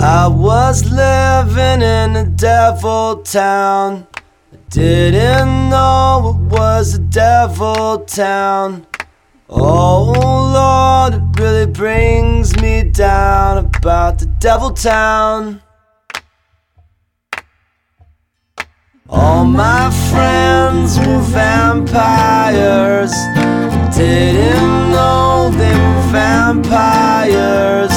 I 0.00 0.28
was 0.28 0.90
living 0.90 1.82
in 1.82 2.16
a 2.16 2.24
devil 2.24 3.22
town. 3.22 4.06
I 4.52 4.56
didn't 4.70 5.70
know 5.70 6.36
it 6.36 6.52
was 6.52 6.94
a 6.94 6.98
devil 6.98 7.98
town. 8.00 8.86
Oh 9.50 10.12
Lord, 10.52 11.14
it 11.14 11.40
really 11.40 11.64
brings 11.64 12.54
me 12.60 12.82
down 12.82 13.64
about 13.64 14.18
the 14.18 14.26
devil 14.26 14.72
town. 14.72 15.62
All 19.08 19.46
my 19.46 19.90
friends 20.10 20.98
were 20.98 21.20
vampires. 21.20 23.12
Didn't 23.96 24.90
know 24.92 25.50
they 25.50 25.72
were 25.72 26.02
vampires. 26.12 27.90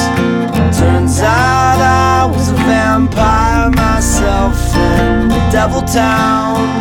Turns 0.79 1.19
out 1.19 1.81
I 1.81 2.31
was 2.33 2.49
a 2.49 2.53
vampire 2.53 3.71
myself 3.71 4.55
in 4.73 5.27
the 5.27 5.49
devil 5.51 5.81
town. 5.81 6.80